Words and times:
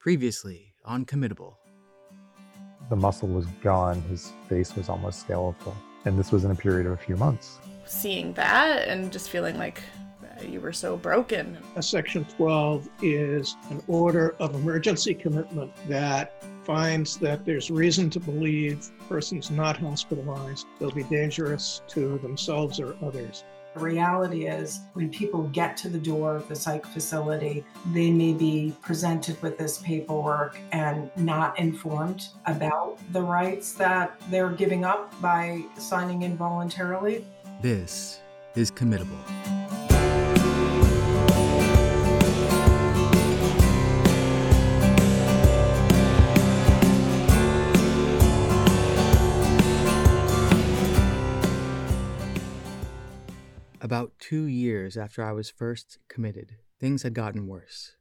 Previously 0.00 0.72
on 0.82 1.04
Committable. 1.04 1.56
The 2.88 2.96
muscle 2.96 3.28
was 3.28 3.44
gone, 3.62 4.00
his 4.08 4.32
face 4.48 4.74
was 4.74 4.88
almost 4.88 5.20
skeletal. 5.20 5.76
And 6.06 6.18
this 6.18 6.32
was 6.32 6.42
in 6.42 6.50
a 6.50 6.54
period 6.54 6.86
of 6.86 6.92
a 6.92 6.96
few 6.96 7.18
months. 7.18 7.58
Seeing 7.84 8.32
that 8.32 8.88
and 8.88 9.12
just 9.12 9.28
feeling 9.28 9.58
like 9.58 9.82
uh, 10.24 10.42
you 10.46 10.58
were 10.58 10.72
so 10.72 10.96
broken. 10.96 11.58
A 11.76 11.82
Section 11.82 12.24
12 12.24 12.88
is 13.02 13.58
an 13.68 13.82
order 13.88 14.36
of 14.40 14.54
emergency 14.54 15.12
commitment 15.12 15.70
that 15.86 16.42
finds 16.64 17.18
that 17.18 17.44
there's 17.44 17.70
reason 17.70 18.08
to 18.08 18.20
believe 18.20 18.88
persons 19.06 19.50
not 19.50 19.76
hospitalized 19.76 20.66
will 20.78 20.92
be 20.92 21.02
dangerous 21.04 21.82
to 21.88 22.16
themselves 22.20 22.80
or 22.80 22.96
others. 23.02 23.44
The 23.74 23.80
reality 23.80 24.46
is, 24.46 24.80
when 24.94 25.10
people 25.10 25.44
get 25.44 25.76
to 25.78 25.88
the 25.88 25.98
door 25.98 26.34
of 26.34 26.48
the 26.48 26.56
psych 26.56 26.84
facility, 26.86 27.64
they 27.92 28.10
may 28.10 28.32
be 28.32 28.74
presented 28.82 29.40
with 29.42 29.58
this 29.58 29.78
paperwork 29.78 30.58
and 30.72 31.08
not 31.16 31.56
informed 31.58 32.28
about 32.46 32.98
the 33.12 33.22
rights 33.22 33.72
that 33.74 34.20
they're 34.28 34.50
giving 34.50 34.84
up 34.84 35.18
by 35.20 35.62
signing 35.78 36.22
in 36.22 36.36
voluntarily. 36.36 37.24
This 37.62 38.20
is 38.56 38.72
Committable. 38.72 39.59
About 53.90 54.12
two 54.20 54.44
years 54.44 54.96
after 54.96 55.20
I 55.20 55.32
was 55.32 55.50
first 55.50 55.98
committed, 56.08 56.58
things 56.78 57.02
had 57.02 57.12
gotten 57.12 57.48
worse. 57.48 57.96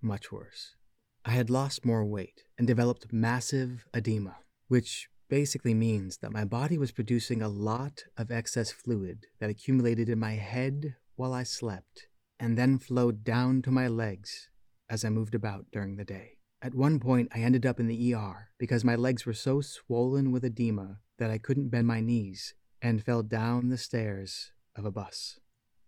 Much 0.00 0.30
worse. 0.30 0.76
I 1.24 1.32
had 1.32 1.50
lost 1.50 1.84
more 1.84 2.04
weight 2.04 2.44
and 2.56 2.68
developed 2.68 3.12
massive 3.12 3.84
edema, 3.92 4.36
which 4.68 5.08
basically 5.28 5.74
means 5.74 6.18
that 6.18 6.30
my 6.30 6.44
body 6.44 6.78
was 6.78 6.92
producing 6.92 7.42
a 7.42 7.48
lot 7.48 8.04
of 8.16 8.30
excess 8.30 8.70
fluid 8.70 9.26
that 9.40 9.50
accumulated 9.50 10.08
in 10.08 10.20
my 10.20 10.34
head 10.34 10.94
while 11.16 11.32
I 11.32 11.42
slept 11.42 12.06
and 12.38 12.56
then 12.56 12.78
flowed 12.78 13.24
down 13.24 13.60
to 13.62 13.72
my 13.72 13.88
legs 13.88 14.50
as 14.88 15.04
I 15.04 15.08
moved 15.08 15.34
about 15.34 15.66
during 15.72 15.96
the 15.96 16.04
day. 16.04 16.38
At 16.62 16.76
one 16.76 17.00
point, 17.00 17.32
I 17.34 17.40
ended 17.40 17.66
up 17.66 17.80
in 17.80 17.88
the 17.88 18.14
ER 18.14 18.50
because 18.56 18.84
my 18.84 18.94
legs 18.94 19.26
were 19.26 19.32
so 19.32 19.60
swollen 19.60 20.30
with 20.30 20.44
edema 20.44 21.00
that 21.18 21.32
I 21.32 21.38
couldn't 21.38 21.70
bend 21.70 21.88
my 21.88 22.00
knees 22.00 22.54
and 22.80 23.02
fell 23.02 23.24
down 23.24 23.70
the 23.70 23.78
stairs 23.78 24.52
of 24.76 24.84
a 24.84 24.90
bus. 24.90 25.38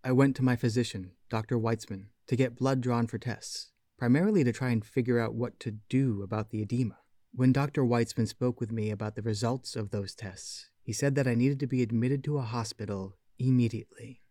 I 0.04 0.12
went 0.12 0.36
to 0.36 0.44
my 0.44 0.56
physician, 0.56 1.12
Dr. 1.28 1.58
Weitzman, 1.58 2.06
to 2.28 2.36
get 2.36 2.56
blood 2.56 2.80
drawn 2.80 3.06
for 3.06 3.18
tests, 3.18 3.70
primarily 3.98 4.44
to 4.44 4.52
try 4.52 4.70
and 4.70 4.84
figure 4.84 5.18
out 5.18 5.34
what 5.34 5.58
to 5.60 5.78
do 5.88 6.22
about 6.22 6.50
the 6.50 6.62
edema. 6.62 6.98
When 7.32 7.52
Dr. 7.52 7.84
Weitzman 7.84 8.28
spoke 8.28 8.60
with 8.60 8.72
me 8.72 8.90
about 8.90 9.14
the 9.14 9.22
results 9.22 9.76
of 9.76 9.90
those 9.90 10.14
tests, 10.14 10.70
he 10.82 10.92
said 10.92 11.16
that 11.16 11.26
I 11.26 11.34
needed 11.34 11.60
to 11.60 11.66
be 11.66 11.82
admitted 11.82 12.22
to 12.24 12.38
a 12.38 12.42
hospital 12.42 13.16
immediately. 13.38 14.22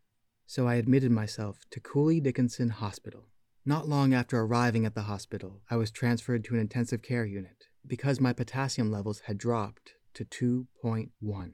So 0.48 0.68
I 0.68 0.76
admitted 0.76 1.12
myself 1.12 1.60
to 1.72 1.80
Cooley 1.80 2.20
Dickinson 2.20 2.70
Hospital. 2.70 3.28
Not 3.66 3.88
long 3.88 4.14
after 4.14 4.40
arriving 4.40 4.86
at 4.86 4.96
the 4.96 5.02
hospital, 5.02 5.62
I 5.70 5.76
was 5.76 5.92
transferred 5.92 6.44
to 6.46 6.54
an 6.54 6.60
intensive 6.60 7.02
care 7.02 7.26
unit 7.26 7.66
because 7.86 8.22
my 8.22 8.32
potassium 8.32 8.92
levels 8.92 9.22
had 9.22 9.38
dropped 9.38 9.94
to 10.14 10.24
2.1. 10.24 11.54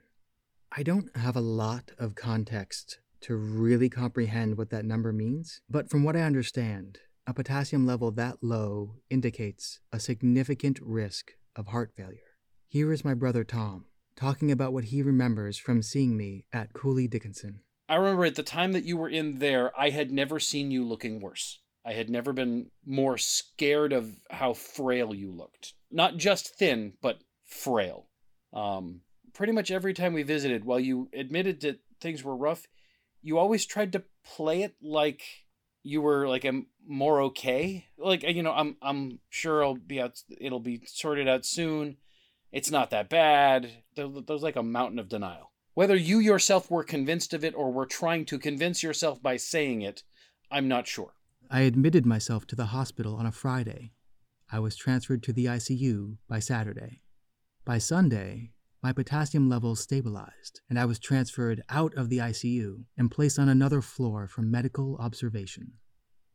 I 0.73 0.83
don't 0.83 1.13
have 1.17 1.35
a 1.35 1.41
lot 1.41 1.91
of 1.99 2.15
context 2.15 2.99
to 3.23 3.35
really 3.35 3.89
comprehend 3.89 4.57
what 4.57 4.69
that 4.69 4.85
number 4.85 5.11
means, 5.11 5.59
but 5.69 5.89
from 5.89 6.05
what 6.05 6.15
I 6.15 6.21
understand, 6.21 6.99
a 7.27 7.33
potassium 7.33 7.85
level 7.85 8.09
that 8.11 8.37
low 8.41 8.95
indicates 9.09 9.81
a 9.91 9.99
significant 9.99 10.79
risk 10.81 11.33
of 11.57 11.67
heart 11.67 11.91
failure. 11.97 12.37
Here 12.69 12.93
is 12.93 13.03
my 13.03 13.13
brother 13.13 13.43
Tom 13.43 13.87
talking 14.15 14.49
about 14.49 14.71
what 14.71 14.85
he 14.85 15.01
remembers 15.01 15.57
from 15.57 15.81
seeing 15.81 16.15
me 16.15 16.45
at 16.53 16.71
Cooley 16.71 17.05
Dickinson. 17.05 17.63
I 17.89 17.95
remember 17.95 18.23
at 18.23 18.35
the 18.35 18.43
time 18.43 18.71
that 18.71 18.85
you 18.85 18.95
were 18.95 19.09
in 19.09 19.39
there, 19.39 19.77
I 19.77 19.89
had 19.89 20.09
never 20.09 20.39
seen 20.39 20.71
you 20.71 20.87
looking 20.87 21.19
worse. 21.19 21.59
I 21.85 21.91
had 21.91 22.09
never 22.09 22.31
been 22.31 22.71
more 22.85 23.17
scared 23.17 23.91
of 23.91 24.21
how 24.29 24.53
frail 24.53 25.13
you 25.13 25.33
looked. 25.33 25.73
Not 25.91 26.15
just 26.15 26.55
thin, 26.57 26.93
but 27.01 27.17
frail. 27.43 28.07
Um, 28.53 29.01
pretty 29.33 29.53
much 29.53 29.71
every 29.71 29.93
time 29.93 30.13
we 30.13 30.23
visited, 30.23 30.65
while 30.65 30.79
you 30.79 31.09
admitted 31.13 31.61
that 31.61 31.79
things 31.99 32.23
were 32.23 32.35
rough, 32.35 32.67
you 33.21 33.37
always 33.37 33.65
tried 33.65 33.91
to 33.93 34.03
play 34.25 34.63
it 34.63 34.75
like 34.81 35.21
you 35.83 36.01
were 36.01 36.27
like 36.27 36.45
a 36.45 36.63
more 36.87 37.21
okay. 37.21 37.87
Like 37.97 38.23
you 38.23 38.43
know, 38.43 38.53
I'm 38.53 38.77
I'm 38.81 39.19
sure 39.29 39.63
I'll 39.63 39.75
be 39.75 40.01
out. 40.01 40.21
It'll 40.39 40.59
be 40.59 40.81
sorted 40.85 41.27
out 41.27 41.45
soon. 41.45 41.97
It's 42.51 42.71
not 42.71 42.89
that 42.89 43.09
bad. 43.09 43.69
There, 43.95 44.07
there's 44.07 44.43
like 44.43 44.55
a 44.55 44.63
mountain 44.63 44.99
of 44.99 45.09
denial. 45.09 45.51
Whether 45.73 45.95
you 45.95 46.19
yourself 46.19 46.69
were 46.69 46.83
convinced 46.83 47.33
of 47.33 47.45
it 47.45 47.55
or 47.55 47.71
were 47.71 47.85
trying 47.85 48.25
to 48.25 48.37
convince 48.37 48.83
yourself 48.83 49.21
by 49.21 49.37
saying 49.37 49.81
it, 49.81 50.03
I'm 50.51 50.67
not 50.67 50.85
sure. 50.85 51.13
I 51.49 51.61
admitted 51.61 52.05
myself 52.05 52.45
to 52.47 52.55
the 52.55 52.67
hospital 52.67 53.15
on 53.15 53.25
a 53.25 53.31
Friday. 53.31 53.93
I 54.51 54.59
was 54.59 54.75
transferred 54.75 55.23
to 55.23 55.33
the 55.33 55.45
ICU 55.45 56.17
by 56.27 56.39
Saturday. 56.39 57.01
By 57.63 57.77
Sunday, 57.77 58.51
my 58.83 58.91
potassium 58.91 59.47
levels 59.47 59.79
stabilized, 59.79 60.61
and 60.67 60.79
I 60.79 60.85
was 60.85 60.97
transferred 60.97 61.61
out 61.69 61.93
of 61.95 62.09
the 62.09 62.17
ICU 62.17 62.85
and 62.97 63.11
placed 63.11 63.37
on 63.37 63.47
another 63.47 63.81
floor 63.81 64.27
for 64.27 64.41
medical 64.41 64.97
observation. 64.97 65.73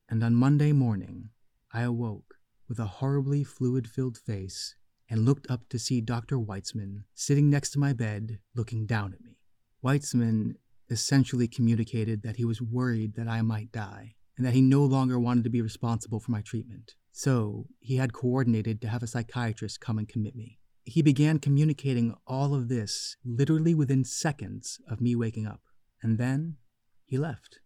And 0.09 0.23
on 0.23 0.35
Monday 0.35 0.71
morning, 0.71 1.31
I 1.73 1.83
awoke 1.83 2.37
with 2.69 2.79
a 2.79 2.87
horribly 2.87 3.43
fluid 3.43 3.89
filled 3.89 4.17
face 4.17 4.77
and 5.11 5.25
looked 5.25 5.51
up 5.51 5.69
to 5.71 5.79
see 5.79 6.01
Dr. 6.01 6.39
Weitzman 6.39 7.03
sitting 7.15 7.51
next 7.51 7.71
to 7.71 7.81
my 7.81 7.93
bed 7.93 8.39
looking 8.55 8.87
down 8.87 9.13
at 9.13 9.25
me. 9.25 9.39
Weitzman 9.85 10.55
essentially 10.89 11.49
communicated 11.49 12.23
that 12.23 12.37
he 12.37 12.45
was 12.45 12.63
worried 12.63 13.17
that 13.17 13.29
I 13.29 13.43
might 13.43 13.73
die 13.73 14.15
and 14.37 14.47
that 14.47 14.55
he 14.55 14.61
no 14.61 14.85
longer 14.85 15.19
wanted 15.19 15.45
to 15.45 15.51
be 15.51 15.63
responsible 15.63 16.21
for 16.21 16.31
my 16.31 16.43
treatment. 16.43 16.95
So 17.11 17.67
he 17.81 17.97
had 17.97 18.13
coordinated 18.13 18.81
to 18.83 18.89
have 18.89 19.03
a 19.03 19.07
psychiatrist 19.07 19.81
come 19.81 19.99
and 19.99 20.09
commit 20.09 20.37
me. 20.37 20.59
He 20.87 21.03
began 21.03 21.41
communicating 21.41 22.15
all 22.29 22.55
of 22.55 22.69
this 22.69 23.17
literally 23.25 23.75
within 23.75 24.05
seconds 24.05 24.81
of 24.89 25.01
me 25.01 25.17
waking 25.17 25.45
up. 25.45 25.61
And 26.01 26.17
then 26.17 26.59
he 27.05 27.19
left. 27.19 27.59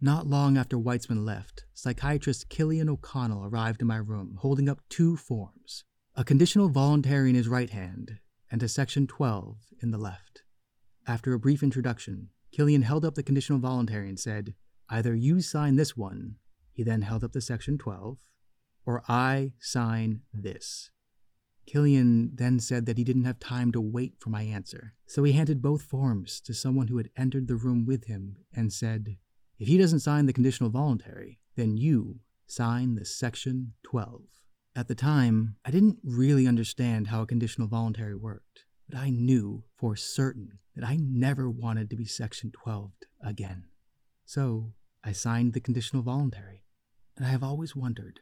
Not 0.00 0.28
long 0.28 0.56
after 0.56 0.78
Weitzman 0.78 1.24
left, 1.24 1.64
psychiatrist 1.74 2.48
Killian 2.48 2.88
O'Connell 2.88 3.44
arrived 3.44 3.80
in 3.80 3.88
my 3.88 3.96
room 3.96 4.36
holding 4.40 4.68
up 4.68 4.80
two 4.88 5.16
forms 5.16 5.84
a 6.14 6.24
conditional 6.24 6.68
voluntary 6.68 7.28
in 7.28 7.34
his 7.34 7.48
right 7.48 7.68
hand 7.68 8.20
and 8.50 8.62
a 8.62 8.68
section 8.68 9.06
12 9.06 9.56
in 9.82 9.90
the 9.90 9.98
left. 9.98 10.42
After 11.06 11.34
a 11.34 11.38
brief 11.38 11.62
introduction, 11.62 12.28
Killian 12.52 12.82
held 12.82 13.04
up 13.04 13.16
the 13.16 13.22
conditional 13.22 13.58
voluntary 13.58 14.08
and 14.08 14.18
said, 14.18 14.54
Either 14.88 15.14
you 15.14 15.42
sign 15.42 15.76
this 15.76 15.96
one, 15.96 16.36
he 16.72 16.84
then 16.84 17.02
held 17.02 17.24
up 17.24 17.32
the 17.32 17.40
section 17.40 17.76
12, 17.76 18.18
or 18.86 19.02
I 19.08 19.52
sign 19.58 20.20
this. 20.32 20.90
Killian 21.66 22.30
then 22.34 22.60
said 22.60 22.86
that 22.86 22.96
he 22.96 23.04
didn't 23.04 23.24
have 23.24 23.40
time 23.40 23.72
to 23.72 23.80
wait 23.80 24.14
for 24.18 24.30
my 24.30 24.42
answer, 24.42 24.94
so 25.06 25.24
he 25.24 25.32
handed 25.32 25.60
both 25.60 25.82
forms 25.82 26.40
to 26.42 26.54
someone 26.54 26.86
who 26.88 26.96
had 26.96 27.10
entered 27.16 27.48
the 27.48 27.56
room 27.56 27.84
with 27.84 28.04
him 28.04 28.36
and 28.54 28.72
said, 28.72 29.16
If 29.58 29.68
he 29.68 29.76
doesn't 29.76 30.00
sign 30.00 30.26
the 30.26 30.32
conditional 30.32 30.70
voluntary, 30.70 31.40
then 31.56 31.76
you 31.76 32.20
sign 32.46 32.94
the 32.94 33.04
section 33.04 33.72
12. 33.82 34.22
At 34.76 34.88
the 34.88 34.94
time, 34.94 35.56
I 35.64 35.70
didn't 35.70 35.98
really 36.04 36.46
understand 36.46 37.08
how 37.08 37.22
a 37.22 37.26
conditional 37.26 37.66
voluntary 37.66 38.14
worked, 38.14 38.64
but 38.88 38.98
I 38.98 39.10
knew 39.10 39.64
for 39.74 39.96
certain 39.96 40.58
that 40.76 40.86
I 40.86 40.96
never 40.96 41.50
wanted 41.50 41.90
to 41.90 41.96
be 41.96 42.04
section 42.04 42.52
12 42.52 42.92
again. 43.24 43.64
So 44.24 44.74
I 45.02 45.12
signed 45.12 45.54
the 45.54 45.60
conditional 45.60 46.02
voluntary, 46.02 46.64
and 47.16 47.26
I 47.26 47.30
have 47.30 47.42
always 47.42 47.74
wondered 47.74 48.20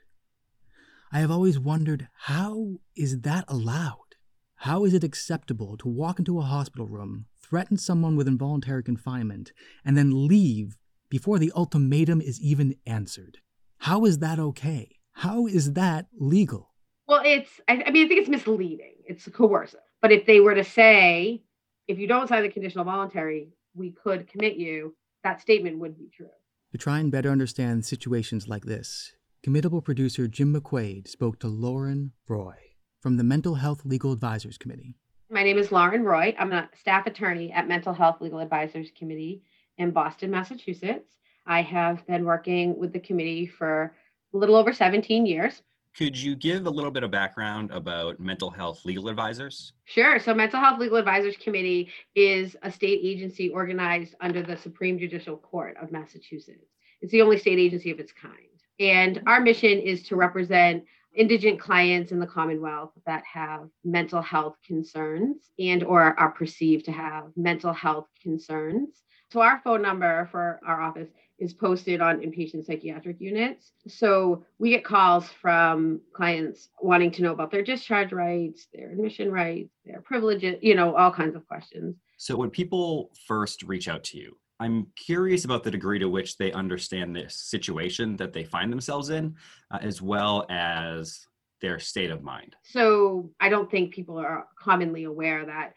I 1.15 1.21
have 1.21 1.31
always 1.31 1.61
wondered 1.61 2.09
how 2.23 2.81
is 2.97 3.21
that 3.21 3.45
allowed? 3.47 4.17
How 4.57 4.85
is 4.85 4.95
it 4.95 5.05
acceptable 5.05 5.77
to 5.77 5.87
walk 5.87 6.19
into 6.19 6.41
a 6.41 6.43
hospital 6.43 6.89
room, 6.89 7.27
threaten 7.41 7.77
someone 7.77 8.17
with 8.17 8.27
involuntary 8.27 8.83
confinement, 8.83 9.53
and 9.85 9.97
then 9.97 10.27
leave 10.27 10.77
before 11.09 11.39
the 11.39 11.53
ultimatum 11.55 12.21
is 12.21 12.41
even 12.41 12.75
answered? 12.85 13.39
How 13.79 14.05
is 14.07 14.19
that 14.19 14.41
okay? 14.41 14.97
How 15.13 15.47
is 15.47 15.75
that 15.75 16.09
legal? 16.19 16.75
Well, 17.07 17.23
it's, 17.25 17.61
I, 17.69 17.85
I 17.87 17.93
mean, 17.93 18.07
I 18.07 18.09
think 18.09 18.19
it's 18.19 18.29
misleading. 18.29 18.95
It's 19.07 19.29
coercive. 19.29 19.79
But 20.03 20.11
if 20.11 20.27
they 20.27 20.41
were 20.41 20.57
to 20.57 20.65
say, 20.65 21.45
if 21.87 21.97
you 21.97 22.09
don't 22.09 22.29
sign 22.29 22.43
the 22.43 22.49
conditional 22.49 22.87
voluntary, 22.87 23.51
we 23.73 23.93
could 23.93 24.27
commit 24.27 24.57
you, 24.57 24.97
that 25.23 25.41
statement 25.41 25.79
would 25.79 25.97
be 25.97 26.11
true. 26.13 26.27
To 26.73 26.79
try 26.79 26.99
and 26.99 27.13
better 27.13 27.31
understand 27.31 27.87
situations 27.87 28.49
like 28.49 28.65
this, 28.65 29.13
Committable 29.45 29.85
producer 29.85 30.27
Jim 30.27 30.55
McQuaid 30.55 31.07
spoke 31.07 31.39
to 31.41 31.49
Lauren 31.49 32.13
Roy 32.27 32.55
from 33.03 33.19
the 33.19 33.25
Mental 33.25 33.57
Health 33.57 33.85
Legal 33.85 34.11
Advisors 34.11 34.57
Committee. 34.57 34.97
My 35.29 35.43
name 35.43 35.59
is 35.59 35.71
Lauren 35.71 36.03
Roy. 36.03 36.35
I'm 36.39 36.51
a 36.55 36.71
staff 36.81 37.07
attorney 37.07 37.53
at 37.53 37.69
Mental 37.69 37.93
Health 37.93 38.23
Legal 38.23 38.39
Advisors 38.39 38.91
Committee 38.99 39.43
in 39.77 39.91
Boston, 39.91 40.31
Massachusetts. 40.31 41.11
I 41.45 41.61
have 41.61 42.07
been 42.07 42.25
working 42.25 42.79
with 42.79 42.95
the 42.95 43.01
committee 43.01 43.47
for 43.47 43.95
a 44.33 44.39
little 44.39 44.57
over 44.57 44.73
17 44.73 45.27
years. 45.27 45.61
Could 45.95 46.17
you 46.17 46.37
give 46.37 46.65
a 46.65 46.71
little 46.71 46.91
bit 46.91 47.03
of 47.03 47.11
background 47.11 47.71
about 47.71 48.19
mental 48.19 48.49
health 48.49 48.87
legal 48.87 49.09
advisors? 49.09 49.75
Sure. 49.85 50.19
So, 50.19 50.33
Mental 50.33 50.59
Health 50.59 50.81
Legal 50.81 50.97
Advisors 50.97 51.37
Committee 51.37 51.91
is 52.15 52.57
a 52.63 52.73
state 52.73 53.01
agency 53.03 53.51
organized 53.51 54.15
under 54.23 54.41
the 54.41 54.57
Supreme 54.57 54.99
Judicial 54.99 55.37
Court 55.37 55.77
of 55.83 55.93
Massachusetts. 55.93 56.65
It's 57.03 57.13
the 57.13 57.21
only 57.21 57.37
state 57.37 57.59
agency 57.59 57.91
of 57.91 58.01
its 58.01 58.11
kind. 58.11 58.54
And 58.81 59.23
our 59.27 59.41
mission 59.41 59.79
is 59.79 60.03
to 60.05 60.17
represent 60.17 60.85
indigent 61.15 61.61
clients 61.61 62.11
in 62.11 62.19
the 62.19 62.27
commonwealth 62.27 62.91
that 63.07 63.23
have 63.25 63.69
mental 63.85 64.21
health 64.21 64.57
concerns 64.67 65.51
and 65.59 65.85
or 65.85 66.19
are 66.19 66.33
perceived 66.33 66.85
to 66.87 66.93
have 66.93 67.27
mental 67.37 67.73
health 67.73 68.09
concerns 68.21 69.05
so 69.35 69.41
our 69.41 69.61
phone 69.65 69.83
number 69.83 70.29
for 70.31 70.61
our 70.65 70.81
office 70.81 71.09
is 71.41 71.53
posted 71.53 72.01
on 72.01 72.21
inpatient 72.21 72.65
psychiatric 72.65 73.21
units. 73.21 73.73
So 73.89 74.45
we 74.61 74.71
get 74.71 74.85
calls 74.85 75.29
from 75.29 76.01
clients 76.13 76.69
wanting 76.81 77.11
to 77.11 77.23
know 77.23 77.33
about 77.33 77.51
their 77.51 77.65
discharge 77.65 78.13
rights, 78.13 78.69
their 78.73 78.93
admission 78.93 79.33
rights, 79.33 79.73
their 79.85 80.01
privileges, 80.03 80.59
you 80.63 80.77
know, 80.77 80.95
all 80.95 81.11
kinds 81.11 81.35
of 81.35 81.45
questions. 81.49 81.97
So 82.17 82.37
when 82.37 82.51
people 82.51 83.11
first 83.27 83.65
reach 83.65 83.89
out 83.89 84.05
to 84.05 84.19
you, 84.19 84.37
I'm 84.61 84.87
curious 84.97 85.45
about 85.45 85.65
the 85.65 85.71
degree 85.71 85.99
to 85.99 86.09
which 86.09 86.37
they 86.37 86.53
understand 86.53 87.15
this 87.15 87.35
situation 87.37 88.17
that 88.17 88.33
they 88.33 88.45
find 88.45 88.73
themselves 88.73 89.11
in, 89.11 89.35
uh, 89.71 89.79
as 89.81 90.01
well 90.01 90.47
as 90.49 91.27
their 91.61 91.79
state 91.79 92.11
of 92.11 92.23
mind. 92.23 92.55
So 92.63 93.31
I 93.41 93.49
don't 93.49 93.71
think 93.71 93.95
people 93.95 94.19
are 94.19 94.47
commonly 94.59 95.05
aware 95.05 95.47
that 95.47 95.73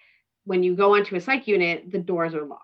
when 0.46 0.64
you 0.64 0.76
go 0.76 0.96
onto 0.96 1.16
a 1.16 1.22
psych 1.22 1.48
unit, 1.48 1.92
the 1.92 2.00
doors 2.00 2.34
are 2.34 2.46
locked 2.46 2.64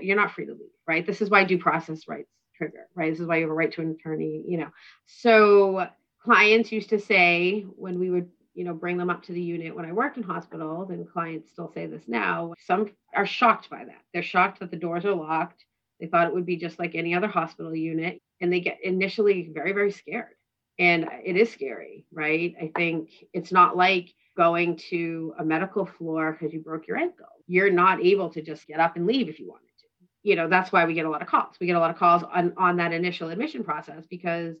you're 0.00 0.16
not 0.16 0.32
free 0.32 0.46
to 0.46 0.52
leave, 0.52 0.70
right? 0.86 1.06
This 1.06 1.20
is 1.20 1.28
why 1.28 1.44
due 1.44 1.58
process 1.58 2.08
rights 2.08 2.30
trigger, 2.56 2.88
right? 2.94 3.12
This 3.12 3.20
is 3.20 3.26
why 3.26 3.36
you 3.36 3.42
have 3.42 3.50
a 3.50 3.54
right 3.54 3.72
to 3.72 3.82
an 3.82 3.96
attorney, 3.98 4.42
you 4.46 4.58
know. 4.58 4.68
So 5.06 5.88
clients 6.22 6.72
used 6.72 6.90
to 6.90 7.00
say 7.00 7.62
when 7.76 7.98
we 7.98 8.10
would, 8.10 8.28
you 8.54 8.64
know, 8.64 8.74
bring 8.74 8.96
them 8.98 9.10
up 9.10 9.22
to 9.24 9.32
the 9.32 9.40
unit 9.40 9.74
when 9.74 9.84
I 9.86 9.92
worked 9.92 10.16
in 10.16 10.22
hospitals, 10.22 10.90
and 10.90 11.10
clients 11.10 11.50
still 11.52 11.70
say 11.72 11.86
this 11.86 12.04
now, 12.08 12.54
some 12.66 12.90
are 13.14 13.26
shocked 13.26 13.70
by 13.70 13.84
that. 13.84 14.02
They're 14.12 14.22
shocked 14.22 14.60
that 14.60 14.70
the 14.70 14.76
doors 14.76 15.04
are 15.04 15.14
locked. 15.14 15.64
They 16.00 16.06
thought 16.06 16.26
it 16.26 16.34
would 16.34 16.46
be 16.46 16.56
just 16.56 16.78
like 16.78 16.94
any 16.94 17.14
other 17.14 17.28
hospital 17.28 17.74
unit, 17.74 18.20
and 18.40 18.52
they 18.52 18.60
get 18.60 18.78
initially 18.82 19.50
very, 19.54 19.72
very 19.72 19.92
scared. 19.92 20.34
And 20.78 21.08
it 21.24 21.36
is 21.36 21.52
scary, 21.52 22.06
right? 22.12 22.54
I 22.60 22.70
think 22.76 23.10
it's 23.32 23.52
not 23.52 23.76
like 23.76 24.10
going 24.36 24.76
to 24.90 25.34
a 25.38 25.44
medical 25.44 25.84
floor 25.86 26.32
because 26.32 26.52
you 26.52 26.60
broke 26.60 26.86
your 26.86 26.96
ankle. 26.96 27.26
You're 27.46 27.70
not 27.70 28.02
able 28.04 28.30
to 28.30 28.42
just 28.42 28.66
get 28.66 28.80
up 28.80 28.96
and 28.96 29.06
leave 29.06 29.28
if 29.28 29.38
you 29.38 29.48
wanted 29.48 29.66
to. 29.80 29.86
you 30.22 30.36
know 30.36 30.48
that's 30.48 30.72
why 30.72 30.84
we 30.86 30.94
get 30.94 31.06
a 31.06 31.10
lot 31.10 31.22
of 31.22 31.28
calls 31.28 31.54
we 31.60 31.66
get 31.66 31.76
a 31.76 31.80
lot 31.80 31.90
of 31.90 31.98
calls 31.98 32.22
on 32.22 32.52
on 32.56 32.76
that 32.76 32.92
initial 32.92 33.28
admission 33.30 33.62
process 33.64 34.06
because 34.08 34.56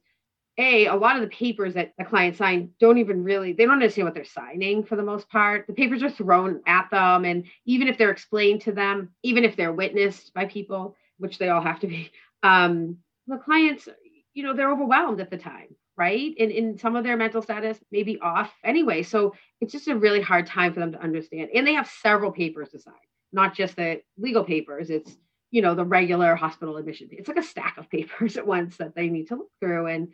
a 0.58 0.86
a 0.86 0.94
lot 0.94 1.16
of 1.16 1.22
the 1.22 1.28
papers 1.28 1.74
that 1.74 1.92
the 1.98 2.04
client 2.04 2.36
signed 2.36 2.70
don't 2.78 2.98
even 2.98 3.24
really 3.24 3.52
they 3.52 3.64
don't 3.64 3.74
understand 3.74 4.06
what 4.06 4.14
they're 4.14 4.24
signing 4.24 4.84
for 4.84 4.96
the 4.96 5.02
most 5.02 5.28
part. 5.28 5.66
The 5.66 5.72
papers 5.72 6.02
are 6.02 6.10
thrown 6.10 6.60
at 6.66 6.90
them 6.90 7.24
and 7.24 7.44
even 7.64 7.88
if 7.88 7.98
they're 7.98 8.10
explained 8.10 8.62
to 8.62 8.72
them 8.72 9.10
even 9.22 9.44
if 9.44 9.56
they're 9.56 9.72
witnessed 9.72 10.32
by 10.34 10.46
people 10.46 10.96
which 11.18 11.38
they 11.38 11.48
all 11.48 11.62
have 11.62 11.80
to 11.80 11.86
be 11.86 12.10
um 12.42 12.98
the 13.26 13.38
clients 13.38 13.88
you 14.34 14.42
know 14.42 14.54
they're 14.54 14.72
overwhelmed 14.72 15.20
at 15.20 15.30
the 15.30 15.38
time 15.38 15.74
right? 15.94 16.34
And 16.40 16.50
in 16.50 16.78
some 16.78 16.96
of 16.96 17.04
their 17.04 17.18
mental 17.18 17.42
status 17.42 17.78
may 17.92 18.02
be 18.02 18.18
off 18.18 18.50
anyway. 18.64 19.02
So 19.02 19.34
it's 19.60 19.72
just 19.72 19.88
a 19.88 19.94
really 19.94 20.22
hard 20.22 20.46
time 20.46 20.72
for 20.72 20.80
them 20.80 20.92
to 20.92 21.02
understand. 21.02 21.50
And 21.54 21.66
they 21.66 21.74
have 21.74 21.86
several 21.86 22.32
papers 22.32 22.70
to 22.70 22.78
sign 22.78 22.94
not 23.32 23.54
just 23.54 23.76
the 23.76 24.02
legal 24.18 24.44
papers. 24.44 24.90
It's 24.90 25.16
you 25.50 25.62
know 25.62 25.74
the 25.74 25.84
regular 25.84 26.34
hospital 26.34 26.76
admission. 26.76 27.08
It's 27.10 27.28
like 27.28 27.38
a 27.38 27.42
stack 27.42 27.78
of 27.78 27.90
papers 27.90 28.36
at 28.36 28.46
once 28.46 28.76
that 28.76 28.94
they 28.94 29.08
need 29.08 29.28
to 29.28 29.36
look 29.36 29.50
through. 29.60 29.86
And 29.86 30.08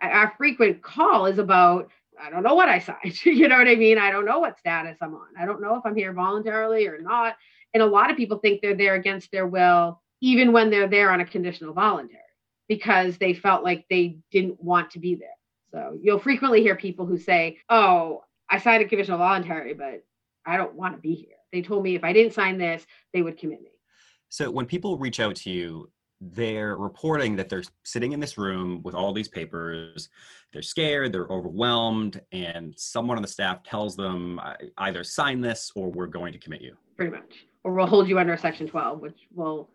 our 0.00 0.32
frequent 0.36 0.82
call 0.82 1.26
is 1.26 1.38
about 1.38 1.90
i 2.20 2.30
don't 2.30 2.42
know 2.42 2.54
what 2.54 2.68
i 2.68 2.78
signed 2.78 3.24
you 3.24 3.48
know 3.48 3.58
what 3.58 3.68
i 3.68 3.74
mean? 3.74 3.98
I 3.98 4.10
don't 4.10 4.24
know 4.24 4.38
what 4.38 4.58
status 4.58 4.98
i'm 5.00 5.14
on. 5.14 5.28
I 5.38 5.46
don't 5.46 5.60
know 5.60 5.76
if 5.76 5.82
i'm 5.84 5.96
here 5.96 6.12
voluntarily 6.12 6.86
or 6.86 7.00
not. 7.00 7.36
And 7.74 7.82
a 7.82 7.86
lot 7.86 8.10
of 8.10 8.16
people 8.16 8.38
think 8.38 8.60
they're 8.60 8.76
there 8.76 8.94
against 8.94 9.30
their 9.32 9.46
will 9.46 10.00
even 10.20 10.52
when 10.52 10.70
they're 10.70 10.88
there 10.88 11.10
on 11.10 11.20
a 11.20 11.24
conditional 11.24 11.74
voluntary 11.74 12.20
because 12.68 13.18
they 13.18 13.34
felt 13.34 13.64
like 13.64 13.84
they 13.90 14.18
didn't 14.30 14.62
want 14.62 14.90
to 14.92 15.00
be 15.00 15.16
there. 15.16 15.28
So 15.72 15.98
you'll 16.00 16.20
frequently 16.20 16.62
hear 16.62 16.76
people 16.76 17.06
who 17.06 17.18
say 17.18 17.58
oh 17.68 18.22
i 18.48 18.58
signed 18.58 18.82
a 18.82 18.88
conditional 18.88 19.18
voluntary 19.18 19.74
but 19.74 20.04
i 20.46 20.56
don't 20.56 20.74
want 20.74 20.94
to 20.94 21.00
be 21.00 21.14
here. 21.14 21.36
They 21.52 21.62
told 21.62 21.82
me 21.82 21.94
if 21.94 22.04
i 22.04 22.12
didn't 22.12 22.34
sign 22.34 22.58
this 22.58 22.86
they 23.12 23.22
would 23.22 23.38
commit 23.38 23.62
me. 23.62 23.70
So 24.28 24.50
when 24.50 24.64
people 24.64 24.96
reach 24.96 25.20
out 25.20 25.36
to 25.36 25.50
you, 25.50 25.90
they're 26.30 26.76
reporting 26.76 27.34
that 27.36 27.48
they're 27.48 27.64
sitting 27.82 28.12
in 28.12 28.20
this 28.20 28.38
room 28.38 28.80
with 28.84 28.94
all 28.94 29.12
these 29.12 29.28
papers. 29.28 30.08
They're 30.52 30.62
scared, 30.62 31.12
they're 31.12 31.26
overwhelmed, 31.26 32.20
and 32.30 32.74
someone 32.76 33.16
on 33.16 33.22
the 33.22 33.28
staff 33.28 33.62
tells 33.64 33.96
them 33.96 34.40
either 34.78 35.02
sign 35.02 35.40
this 35.40 35.72
or 35.74 35.90
we're 35.90 36.06
going 36.06 36.32
to 36.32 36.38
commit 36.38 36.60
you. 36.60 36.76
Pretty 36.96 37.10
much. 37.10 37.46
Or 37.64 37.72
we'll 37.72 37.86
hold 37.86 38.08
you 38.08 38.18
under 38.18 38.36
Section 38.36 38.68
12, 38.68 39.00
which 39.00 39.18
will 39.34 39.68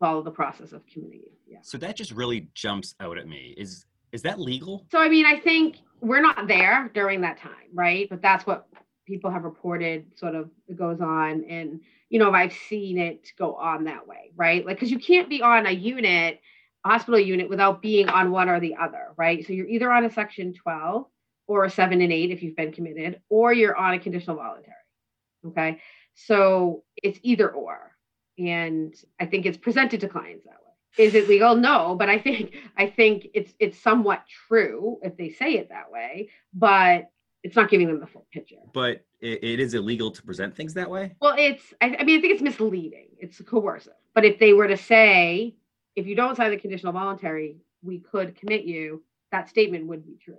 follow 0.00 0.22
the 0.22 0.30
process 0.30 0.72
of 0.72 0.82
committing 0.92 1.20
you. 1.20 1.30
Yeah. 1.46 1.58
So 1.62 1.78
that 1.78 1.96
just 1.96 2.10
really 2.10 2.48
jumps 2.54 2.94
out 3.00 3.18
at 3.18 3.28
me. 3.28 3.54
Is 3.56 3.86
is 4.10 4.22
that 4.22 4.38
legal? 4.38 4.84
So 4.90 4.98
I 4.98 5.08
mean, 5.08 5.24
I 5.24 5.38
think 5.38 5.76
we're 6.00 6.20
not 6.20 6.46
there 6.46 6.90
during 6.92 7.20
that 7.22 7.38
time, 7.38 7.70
right? 7.72 8.08
But 8.10 8.20
that's 8.20 8.46
what 8.46 8.66
people 9.06 9.30
have 9.30 9.44
reported 9.44 10.06
sort 10.16 10.34
of 10.34 10.50
it 10.68 10.76
goes 10.76 11.00
on 11.00 11.44
and 11.48 11.80
you 12.12 12.18
know 12.18 12.28
if 12.28 12.34
i've 12.34 12.52
seen 12.68 12.98
it 12.98 13.32
go 13.38 13.54
on 13.56 13.84
that 13.84 14.06
way 14.06 14.22
right? 14.36 14.64
Like 14.64 14.76
because 14.76 14.90
you 14.90 14.98
can't 14.98 15.28
be 15.28 15.42
on 15.42 15.66
a 15.66 15.70
unit 15.70 16.40
hospital 16.84 17.20
unit 17.20 17.48
without 17.48 17.80
being 17.80 18.08
on 18.08 18.30
one 18.30 18.48
or 18.48 18.60
the 18.60 18.76
other 18.76 19.12
right? 19.16 19.46
So 19.46 19.52
you're 19.52 19.68
either 19.68 19.90
on 19.90 20.04
a 20.04 20.10
section 20.10 20.52
12 20.52 21.06
or 21.46 21.64
a 21.64 21.70
7 21.70 22.00
and 22.00 22.12
8 22.12 22.30
if 22.30 22.42
you've 22.42 22.56
been 22.56 22.72
committed 22.72 23.20
or 23.28 23.52
you're 23.52 23.76
on 23.76 23.94
a 23.94 23.98
conditional 23.98 24.36
voluntary 24.36 24.74
okay? 25.46 25.80
So 26.14 26.84
it's 27.02 27.18
either 27.22 27.50
or 27.50 27.96
and 28.38 28.94
i 29.20 29.26
think 29.26 29.44
it's 29.44 29.58
presented 29.58 30.00
to 30.00 30.08
clients 30.08 30.44
that 30.44 30.52
way. 30.52 31.04
Is 31.04 31.14
it 31.14 31.28
legal? 31.28 31.54
No 31.54 31.94
but 31.94 32.08
i 32.08 32.18
think 32.18 32.54
i 32.76 32.86
think 32.86 33.28
it's 33.34 33.52
it's 33.58 33.78
somewhat 33.78 34.24
true 34.48 34.98
if 35.02 35.16
they 35.16 35.30
say 35.30 35.54
it 35.54 35.68
that 35.68 35.90
way 35.90 36.30
but 36.54 37.10
it's 37.42 37.56
not 37.56 37.70
giving 37.70 37.88
them 37.88 38.00
the 38.00 38.06
full 38.06 38.26
picture. 38.32 38.56
But 38.72 39.04
it, 39.20 39.42
it 39.42 39.60
is 39.60 39.74
illegal 39.74 40.10
to 40.10 40.22
present 40.22 40.54
things 40.54 40.74
that 40.74 40.88
way? 40.88 41.14
Well, 41.20 41.34
it's, 41.38 41.74
I, 41.80 41.96
I 41.98 42.04
mean, 42.04 42.18
I 42.18 42.20
think 42.20 42.34
it's 42.34 42.42
misleading. 42.42 43.08
It's 43.18 43.40
coercive. 43.40 43.94
But 44.14 44.24
if 44.24 44.38
they 44.38 44.52
were 44.52 44.68
to 44.68 44.76
say, 44.76 45.54
if 45.96 46.06
you 46.06 46.14
don't 46.14 46.36
sign 46.36 46.50
the 46.50 46.56
conditional 46.56 46.92
voluntary, 46.92 47.56
we 47.82 47.98
could 47.98 48.36
commit 48.36 48.64
you, 48.64 49.02
that 49.32 49.48
statement 49.48 49.86
would 49.86 50.04
be 50.06 50.16
true. 50.22 50.36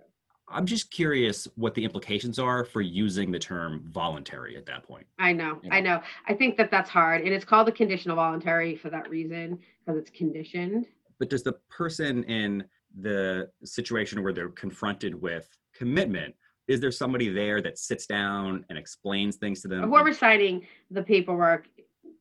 I'm 0.48 0.66
just 0.66 0.92
curious 0.92 1.48
what 1.56 1.74
the 1.74 1.84
implications 1.84 2.38
are 2.38 2.64
for 2.66 2.82
using 2.82 3.32
the 3.32 3.40
term 3.40 3.84
voluntary 3.92 4.56
at 4.56 4.66
that 4.68 4.84
point. 4.84 5.08
I 5.18 5.32
know, 5.32 5.60
you 5.64 5.70
know, 5.70 5.76
I 5.76 5.80
know. 5.80 6.02
I 6.28 6.34
think 6.34 6.58
that 6.58 6.70
that's 6.70 6.90
hard. 6.90 7.22
And 7.22 7.34
it's 7.34 7.46
called 7.46 7.68
the 7.68 7.72
conditional 7.72 8.18
voluntary 8.18 8.76
for 8.76 8.90
that 8.90 9.10
reason, 9.10 9.60
because 9.86 10.00
it's 10.00 10.12
conditioned. 10.12 10.86
But 11.18 11.30
does 11.30 11.44
the 11.44 11.54
person 11.70 12.24
in 12.26 12.66
the 13.00 13.50
situation 13.64 14.22
where 14.22 14.34
they're 14.34 14.50
confronted 14.50 15.20
with 15.20 15.48
commitment 15.74 16.36
is 16.68 16.80
there 16.80 16.92
somebody 16.92 17.30
there 17.30 17.62
that 17.62 17.78
sits 17.78 18.06
down 18.06 18.66
and 18.70 18.78
explains 18.78 19.36
things 19.36 19.62
to 19.62 19.68
them? 19.68 19.90
Whoever's 19.90 20.18
signing 20.18 20.66
the 20.92 21.04
paperwork 21.04 21.68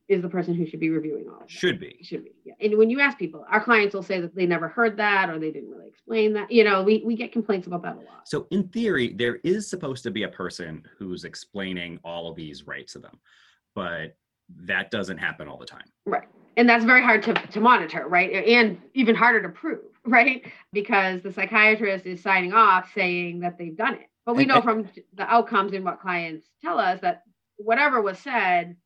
is 0.09 0.21
the 0.21 0.29
person 0.29 0.53
who 0.53 0.65
should 0.65 0.79
be 0.79 0.89
reviewing 0.89 1.27
all 1.27 1.35
of 1.35 1.39
that. 1.41 1.49
Should 1.49 1.79
be. 1.79 1.97
Should 2.01 2.25
be. 2.25 2.31
Yeah. 2.43 2.53
And 2.59 2.77
when 2.77 2.89
you 2.89 2.99
ask 2.99 3.17
people, 3.17 3.45
our 3.49 3.63
clients 3.63 3.95
will 3.95 4.03
say 4.03 4.19
that 4.19 4.35
they 4.35 4.45
never 4.45 4.67
heard 4.67 4.97
that 4.97 5.29
or 5.29 5.39
they 5.39 5.51
didn't 5.51 5.69
really 5.69 5.87
explain 5.87 6.33
that. 6.33 6.51
You 6.51 6.65
know, 6.65 6.83
we, 6.83 7.03
we 7.05 7.15
get 7.15 7.31
complaints 7.31 7.67
about 7.67 7.83
that 7.83 7.95
a 7.95 7.99
lot. 7.99 8.27
So 8.27 8.47
in 8.51 8.67
theory, 8.69 9.13
there 9.13 9.35
is 9.43 9.69
supposed 9.69 10.03
to 10.03 10.11
be 10.11 10.23
a 10.23 10.27
person 10.27 10.83
who's 10.97 11.23
explaining 11.23 11.99
all 12.03 12.29
of 12.29 12.35
these 12.35 12.67
rights 12.67 12.93
to 12.93 12.99
them. 12.99 13.17
But 13.75 14.17
that 14.65 14.91
doesn't 14.91 15.17
happen 15.17 15.47
all 15.47 15.57
the 15.57 15.65
time. 15.65 15.85
Right. 16.05 16.27
And 16.57 16.67
that's 16.67 16.85
very 16.85 17.01
hard 17.01 17.23
to, 17.23 17.33
to 17.33 17.61
monitor, 17.61 18.07
right? 18.07 18.45
And 18.45 18.79
even 18.93 19.15
harder 19.15 19.41
to 19.41 19.49
prove, 19.49 19.79
right? 20.05 20.45
Because 20.73 21.21
the 21.21 21.31
psychiatrist 21.31 22.05
is 22.05 22.21
signing 22.21 22.53
off 22.53 22.91
saying 22.93 23.39
that 23.39 23.57
they've 23.57 23.75
done 23.75 23.93
it 23.93 24.09
but 24.25 24.35
we 24.35 24.45
know 24.45 24.61
from 24.61 24.89
the 25.13 25.23
outcomes 25.23 25.73
and 25.73 25.83
what 25.83 26.01
clients 26.01 26.47
tell 26.63 26.79
us 26.79 27.01
that 27.01 27.23
whatever 27.57 28.01
was 28.01 28.17
said, 28.19 28.77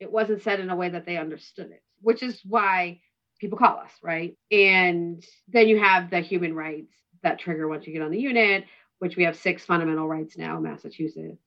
it 0.00 0.10
wasn't 0.10 0.42
said 0.42 0.60
in 0.60 0.70
a 0.70 0.76
way 0.76 0.88
that 0.88 1.06
they 1.06 1.16
understood 1.16 1.70
it, 1.70 1.82
which 2.00 2.22
is 2.22 2.40
why 2.44 3.00
people 3.40 3.58
call 3.58 3.78
us, 3.78 3.90
right? 4.02 4.36
And 4.50 5.24
then 5.48 5.68
you 5.68 5.78
have 5.78 6.10
the 6.10 6.20
human 6.20 6.54
rights 6.54 6.92
that 7.22 7.38
trigger 7.38 7.68
once 7.68 7.86
you 7.86 7.92
get 7.92 8.02
on 8.02 8.10
the 8.10 8.20
unit, 8.20 8.64
which 8.98 9.16
we 9.16 9.24
have 9.24 9.36
six 9.36 9.64
fundamental 9.64 10.08
rights 10.08 10.38
now 10.38 10.56
in 10.56 10.62
Massachusetts. 10.62 11.38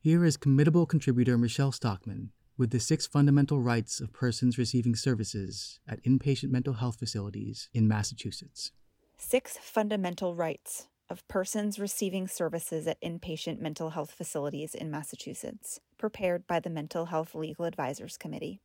Here 0.00 0.24
is 0.24 0.36
committable 0.36 0.88
contributor 0.88 1.38
Michelle 1.38 1.72
Stockman 1.72 2.30
with 2.56 2.70
the 2.70 2.80
six 2.80 3.06
fundamental 3.06 3.60
rights 3.60 4.00
of 4.00 4.12
persons 4.12 4.58
receiving 4.58 4.94
services 4.94 5.80
at 5.88 6.02
inpatient 6.04 6.50
mental 6.50 6.74
health 6.74 6.98
facilities 6.98 7.68
in 7.72 7.88
Massachusetts. 7.88 8.72
Six 9.16 9.56
fundamental 9.60 10.34
rights 10.34 10.88
of 11.10 11.26
persons 11.28 11.78
receiving 11.78 12.28
services 12.28 12.86
at 12.86 13.00
inpatient 13.02 13.60
mental 13.60 13.90
health 13.90 14.10
facilities 14.10 14.74
in 14.74 14.90
Massachusetts, 14.90 15.80
prepared 15.96 16.46
by 16.46 16.60
the 16.60 16.70
Mental 16.70 17.06
Health 17.06 17.34
Legal 17.34 17.64
Advisors 17.64 18.16
Committee. 18.16 18.60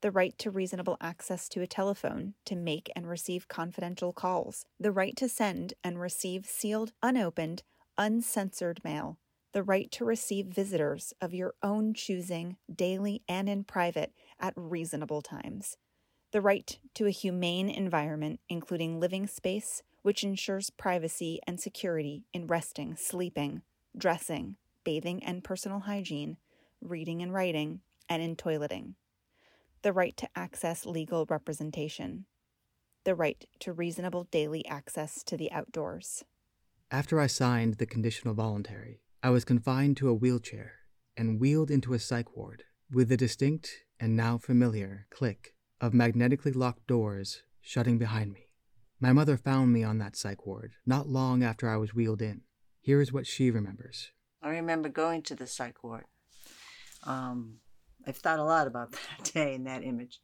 The 0.00 0.10
right 0.10 0.36
to 0.38 0.50
reasonable 0.50 0.98
access 1.00 1.48
to 1.50 1.62
a 1.62 1.66
telephone 1.66 2.34
to 2.44 2.56
make 2.56 2.90
and 2.94 3.08
receive 3.08 3.48
confidential 3.48 4.12
calls. 4.12 4.66
The 4.78 4.92
right 4.92 5.16
to 5.16 5.28
send 5.28 5.74
and 5.82 6.00
receive 6.00 6.46
sealed, 6.46 6.92
unopened, 7.02 7.62
uncensored 7.96 8.82
mail, 8.84 9.18
the 9.52 9.62
right 9.62 9.90
to 9.92 10.04
receive 10.04 10.46
visitors 10.46 11.14
of 11.20 11.32
your 11.32 11.54
own 11.62 11.94
choosing, 11.94 12.56
daily 12.74 13.22
and 13.28 13.48
in 13.48 13.64
private, 13.64 14.12
at 14.40 14.52
reasonable 14.56 15.22
times, 15.22 15.76
the 16.32 16.40
right 16.40 16.78
to 16.94 17.06
a 17.06 17.10
humane 17.10 17.70
environment, 17.70 18.40
including 18.48 18.98
living 18.98 19.28
space, 19.28 19.84
which 20.04 20.22
ensures 20.22 20.68
privacy 20.68 21.40
and 21.46 21.58
security 21.58 22.26
in 22.34 22.46
resting, 22.46 22.94
sleeping, 22.94 23.62
dressing, 23.96 24.54
bathing 24.84 25.24
and 25.24 25.42
personal 25.42 25.80
hygiene, 25.80 26.36
reading 26.82 27.22
and 27.22 27.32
writing, 27.32 27.80
and 28.06 28.22
in 28.22 28.36
toileting, 28.36 28.92
the 29.80 29.94
right 29.94 30.14
to 30.14 30.28
access 30.36 30.84
legal 30.84 31.24
representation, 31.30 32.26
the 33.04 33.14
right 33.14 33.46
to 33.58 33.72
reasonable 33.72 34.24
daily 34.24 34.66
access 34.66 35.22
to 35.22 35.38
the 35.38 35.50
outdoors. 35.50 36.22
After 36.90 37.18
I 37.18 37.26
signed 37.26 37.76
the 37.76 37.86
conditional 37.86 38.34
voluntary, 38.34 39.00
I 39.22 39.30
was 39.30 39.46
confined 39.46 39.96
to 39.96 40.10
a 40.10 40.14
wheelchair 40.14 40.72
and 41.16 41.40
wheeled 41.40 41.70
into 41.70 41.94
a 41.94 41.98
psych 41.98 42.36
ward 42.36 42.64
with 42.92 43.08
the 43.08 43.16
distinct 43.16 43.70
and 43.98 44.14
now 44.14 44.36
familiar 44.36 45.06
click 45.08 45.54
of 45.80 45.94
magnetically 45.94 46.52
locked 46.52 46.86
doors 46.86 47.42
shutting 47.62 47.96
behind 47.96 48.34
me. 48.34 48.48
My 49.00 49.12
mother 49.12 49.36
found 49.36 49.72
me 49.72 49.82
on 49.82 49.98
that 49.98 50.16
psych 50.16 50.46
ward 50.46 50.72
not 50.86 51.08
long 51.08 51.42
after 51.42 51.68
I 51.68 51.76
was 51.76 51.94
wheeled 51.94 52.22
in. 52.22 52.42
Here 52.80 53.00
is 53.00 53.12
what 53.12 53.26
she 53.26 53.50
remembers. 53.50 54.10
I 54.42 54.50
remember 54.50 54.88
going 54.88 55.22
to 55.22 55.34
the 55.34 55.46
psych 55.46 55.82
ward. 55.82 56.04
Um, 57.04 57.60
I've 58.06 58.16
thought 58.16 58.38
a 58.38 58.44
lot 58.44 58.66
about 58.66 58.92
that 59.18 59.32
day 59.32 59.54
and 59.54 59.66
that 59.66 59.84
image, 59.84 60.20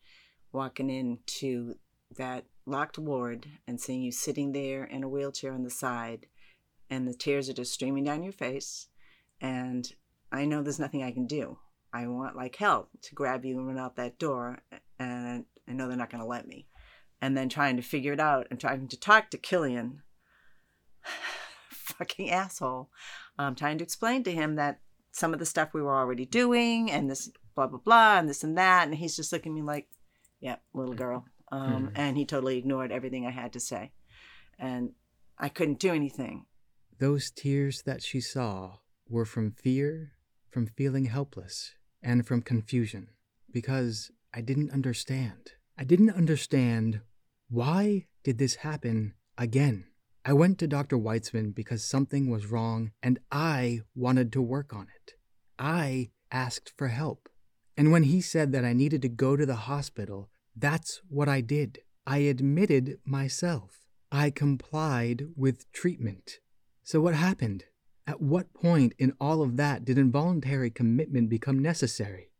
walking 0.53 0.91
into 0.91 1.75
that 2.17 2.45
locked 2.67 2.99
ward 2.99 3.47
and 3.67 3.81
seeing 3.81 4.03
you 4.03 4.13
sitting 4.13 4.53
there 4.53 4.85
in 4.85 5.03
a 5.03 5.09
wheelchair 5.09 5.53
on 5.53 5.63
the 5.63 5.71
side, 5.71 6.27
and 6.89 7.07
the 7.07 7.15
tears 7.15 7.49
are 7.49 7.55
just 7.55 7.73
streaming 7.73 8.05
down 8.05 8.23
your 8.23 8.33
face. 8.33 8.89
And 9.41 9.91
I 10.31 10.45
know 10.45 10.63
there's 10.63 10.79
nothing 10.79 11.03
I 11.03 11.13
can 11.13 11.27
do. 11.27 11.59
I 11.93 12.07
want 12.07 12.37
like 12.37 12.57
hell 12.57 12.89
to 13.03 13.15
grab 13.15 13.45
you 13.45 13.59
and 13.59 13.67
run 13.67 13.79
out 13.79 13.97
that 13.97 14.19
door, 14.19 14.59
and 14.99 15.45
I 15.67 15.73
know 15.73 15.89
they're 15.89 15.97
not 15.97 16.11
going 16.11 16.23
to 16.23 16.29
let 16.29 16.47
me. 16.47 16.67
And 17.23 17.37
then 17.37 17.49
trying 17.49 17.77
to 17.77 17.83
figure 17.83 18.13
it 18.15 18.21
out 18.21 18.47
and 18.51 18.59
trying 18.59 18.89
to 18.89 18.99
talk 18.99 19.31
to 19.31 19.39
Killian, 19.39 20.03
fucking 21.71 22.31
asshole, 22.31 22.91
um, 23.39 23.55
trying 23.55 23.79
to 23.79 23.85
explain 23.85 24.23
to 24.25 24.33
him 24.33 24.57
that 24.57 24.81
some 25.13 25.33
of 25.33 25.39
the 25.39 25.47
stuff 25.47 25.75
we 25.75 25.83
were 25.83 25.97
already 25.97 26.25
doing 26.25 26.91
and 26.91 27.11
this 27.11 27.31
blah 27.55 27.67
blah 27.67 27.79
blah 27.79 28.19
and 28.19 28.29
this 28.29 28.45
and 28.45 28.57
that, 28.57 28.87
and 28.87 28.95
he's 28.95 29.17
just 29.17 29.33
looking 29.33 29.53
at 29.53 29.57
me 29.57 29.63
like, 29.63 29.89
"Yeah, 30.41 30.57
little 30.73 30.95
girl," 30.95 31.27
um, 31.53 31.89
Hmm. 31.89 31.93
and 31.97 32.17
he 32.17 32.25
totally 32.25 32.57
ignored 32.59 32.93
everything 32.93 33.27
I 33.27 33.31
had 33.31 33.53
to 33.55 33.61
say, 33.61 33.93
and 34.59 34.95
I 35.37 35.49
couldn't 35.49 35.81
do 35.81 35.93
anything. 35.93 36.47
Those 36.99 37.31
tears 37.31 37.83
that 37.83 38.03
she 38.03 38.21
saw 38.21 38.79
were 39.09 39.25
from 39.25 39.51
fear, 39.53 40.13
from 40.49 40.67
feeling 40.67 41.07
helpless, 41.07 41.75
and 42.03 42.27
from 42.27 42.41
confusion, 42.43 43.09
because 43.51 44.11
I 44.33 44.41
didn't 44.43 44.71
understand. 44.71 45.53
I 45.77 45.85
didn't 45.85 46.11
understand 46.11 47.01
why 47.51 48.07
did 48.23 48.39
this 48.39 48.57
happen 48.57 49.15
again? 49.37 49.87
I 50.25 50.33
went 50.33 50.59
to 50.61 50.69
Dr. 50.69 50.97
Weitzman 50.97 51.53
because 51.53 51.83
something 51.85 52.31
was 52.31 52.47
wrong 52.47 52.93
and 53.03 53.19
I 53.33 53.81
wanted 53.93 54.33
to 54.33 54.41
work 54.41 54.73
on 54.73 54.87
it. 54.95 55.15
I 55.59 56.11
asked 56.31 56.73
for 56.77 56.89
help. 56.89 57.29
And 57.77 57.91
when 57.91 58.05
he 58.05 58.21
said 58.21 58.53
that 58.53 58.65
I 58.65 58.73
needed 58.73 59.03
to 59.03 59.09
go 59.09 59.37
to 59.37 59.45
the 59.45 59.67
hospital, 59.67 60.31
that's 60.55 61.01
what 61.09 61.29
I 61.29 61.41
did. 61.41 61.81
I 62.07 62.19
admitted 62.19 62.99
myself. 63.05 63.81
I 64.13 64.31
complied 64.31 65.29
with 65.35 65.71
treatment. 65.73 66.39
So, 66.85 67.01
what 67.01 67.15
happened? 67.15 67.65
At 68.07 68.21
what 68.21 68.55
point 68.55 68.95
in 68.99 69.13
all 69.21 69.43
of 69.43 69.57
that 69.57 69.85
did 69.85 69.99
involuntary 69.99 70.71
commitment 70.71 71.29
become 71.29 71.59
necessary? 71.59 72.31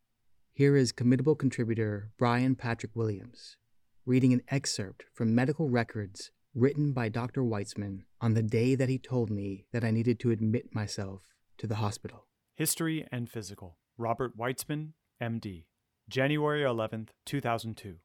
Here 0.53 0.75
is 0.75 0.93
committable 0.93 1.37
contributor 1.37 2.11
Brian 2.17 2.55
Patrick 2.55 2.91
Williams 2.95 3.57
reading 4.05 4.33
an 4.33 4.41
excerpt 4.47 5.05
from 5.13 5.35
medical 5.35 5.69
records 5.69 6.31
written 6.55 6.91
by 6.91 7.07
Dr. 7.07 7.43
Weitzman 7.43 7.99
on 8.19 8.33
the 8.33 8.41
day 8.41 8.73
that 8.73 8.89
he 8.89 8.97
told 8.97 9.29
me 9.29 9.65
that 9.71 9.83
I 9.83 9.91
needed 9.91 10.19
to 10.21 10.31
admit 10.31 10.73
myself 10.73 11.21
to 11.59 11.67
the 11.67 11.75
hospital. 11.75 12.25
History 12.55 13.05
and 13.11 13.29
Physical. 13.29 13.77
Robert 13.99 14.35
Weitzman, 14.35 14.93
MD. 15.21 15.65
January 16.09 16.61
11th, 16.63 17.09
2002. 17.25 17.97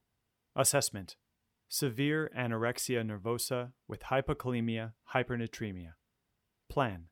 Assessment 0.55 1.17
Severe 1.69 2.31
anorexia 2.37 3.03
nervosa 3.03 3.73
with 3.89 4.03
hypokalemia, 4.05 4.93
hypernatremia. 5.15 5.95
Plan 6.69 7.05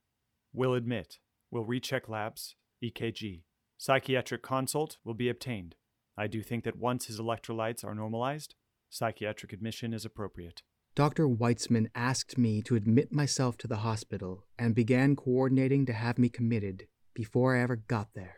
Will 0.52 0.74
admit. 0.74 1.20
Will 1.50 1.64
recheck 1.64 2.06
labs, 2.06 2.54
EKG. 2.84 3.44
Psychiatric 3.78 4.42
consult 4.42 4.98
will 5.04 5.14
be 5.14 5.30
obtained. 5.30 5.74
I 6.18 6.26
do 6.26 6.42
think 6.42 6.64
that 6.64 6.76
once 6.76 7.06
his 7.06 7.18
electrolytes 7.18 7.82
are 7.82 7.94
normalized, 7.94 8.54
psychiatric 8.94 9.52
admission 9.52 9.92
is 9.92 10.04
appropriate. 10.04 10.62
Dr. 10.94 11.26
Weitzman 11.26 11.88
asked 11.96 12.38
me 12.38 12.62
to 12.62 12.76
admit 12.76 13.12
myself 13.12 13.58
to 13.58 13.66
the 13.66 13.78
hospital 13.78 14.46
and 14.56 14.74
began 14.74 15.16
coordinating 15.16 15.84
to 15.86 15.92
have 15.92 16.18
me 16.18 16.28
committed 16.28 16.86
before 17.12 17.56
I 17.56 17.62
ever 17.62 17.74
got 17.74 18.10
there. 18.14 18.36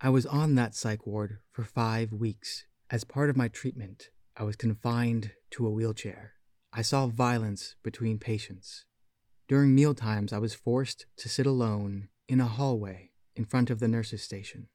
I 0.00 0.08
was 0.10 0.26
on 0.26 0.56
that 0.56 0.74
psych 0.74 1.06
ward 1.06 1.38
for 1.52 1.62
five 1.62 2.12
weeks. 2.12 2.66
As 2.90 3.04
part 3.04 3.30
of 3.30 3.36
my 3.36 3.46
treatment, 3.46 4.08
I 4.36 4.42
was 4.42 4.56
confined 4.56 5.30
to 5.52 5.66
a 5.66 5.70
wheelchair. 5.70 6.32
I 6.72 6.82
saw 6.82 7.06
violence 7.06 7.76
between 7.84 8.18
patients. 8.18 8.84
During 9.46 9.72
mealtimes, 9.72 10.32
I 10.32 10.38
was 10.38 10.54
forced 10.54 11.06
to 11.18 11.28
sit 11.28 11.46
alone 11.46 12.08
in 12.26 12.40
a 12.40 12.46
hallway 12.46 13.12
in 13.36 13.44
front 13.44 13.70
of 13.70 13.78
the 13.78 13.88
nurse's 13.88 14.22
station. 14.22 14.66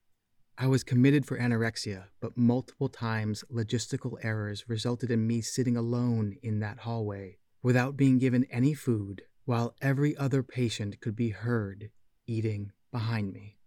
I 0.59 0.65
was 0.65 0.83
committed 0.83 1.27
for 1.27 1.37
anorexia, 1.37 2.05
but 2.19 2.35
multiple 2.35 2.89
times 2.89 3.43
logistical 3.53 4.17
errors 4.23 4.67
resulted 4.67 5.11
in 5.11 5.27
me 5.27 5.41
sitting 5.41 5.77
alone 5.77 6.35
in 6.41 6.61
that 6.61 6.79
hallway 6.79 7.37
without 7.61 7.95
being 7.95 8.17
given 8.17 8.43
any 8.49 8.73
food 8.73 9.21
while 9.45 9.75
every 9.83 10.17
other 10.17 10.41
patient 10.41 10.99
could 10.99 11.15
be 11.15 11.29
heard 11.29 11.91
eating 12.25 12.71
behind 12.91 13.33
me. 13.33 13.59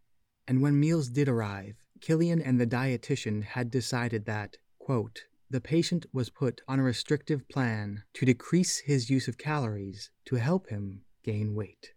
And 0.49 0.61
when 0.61 0.81
meals 0.81 1.09
did 1.09 1.29
arrive, 1.29 1.77
Killian 2.01 2.43
and 2.43 2.61
the 2.61 2.67
dietitian 2.67 3.45
had 3.45 3.71
decided 3.71 4.25
that, 4.25 4.57
quote, 4.81 5.27
the 5.49 5.61
patient 5.61 6.07
was 6.13 6.29
put 6.29 6.61
on 6.67 6.81
a 6.81 6.83
restrictive 6.83 7.49
plan 7.49 8.03
to 8.15 8.27
decrease 8.27 8.79
his 8.79 9.09
use 9.09 9.29
of 9.29 9.39
calories 9.39 10.11
to 10.25 10.37
help 10.37 10.71
him 10.71 11.03
gain 11.23 11.55
weight. 11.55 11.93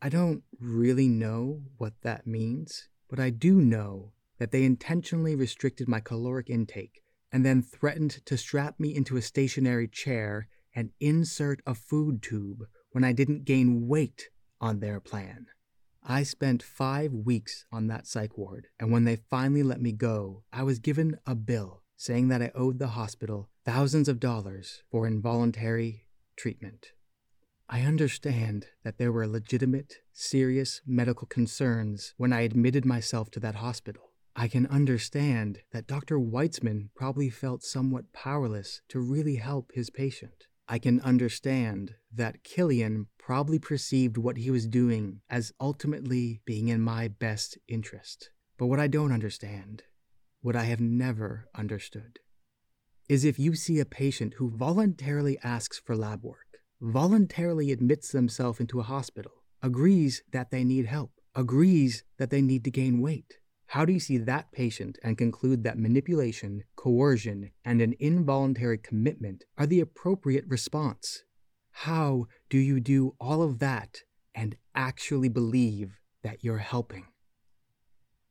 I 0.00 0.08
don't 0.08 0.42
really 0.58 1.06
know 1.06 1.62
what 1.78 1.94
that 2.02 2.26
means, 2.26 2.88
but 3.08 3.20
I 3.20 3.30
do 3.30 3.60
know 3.60 4.12
that 4.42 4.50
they 4.50 4.64
intentionally 4.64 5.36
restricted 5.36 5.86
my 5.86 6.00
caloric 6.00 6.50
intake 6.50 7.00
and 7.30 7.46
then 7.46 7.62
threatened 7.62 8.18
to 8.26 8.36
strap 8.36 8.80
me 8.80 8.92
into 8.92 9.16
a 9.16 9.22
stationary 9.22 9.86
chair 9.86 10.48
and 10.74 10.90
insert 10.98 11.60
a 11.64 11.76
food 11.76 12.20
tube 12.20 12.64
when 12.90 13.04
I 13.04 13.12
didn't 13.12 13.44
gain 13.44 13.86
weight 13.86 14.30
on 14.60 14.80
their 14.80 14.98
plan. 14.98 15.46
I 16.02 16.24
spent 16.24 16.60
five 16.60 17.12
weeks 17.12 17.66
on 17.70 17.86
that 17.86 18.08
psych 18.08 18.36
ward, 18.36 18.66
and 18.80 18.90
when 18.90 19.04
they 19.04 19.20
finally 19.30 19.62
let 19.62 19.80
me 19.80 19.92
go, 19.92 20.42
I 20.52 20.64
was 20.64 20.80
given 20.80 21.18
a 21.24 21.36
bill 21.36 21.84
saying 21.96 22.26
that 22.26 22.42
I 22.42 22.50
owed 22.52 22.80
the 22.80 22.88
hospital 22.88 23.48
thousands 23.64 24.08
of 24.08 24.18
dollars 24.18 24.82
for 24.90 25.06
involuntary 25.06 26.08
treatment. 26.36 26.88
I 27.68 27.82
understand 27.82 28.66
that 28.82 28.98
there 28.98 29.12
were 29.12 29.28
legitimate, 29.28 29.98
serious 30.12 30.80
medical 30.84 31.28
concerns 31.28 32.12
when 32.16 32.32
I 32.32 32.40
admitted 32.40 32.84
myself 32.84 33.30
to 33.30 33.38
that 33.38 33.54
hospital. 33.54 34.11
I 34.34 34.48
can 34.48 34.66
understand 34.66 35.60
that 35.72 35.86
Dr. 35.86 36.18
Weitzman 36.18 36.88
probably 36.94 37.28
felt 37.28 37.62
somewhat 37.62 38.12
powerless 38.12 38.80
to 38.88 38.98
really 38.98 39.36
help 39.36 39.72
his 39.74 39.90
patient. 39.90 40.46
I 40.68 40.78
can 40.78 41.00
understand 41.00 41.96
that 42.14 42.42
Killian 42.42 43.08
probably 43.18 43.58
perceived 43.58 44.16
what 44.16 44.38
he 44.38 44.50
was 44.50 44.66
doing 44.66 45.20
as 45.28 45.52
ultimately 45.60 46.40
being 46.46 46.68
in 46.68 46.80
my 46.80 47.08
best 47.08 47.58
interest. 47.68 48.30
But 48.56 48.66
what 48.66 48.80
I 48.80 48.86
don't 48.86 49.12
understand, 49.12 49.82
what 50.40 50.56
I 50.56 50.64
have 50.64 50.80
never 50.80 51.48
understood, 51.54 52.20
is 53.08 53.24
if 53.24 53.38
you 53.38 53.54
see 53.54 53.80
a 53.80 53.84
patient 53.84 54.34
who 54.38 54.56
voluntarily 54.56 55.38
asks 55.44 55.78
for 55.78 55.94
lab 55.94 56.22
work, 56.22 56.62
voluntarily 56.80 57.70
admits 57.70 58.10
themselves 58.10 58.60
into 58.60 58.80
a 58.80 58.84
hospital, 58.84 59.44
agrees 59.62 60.22
that 60.32 60.50
they 60.50 60.64
need 60.64 60.86
help, 60.86 61.12
agrees 61.34 62.04
that 62.18 62.30
they 62.30 62.40
need 62.40 62.64
to 62.64 62.70
gain 62.70 63.02
weight, 63.02 63.34
how 63.72 63.86
do 63.86 63.92
you 63.94 64.00
see 64.00 64.18
that 64.18 64.52
patient 64.52 64.98
and 65.02 65.16
conclude 65.16 65.64
that 65.64 65.78
manipulation, 65.78 66.62
coercion, 66.76 67.52
and 67.64 67.80
an 67.80 67.94
involuntary 67.98 68.76
commitment 68.76 69.44
are 69.56 69.64
the 69.64 69.80
appropriate 69.80 70.44
response? 70.46 71.22
How 71.70 72.26
do 72.50 72.58
you 72.58 72.80
do 72.80 73.14
all 73.18 73.40
of 73.40 73.60
that 73.60 74.02
and 74.34 74.56
actually 74.74 75.30
believe 75.30 75.92
that 76.22 76.44
you're 76.44 76.58
helping? 76.58 77.06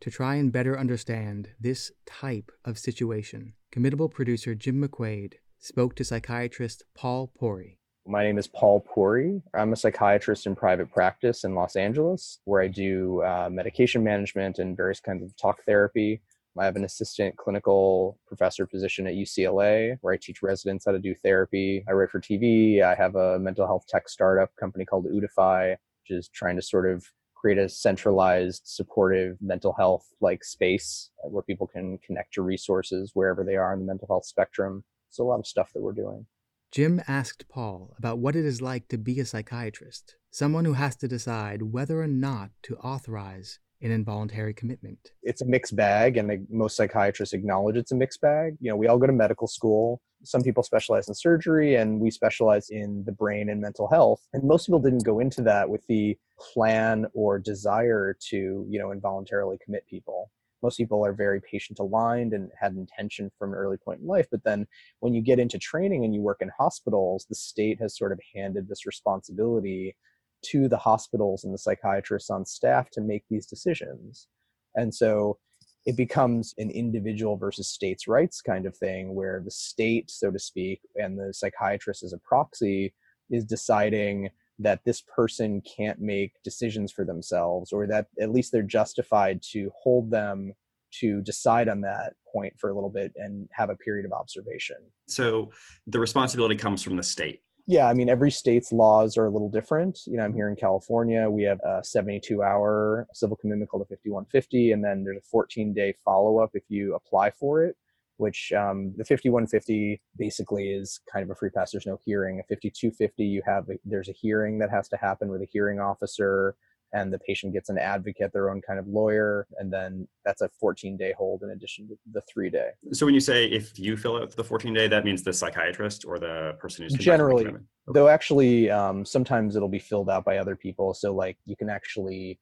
To 0.02 0.12
try 0.12 0.36
and 0.36 0.52
better 0.52 0.78
understand 0.78 1.50
this 1.60 1.92
type 2.06 2.52
of 2.64 2.78
situation, 2.78 3.54
committable 3.74 4.12
producer 4.12 4.54
Jim 4.54 4.80
McQuaid 4.80 5.34
spoke 5.58 5.96
to 5.96 6.04
psychiatrist 6.04 6.84
Paul 6.96 7.34
Puri. 7.36 7.80
My 8.08 8.24
name 8.24 8.40
is 8.40 8.48
Paul 8.48 8.80
Puri. 8.80 9.44
I'm 9.54 9.74
a 9.74 9.76
psychiatrist 9.76 10.48
in 10.48 10.56
private 10.56 10.92
practice 10.92 11.44
in 11.44 11.54
Los 11.54 11.76
Angeles, 11.76 12.40
where 12.46 12.60
I 12.60 12.68
do 12.68 13.22
uh, 13.22 13.48
medication 13.52 14.04
management 14.04 14.58
and 14.58 14.76
various 14.76 15.00
kinds 15.00 15.24
of 15.24 15.38
talk 15.38 15.64
therapy. 15.66 16.20
I 16.60 16.66
have 16.66 16.76
an 16.76 16.84
assistant 16.84 17.38
clinical 17.38 18.18
professor 18.26 18.66
position 18.66 19.06
at 19.06 19.14
UCLA 19.14 19.98
where 20.02 20.16
I 20.16 20.18
teach 20.18 20.42
residents 20.42 20.86
how 20.86 20.94
to 20.94 21.00
do 21.00 21.14
therapy. 21.14 21.86
I 21.88 21.92
write 21.92 22.10
for 22.10 22.20
TV. 22.20 22.82
I 22.82 22.96
have 22.96 23.16
a 23.16 23.38
mental 23.38 23.68
health 23.68 23.86
tech 23.88 24.10
startup 24.10 24.50
company 24.60 24.84
called 24.84 25.06
Udify, 25.06 25.70
which 25.70 26.18
is 26.18 26.28
trying 26.28 26.56
to 26.56 26.62
sort 26.64 26.92
of 26.92 27.06
create 27.36 27.60
a 27.60 27.70
centralized, 27.70 28.64
supportive 28.66 29.38
mental 29.42 29.74
health 29.74 30.08
like 30.22 30.44
space 30.44 31.12
where 31.24 31.44
people 31.44 31.68
can 31.68 32.00
connect 32.00 32.34
to 32.34 32.42
resources 32.42 33.12
wherever 33.14 33.44
they 33.44 33.58
are 33.58 33.74
in 33.74 33.80
the 33.80 33.86
mental 33.86 34.08
health 34.08 34.26
spectrum. 34.26 34.84
So, 35.12 35.24
a 35.24 35.28
lot 35.28 35.40
of 35.40 35.46
stuff 35.46 35.72
that 35.74 35.82
we're 35.82 35.94
doing. 35.94 36.26
Jim 36.72 37.02
asked 37.06 37.50
Paul 37.50 37.94
about 37.98 38.20
what 38.20 38.34
it 38.34 38.46
is 38.46 38.62
like 38.62 38.88
to 38.88 38.98
be 38.98 39.20
a 39.20 39.26
psychiatrist, 39.26 40.16
someone 40.30 40.64
who 40.64 40.72
has 40.72 40.96
to 40.98 41.08
decide 41.08 41.62
whether 41.62 42.02
or 42.02 42.08
not 42.08 42.52
to 42.64 42.78
authorize 42.78 43.60
an 43.82 43.92
involuntary 43.92 44.54
commitment. 44.54 45.12
It's 45.22 45.42
a 45.42 45.46
mixed 45.46 45.76
bag, 45.76 46.16
and 46.16 46.48
most 46.50 46.78
psychiatrists 46.78 47.34
acknowledge 47.34 47.76
it's 47.76 47.92
a 47.92 47.96
mixed 47.96 48.22
bag. 48.22 48.56
You 48.62 48.70
know, 48.70 48.78
we 48.78 48.88
all 48.88 48.98
go 48.98 49.08
to 49.08 49.12
medical 49.12 49.48
school. 49.48 50.02
Some 50.24 50.44
people 50.44 50.64
specialize 50.64 51.10
in 51.10 51.14
surgery, 51.14 51.76
and 51.76 52.00
we 52.00 52.10
specialize 52.10 52.70
in 52.70 53.04
the 53.06 53.12
brain 53.12 53.50
and 53.50 53.60
mental 53.60 53.90
health. 53.90 54.26
And 54.32 54.42
most 54.44 54.68
people 54.68 54.80
didn't 54.80 55.04
go 55.04 55.20
into 55.20 55.42
that 55.42 55.70
with 55.70 55.86
the 55.88 56.18
plan 56.40 57.06
or 57.14 57.38
desire 57.38 58.16
to, 58.30 58.66
you 58.70 58.80
know, 58.80 58.94
involuntarily 58.94 59.58
commit 59.62 59.86
people. 59.88 60.32
Most 60.62 60.78
people 60.78 61.06
are 61.06 61.14
very 61.14 61.42
patient 61.42 61.80
aligned 61.80 62.34
and 62.34 62.50
had 62.60 62.74
intention 62.74 63.32
from 63.38 63.52
an 63.52 63.56
early 63.56 63.78
point 63.78 64.02
in 64.02 64.08
life. 64.08 64.28
But 64.32 64.44
then 64.44 64.68
when 65.00 65.14
you 65.14 65.22
get 65.22 65.40
into 65.40 65.58
training 65.58 66.06
and 66.06 66.14
you 66.14 66.22
work 66.22 66.42
in 66.42 66.52
hospitals, 66.58 67.26
the 67.28 67.36
state 67.36 67.80
has 67.82 67.98
sort 67.98 68.12
of 68.12 68.20
handed 68.36 68.68
this 68.68 68.86
responsibility 68.86 69.96
to 70.44 70.68
the 70.68 70.78
hospitals 70.78 71.44
and 71.44 71.54
the 71.54 71.58
psychiatrists 71.58 72.30
on 72.30 72.46
staff 72.46 72.90
to 72.92 73.02
make 73.02 73.24
these 73.30 73.46
decisions. 73.46 74.28
And 74.76 74.94
so 74.94 75.38
it 75.86 75.98
becomes 75.98 76.54
an 76.58 76.70
individual 76.70 77.38
versus 77.38 77.68
states' 77.68 78.08
rights 78.08 78.42
kind 78.42 78.66
of 78.66 78.78
thing 78.78 79.16
where 79.16 79.42
the 79.44 79.52
state, 79.52 80.12
so 80.12 80.32
to 80.32 80.40
speak, 80.40 80.82
and 80.96 81.18
the 81.18 81.34
psychiatrist 81.34 82.04
as 82.04 82.14
a 82.14 82.20
proxy 82.20 82.94
is 83.30 83.46
deciding 83.46 84.30
that 84.64 84.82
this 84.86 85.02
person 85.02 85.62
can't 85.62 86.00
make 86.00 86.34
decisions 86.44 86.92
for 86.92 87.06
themselves 87.06 87.72
or 87.72 87.88
that 87.88 88.08
at 88.20 88.32
least 88.32 88.52
they're 88.52 88.62
justified 88.62 89.42
to 89.52 89.72
hold 89.82 90.12
them 90.12 90.54
to 91.00 91.22
decide 91.22 91.70
on 91.70 91.82
that 91.82 92.14
point 92.32 92.54
for 92.58 92.70
a 92.70 92.74
little 92.74 92.90
bit 92.90 93.14
and 93.16 93.48
have 93.54 93.70
a 93.70 93.76
period 93.78 94.06
of 94.06 94.12
observation. 94.12 94.76
So 95.08 95.52
the 95.88 96.00
responsibility 96.00 96.56
comes 96.56 96.84
from 96.84 96.98
the 96.98 97.04
state 97.04 97.42
yeah, 97.68 97.88
I 97.88 97.94
mean, 97.94 98.10
every 98.10 98.32
state's 98.32 98.72
laws 98.72 99.18
are 99.18 99.26
a 99.26 99.30
little 99.30 99.50
different. 99.50 100.00
You 100.06 100.18
know, 100.18 100.24
I'm 100.24 100.34
here 100.34 100.50
in 100.50 100.56
California. 100.56 101.30
We 101.30 101.44
have 101.44 101.60
a 101.62 101.82
72 101.84 102.44
hour 102.44 103.08
civil 103.14 103.38
commitment 103.38 103.70
called 103.70 103.84
a 103.84 103.86
5150, 103.86 104.72
and 104.72 104.84
then 104.84 105.04
there's 105.04 105.18
a 105.18 105.30
14 105.32 105.74
day 105.74 105.94
follow 106.04 106.40
up 106.40 106.52
if 106.54 106.64
you 106.70 106.96
apply 106.96 107.32
for 107.32 107.64
it, 107.64 107.76
which 108.22 108.52
um, 108.54 108.94
the 108.98 109.04
5150 109.04 110.00
basically 110.16 110.70
is 110.70 111.00
kind 111.12 111.24
of 111.24 111.32
a 111.32 111.36
free 111.36 111.50
pass. 111.50 111.72
There's 111.72 111.88
no 111.88 112.00
hearing. 112.06 112.40
A 112.40 112.44
5250, 112.44 113.24
you 113.24 113.42
have, 113.46 113.68
a, 113.70 113.74
there's 113.84 114.10
a 114.10 114.14
hearing 114.14 114.60
that 114.60 114.70
has 114.70 114.88
to 114.90 114.98
happen 114.98 115.30
with 115.30 115.42
a 115.42 115.48
hearing 115.52 115.80
officer 115.80 116.56
and 116.94 117.12
the 117.12 117.20
patient 117.20 117.54
gets 117.54 117.70
an 117.70 117.78
advocate, 117.78 118.32
their 118.34 118.52
own 118.52 118.62
kind 118.62 118.78
of 118.78 118.88
lawyer, 118.88 119.48
and 119.58 119.72
then 119.72 120.08
that's 120.26 120.42
a 120.42 120.50
14 120.60 120.98
day 120.98 121.14
hold 121.18 121.42
in 121.42 121.52
addition 121.52 121.88
to 121.88 121.96
the 122.12 122.22
three 122.32 122.50
day. 122.50 122.70
So 122.92 123.06
when 123.06 123.16
you 123.16 123.22
say 123.22 123.46
if 123.46 123.80
you 123.80 123.96
fill 123.98 124.18
out 124.18 124.36
the 124.36 124.44
14 124.44 124.74
day, 124.74 124.88
that 124.88 125.06
means 125.06 125.24
the 125.24 125.34
psychiatrist 125.34 126.06
or 126.06 126.20
the 126.20 126.56
person 126.60 126.84
who's 126.84 126.94
generally, 126.94 127.48
okay. 127.48 127.58
though 127.88 128.08
actually 128.08 128.70
um, 128.70 129.06
sometimes 129.06 129.56
it'll 129.56 129.70
be 129.70 129.80
filled 129.80 130.10
out 130.10 130.26
by 130.26 130.38
other 130.38 130.56
people. 130.56 130.94
So 130.94 131.14
like 131.14 131.38
you 131.46 131.56
can 131.56 131.70
actually 131.70 132.40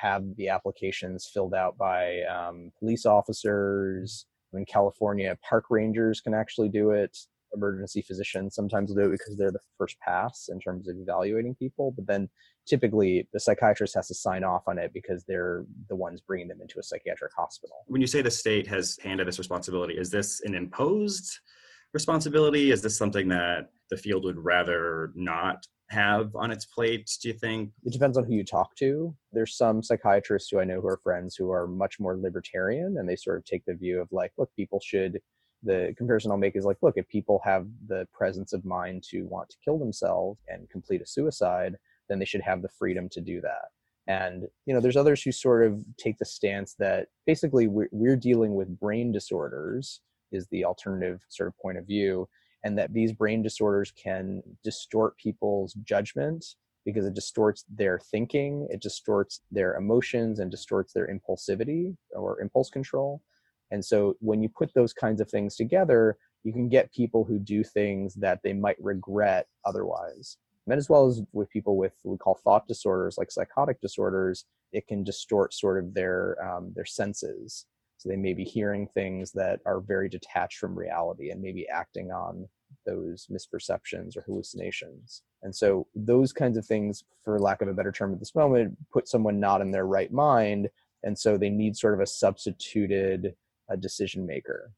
have 0.00 0.24
the 0.36 0.48
applications 0.48 1.30
filled 1.32 1.54
out 1.54 1.76
by 1.76 2.22
um, 2.22 2.72
police 2.78 3.04
officers. 3.04 4.26
In 4.52 4.64
California, 4.64 5.36
park 5.48 5.64
rangers 5.70 6.20
can 6.20 6.34
actually 6.34 6.68
do 6.68 6.90
it. 6.90 7.16
Emergency 7.54 8.02
physicians 8.02 8.54
sometimes 8.54 8.94
do 8.94 9.00
it 9.00 9.10
because 9.10 9.36
they're 9.36 9.50
the 9.50 9.58
first 9.76 9.98
pass 9.98 10.48
in 10.52 10.60
terms 10.60 10.88
of 10.88 10.96
evaluating 10.96 11.56
people 11.56 11.90
but 11.90 12.06
then 12.06 12.28
typically 12.64 13.28
the 13.32 13.40
psychiatrist 13.40 13.96
has 13.96 14.06
to 14.06 14.14
sign 14.14 14.44
off 14.44 14.62
on 14.68 14.78
it 14.78 14.92
because 14.94 15.24
they're 15.24 15.64
the 15.88 15.96
ones 15.96 16.20
bringing 16.20 16.46
them 16.46 16.60
into 16.62 16.78
a 16.78 16.82
psychiatric 16.82 17.32
hospital. 17.36 17.78
When 17.86 18.00
you 18.00 18.06
say 18.06 18.22
the 18.22 18.30
state 18.30 18.68
has 18.68 18.96
handed 19.02 19.26
this 19.26 19.38
responsibility 19.38 19.98
is 19.98 20.10
this 20.10 20.40
an 20.42 20.54
imposed 20.54 21.40
responsibility? 21.92 22.70
Is 22.70 22.82
this 22.82 22.96
something 22.96 23.28
that 23.28 23.70
the 23.90 23.96
field 23.96 24.24
would 24.24 24.38
rather 24.38 25.12
not 25.14 25.66
have 25.90 26.34
on 26.36 26.50
its 26.50 26.64
plate 26.64 27.10
do 27.20 27.28
you 27.28 27.34
think? 27.34 27.70
It 27.84 27.92
depends 27.92 28.16
on 28.16 28.24
who 28.24 28.34
you 28.34 28.44
talk 28.44 28.74
to. 28.76 29.14
There's 29.32 29.56
some 29.56 29.82
psychiatrists 29.82 30.50
who 30.50 30.60
i 30.60 30.64
know 30.64 30.80
who 30.80 30.88
are 30.88 31.00
friends 31.02 31.36
who 31.36 31.50
are 31.50 31.66
much 31.66 31.98
more 32.00 32.16
libertarian 32.16 32.96
and 32.98 33.08
they 33.08 33.16
sort 33.16 33.38
of 33.38 33.44
take 33.44 33.64
the 33.64 33.74
view 33.74 34.00
of 34.00 34.08
like 34.12 34.32
look 34.38 34.50
people 34.56 34.80
should 34.80 35.20
the 35.62 35.94
comparison 35.96 36.30
I'll 36.30 36.38
make 36.38 36.56
is 36.56 36.64
like, 36.64 36.78
look, 36.82 36.96
if 36.96 37.06
people 37.08 37.40
have 37.44 37.66
the 37.86 38.06
presence 38.12 38.52
of 38.52 38.64
mind 38.64 39.02
to 39.10 39.22
want 39.26 39.50
to 39.50 39.56
kill 39.64 39.78
themselves 39.78 40.40
and 40.48 40.68
complete 40.70 41.02
a 41.02 41.06
suicide, 41.06 41.76
then 42.08 42.18
they 42.18 42.24
should 42.24 42.40
have 42.40 42.62
the 42.62 42.68
freedom 42.68 43.08
to 43.10 43.20
do 43.20 43.40
that. 43.42 43.68
And 44.06 44.48
you 44.66 44.74
know, 44.74 44.80
there's 44.80 44.96
others 44.96 45.22
who 45.22 45.32
sort 45.32 45.64
of 45.64 45.84
take 45.96 46.18
the 46.18 46.24
stance 46.24 46.74
that 46.78 47.08
basically 47.26 47.68
we're, 47.68 47.88
we're 47.92 48.16
dealing 48.16 48.54
with 48.54 48.80
brain 48.80 49.12
disorders 49.12 50.00
is 50.32 50.46
the 50.48 50.64
alternative 50.64 51.20
sort 51.28 51.48
of 51.48 51.58
point 51.58 51.78
of 51.78 51.86
view, 51.86 52.28
and 52.64 52.78
that 52.78 52.92
these 52.92 53.12
brain 53.12 53.42
disorders 53.42 53.92
can 53.92 54.42
distort 54.62 55.16
people's 55.16 55.74
judgment 55.82 56.44
because 56.84 57.06
it 57.06 57.14
distorts 57.14 57.64
their 57.68 57.98
thinking, 57.98 58.66
it 58.70 58.80
distorts 58.80 59.40
their 59.50 59.76
emotions, 59.76 60.38
and 60.38 60.50
distorts 60.50 60.92
their 60.92 61.08
impulsivity 61.08 61.96
or 62.14 62.40
impulse 62.40 62.70
control. 62.70 63.22
And 63.70 63.84
so 63.84 64.16
when 64.20 64.42
you 64.42 64.48
put 64.48 64.72
those 64.74 64.92
kinds 64.92 65.20
of 65.20 65.30
things 65.30 65.56
together, 65.56 66.16
you 66.42 66.52
can 66.52 66.68
get 66.68 66.92
people 66.92 67.24
who 67.24 67.38
do 67.38 67.62
things 67.62 68.14
that 68.14 68.40
they 68.42 68.52
might 68.52 68.82
regret 68.82 69.46
otherwise. 69.64 70.38
And 70.66 70.78
as 70.78 70.88
well 70.88 71.06
as 71.06 71.22
with 71.32 71.50
people 71.50 71.76
with 71.76 71.92
what 72.02 72.12
we 72.12 72.18
call 72.18 72.38
thought 72.42 72.66
disorders, 72.66 73.16
like 73.18 73.30
psychotic 73.30 73.80
disorders, 73.80 74.44
it 74.72 74.86
can 74.86 75.02
distort 75.04 75.52
sort 75.52 75.82
of 75.82 75.94
their 75.94 76.36
um, 76.44 76.72
their 76.74 76.84
senses. 76.84 77.66
So 78.00 78.08
they 78.08 78.16
may 78.16 78.32
be 78.32 78.44
hearing 78.44 78.88
things 78.88 79.30
that 79.32 79.60
are 79.66 79.80
very 79.80 80.08
detached 80.08 80.58
from 80.58 80.78
reality 80.78 81.30
and 81.30 81.42
maybe 81.42 81.68
acting 81.68 82.10
on 82.10 82.48
those 82.86 83.28
misperceptions 83.30 84.16
or 84.16 84.22
hallucinations. 84.22 85.22
And 85.42 85.54
so 85.54 85.86
those 85.94 86.32
kinds 86.32 86.56
of 86.56 86.64
things, 86.64 87.04
for 87.24 87.38
lack 87.38 87.60
of 87.60 87.68
a 87.68 87.74
better 87.74 87.92
term 87.92 88.14
at 88.14 88.18
this 88.18 88.34
moment, 88.34 88.76
put 88.90 89.06
someone 89.06 89.38
not 89.38 89.60
in 89.60 89.70
their 89.70 89.86
right 89.86 90.10
mind. 90.10 90.70
And 91.02 91.18
so 91.18 91.36
they 91.36 91.50
need 91.50 91.76
sort 91.76 91.92
of 91.92 92.00
a 92.00 92.06
substituted 92.06 93.34
a 93.68 93.76
decision 93.76 94.26
maker 94.26 94.72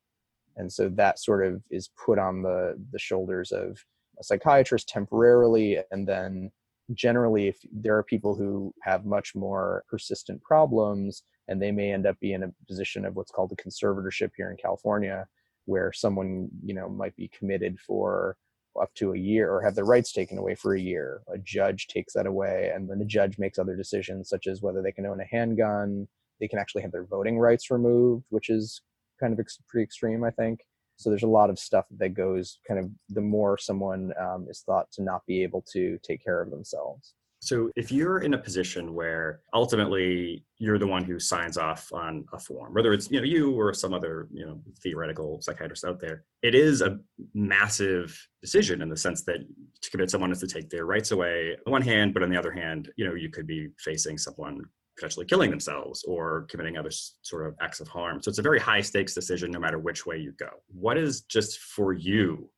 and 0.56 0.72
so 0.72 0.88
that 0.90 1.18
sort 1.18 1.44
of 1.46 1.62
is 1.70 1.90
put 2.04 2.18
on 2.18 2.42
the 2.42 2.76
the 2.92 2.98
shoulders 2.98 3.52
of 3.52 3.85
a 4.20 4.24
psychiatrist 4.24 4.88
temporarily 4.88 5.78
and 5.90 6.06
then 6.06 6.50
generally 6.94 7.48
if 7.48 7.58
there 7.72 7.96
are 7.96 8.02
people 8.02 8.35
who 8.35 8.74
have 8.82 9.06
much 9.06 9.35
more 9.35 9.85
persistent 9.88 10.42
problems 10.42 11.22
and 11.48 11.61
they 11.61 11.72
may 11.72 11.92
end 11.92 12.07
up 12.07 12.18
being 12.20 12.37
in 12.37 12.42
a 12.44 12.66
position 12.66 13.05
of 13.05 13.16
what's 13.16 13.31
called 13.31 13.52
a 13.52 13.57
conservatorship 13.57 14.31
here 14.37 14.50
in 14.50 14.57
california 14.57 15.26
where 15.66 15.92
someone 15.92 16.48
you 16.64 16.74
know 16.74 16.88
might 16.88 17.16
be 17.16 17.28
committed 17.28 17.78
for 17.81 18.37
up 18.81 18.92
to 18.94 19.12
a 19.12 19.18
year 19.18 19.52
or 19.52 19.61
have 19.61 19.74
their 19.74 19.85
rights 19.85 20.12
taken 20.12 20.38
away 20.38 20.55
for 20.55 20.74
a 20.74 20.81
year 20.81 21.22
a 21.33 21.38
judge 21.38 21.88
takes 21.88 22.14
that 22.14 22.26
away 22.26 22.72
and 22.74 22.88
then 22.88 22.98
the 22.98 23.05
judge 23.05 23.38
makes 23.38 23.59
other 23.59 23.76
decisions 23.76 24.28
such 24.28 24.46
as 24.46 24.62
whether 24.62 24.83
they 24.83 24.92
can 24.92 25.07
own 25.07 25.20
a 25.20 25.26
handgun 25.26 26.09
they 26.42 26.48
can 26.48 26.59
actually 26.59 26.83
have 26.83 26.90
their 26.90 27.05
voting 27.05 27.38
rights 27.38 27.70
removed, 27.70 28.26
which 28.31 28.50
is 28.50 28.83
kind 29.20 29.33
of 29.33 29.38
ex- 29.38 29.61
pretty 29.68 29.85
extreme, 29.85 30.24
I 30.24 30.31
think. 30.31 30.66
So 30.96 31.09
there's 31.09 31.22
a 31.22 31.28
lot 31.28 31.50
of 31.50 31.59
stuff 31.59 31.87
that 31.98 32.14
goes 32.14 32.59
kind 32.66 32.81
of 32.81 32.90
the 33.09 33.20
more 33.20 33.57
someone 33.57 34.12
um, 34.20 34.46
is 34.50 34.62
thought 34.66 34.90
to 34.94 35.02
not 35.02 35.24
be 35.24 35.44
able 35.44 35.64
to 35.72 35.98
take 36.02 36.22
care 36.22 36.42
of 36.42 36.50
themselves. 36.50 37.14
So 37.42 37.72
if 37.74 37.90
you're 37.90 38.20
in 38.20 38.35
a 38.35 38.38
position 38.38 38.94
where 38.94 39.40
ultimately 39.52 40.44
you're 40.59 40.78
the 40.78 40.87
one 40.87 41.02
who 41.02 41.18
signs 41.18 41.59
off 41.59 41.92
on 41.92 42.24
a 42.33 42.38
form, 42.38 42.72
whether 42.72 42.92
it's 42.92 43.11
you 43.11 43.18
know 43.18 43.24
you 43.24 43.50
or 43.59 43.74
some 43.74 43.92
other 43.92 44.28
you 44.33 44.46
know 44.46 44.61
theoretical 44.81 45.42
psychiatrist 45.42 45.85
out 45.85 45.98
there, 45.98 46.22
it 46.42 46.55
is 46.55 46.83
a 46.83 47.00
massive 47.35 48.16
decision 48.40 48.81
in 48.81 48.88
the 48.88 48.96
sense 48.96 49.24
that 49.24 49.38
to 49.81 49.90
commit 49.90 50.09
someone 50.09 50.31
is 50.31 50.38
to 50.38 50.46
take 50.46 50.70
their 50.70 50.87
rights 50.87 51.11
away 51.11 51.57
on 51.66 51.72
one 51.72 51.83
hand, 51.83 52.14
but 52.14 52.22
on 52.22 52.31
the 52.31 52.37
other 52.37 52.52
hand, 52.52 52.92
you 52.96 53.05
know 53.05 53.14
you 53.14 53.28
could 53.28 53.48
be 53.48 53.70
facing 53.76 54.18
someone 54.18 54.62
potentially 54.96 55.26
killing 55.26 55.50
themselves 55.50 56.05
or 56.05 56.46
committing 56.48 56.78
other 56.78 56.92
sort 57.22 57.48
of 57.48 57.57
acts 57.61 57.81
of 57.81 57.88
harm. 57.88 58.22
So 58.22 58.28
it's 58.28 58.38
a 58.38 58.42
very 58.42 58.61
high 58.61 58.83
stakes 58.83 59.14
decision 59.14 59.50
no 59.50 59.59
matter 59.59 59.81
which 59.81 60.07
way 60.07 60.16
you 60.16 60.31
go. 60.38 60.50
What 60.68 60.96
is 60.96 61.22
just 61.22 61.59
for 61.59 61.92
you 61.92 62.48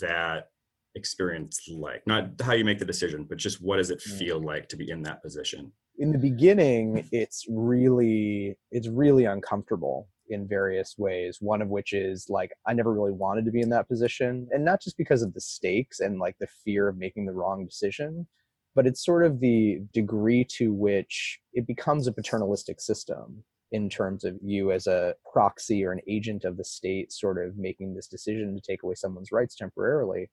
that 0.00 0.48
experience 0.94 1.60
like? 1.68 2.02
Not 2.06 2.30
how 2.40 2.52
you 2.52 2.64
make 2.64 2.78
the 2.78 2.84
decision, 2.84 3.24
but 3.28 3.38
just 3.38 3.62
what 3.62 3.76
does 3.76 3.90
it 3.90 3.98
mm. 3.98 4.18
feel 4.18 4.40
like 4.40 4.68
to 4.70 4.76
be 4.76 4.90
in 4.90 5.02
that 5.02 5.22
position? 5.22 5.72
In 5.98 6.12
the 6.12 6.18
beginning, 6.18 7.08
it's 7.12 7.44
really 7.48 8.56
it's 8.70 8.88
really 8.88 9.24
uncomfortable 9.24 10.08
in 10.28 10.48
various 10.48 10.94
ways. 10.98 11.38
One 11.40 11.62
of 11.62 11.68
which 11.68 11.92
is 11.92 12.26
like, 12.28 12.52
I 12.66 12.72
never 12.72 12.92
really 12.92 13.12
wanted 13.12 13.44
to 13.44 13.50
be 13.50 13.60
in 13.60 13.70
that 13.70 13.88
position. 13.88 14.48
And 14.50 14.64
not 14.64 14.80
just 14.82 14.96
because 14.96 15.22
of 15.22 15.34
the 15.34 15.40
stakes 15.40 16.00
and 16.00 16.18
like 16.18 16.36
the 16.40 16.48
fear 16.64 16.88
of 16.88 16.96
making 16.96 17.26
the 17.26 17.32
wrong 17.32 17.66
decision, 17.66 18.26
but 18.74 18.86
it's 18.86 19.04
sort 19.04 19.24
of 19.24 19.40
the 19.40 19.80
degree 19.92 20.46
to 20.56 20.72
which 20.72 21.38
it 21.52 21.66
becomes 21.66 22.06
a 22.06 22.12
paternalistic 22.12 22.80
system 22.80 23.44
in 23.70 23.88
terms 23.88 24.24
of 24.24 24.36
you 24.42 24.70
as 24.70 24.86
a 24.86 25.14
proxy 25.30 25.84
or 25.84 25.92
an 25.92 26.00
agent 26.06 26.44
of 26.44 26.56
the 26.56 26.64
state 26.64 27.12
sort 27.12 27.44
of 27.44 27.56
making 27.56 27.94
this 27.94 28.06
decision 28.06 28.54
to 28.54 28.60
take 28.60 28.82
away 28.82 28.94
someone's 28.94 29.32
rights 29.32 29.56
temporarily 29.56 30.30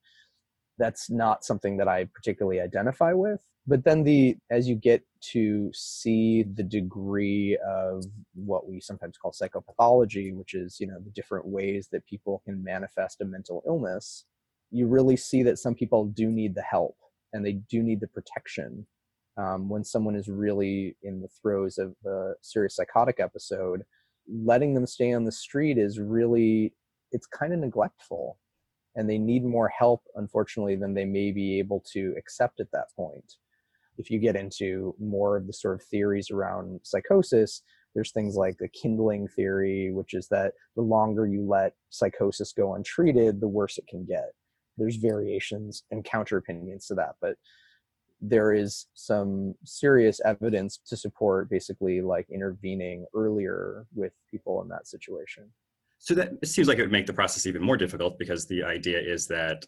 that's 0.79 1.09
not 1.09 1.43
something 1.45 1.77
that 1.77 1.87
i 1.87 2.05
particularly 2.05 2.59
identify 2.59 3.13
with. 3.13 3.41
But 3.67 3.83
then 3.83 4.03
the 4.03 4.37
as 4.49 4.67
you 4.67 4.75
get 4.75 5.03
to 5.33 5.69
see 5.73 6.43
the 6.43 6.63
degree 6.63 7.59
of 7.67 8.05
what 8.33 8.67
we 8.67 8.79
sometimes 8.79 9.17
call 9.17 9.31
psychopathology 9.31 10.33
which 10.33 10.53
is 10.55 10.79
you 10.79 10.87
know 10.87 10.99
the 11.03 11.11
different 11.11 11.45
ways 11.45 11.89
that 11.91 12.05
people 12.07 12.41
can 12.45 12.63
manifest 12.63 13.21
a 13.21 13.25
mental 13.25 13.61
illness 13.67 14.25
you 14.71 14.87
really 14.87 15.17
see 15.17 15.43
that 15.43 15.59
some 15.59 15.75
people 15.75 16.05
do 16.05 16.31
need 16.31 16.55
the 16.55 16.61
help 16.61 16.95
and 17.33 17.45
they 17.45 17.53
do 17.53 17.83
need 17.83 17.99
the 17.99 18.07
protection. 18.07 18.87
Um, 19.37 19.69
when 19.69 19.83
someone 19.83 20.15
is 20.15 20.27
really 20.27 20.95
in 21.03 21.21
the 21.21 21.29
throes 21.41 21.77
of 21.77 21.95
a 22.05 22.33
serious 22.41 22.75
psychotic 22.75 23.19
episode 23.19 23.83
letting 24.27 24.73
them 24.73 24.85
stay 24.85 25.13
on 25.13 25.23
the 25.23 25.31
street 25.31 25.77
is 25.77 25.99
really 25.99 26.73
it's 27.11 27.25
kind 27.25 27.53
of 27.53 27.59
neglectful 27.59 28.37
and 28.95 29.10
they 29.10 29.17
need 29.17 29.43
more 29.43 29.69
help 29.69 30.04
unfortunately 30.15 30.75
than 30.75 30.93
they 30.93 31.06
may 31.06 31.32
be 31.32 31.60
able 31.60 31.84
to 31.91 32.13
accept 32.17 32.60
at 32.60 32.71
that 32.71 32.88
point 32.95 33.36
if 33.97 34.10
you 34.10 34.19
get 34.19 34.36
into 34.36 34.95
more 34.99 35.38
of 35.38 35.47
the 35.47 35.54
sort 35.54 35.75
of 35.75 35.84
theories 35.84 36.32
around 36.32 36.80
psychosis 36.84 37.62
there's 37.95 38.12
things 38.12 38.36
like 38.36 38.58
the 38.58 38.69
kindling 38.69 39.28
theory 39.28 39.91
which 39.91 40.13
is 40.13 40.28
that 40.28 40.54
the 40.75 40.82
longer 40.82 41.25
you 41.25 41.45
let 41.47 41.73
psychosis 41.89 42.54
go 42.54 42.75
untreated 42.75 43.39
the 43.39 43.47
worse 43.47 43.78
it 43.78 43.88
can 43.88 44.06
get 44.06 44.32
there's 44.78 44.95
variations 44.95 45.84
and 45.91 46.06
counter 46.06 46.38
opinions 46.38 46.88
to 46.88 46.95
that 46.95 47.15
but 47.21 47.36
there 48.21 48.54
is 48.54 48.88
some 48.93 49.56
serious 49.63 50.19
evidence 50.25 50.80
to 50.88 50.97
support 50.97 51.49
basically 51.49 52.02
like 52.02 52.28
intervening 52.30 53.06
earlier 53.15 53.86
with 53.95 54.12
people 54.30 54.62
in 54.62 54.67
that 54.67 54.88
situation. 54.88 55.49
So 55.99 56.15
that 56.15 56.31
it 56.41 56.47
seems 56.47 56.67
like 56.67 56.77
it 56.77 56.81
would 56.81 56.91
make 56.91 57.05
the 57.07 57.13
process 57.13 57.45
even 57.45 57.62
more 57.62 57.77
difficult 57.77 58.17
because 58.17 58.47
the 58.47 58.63
idea 58.63 58.99
is 58.99 59.27
that 59.27 59.65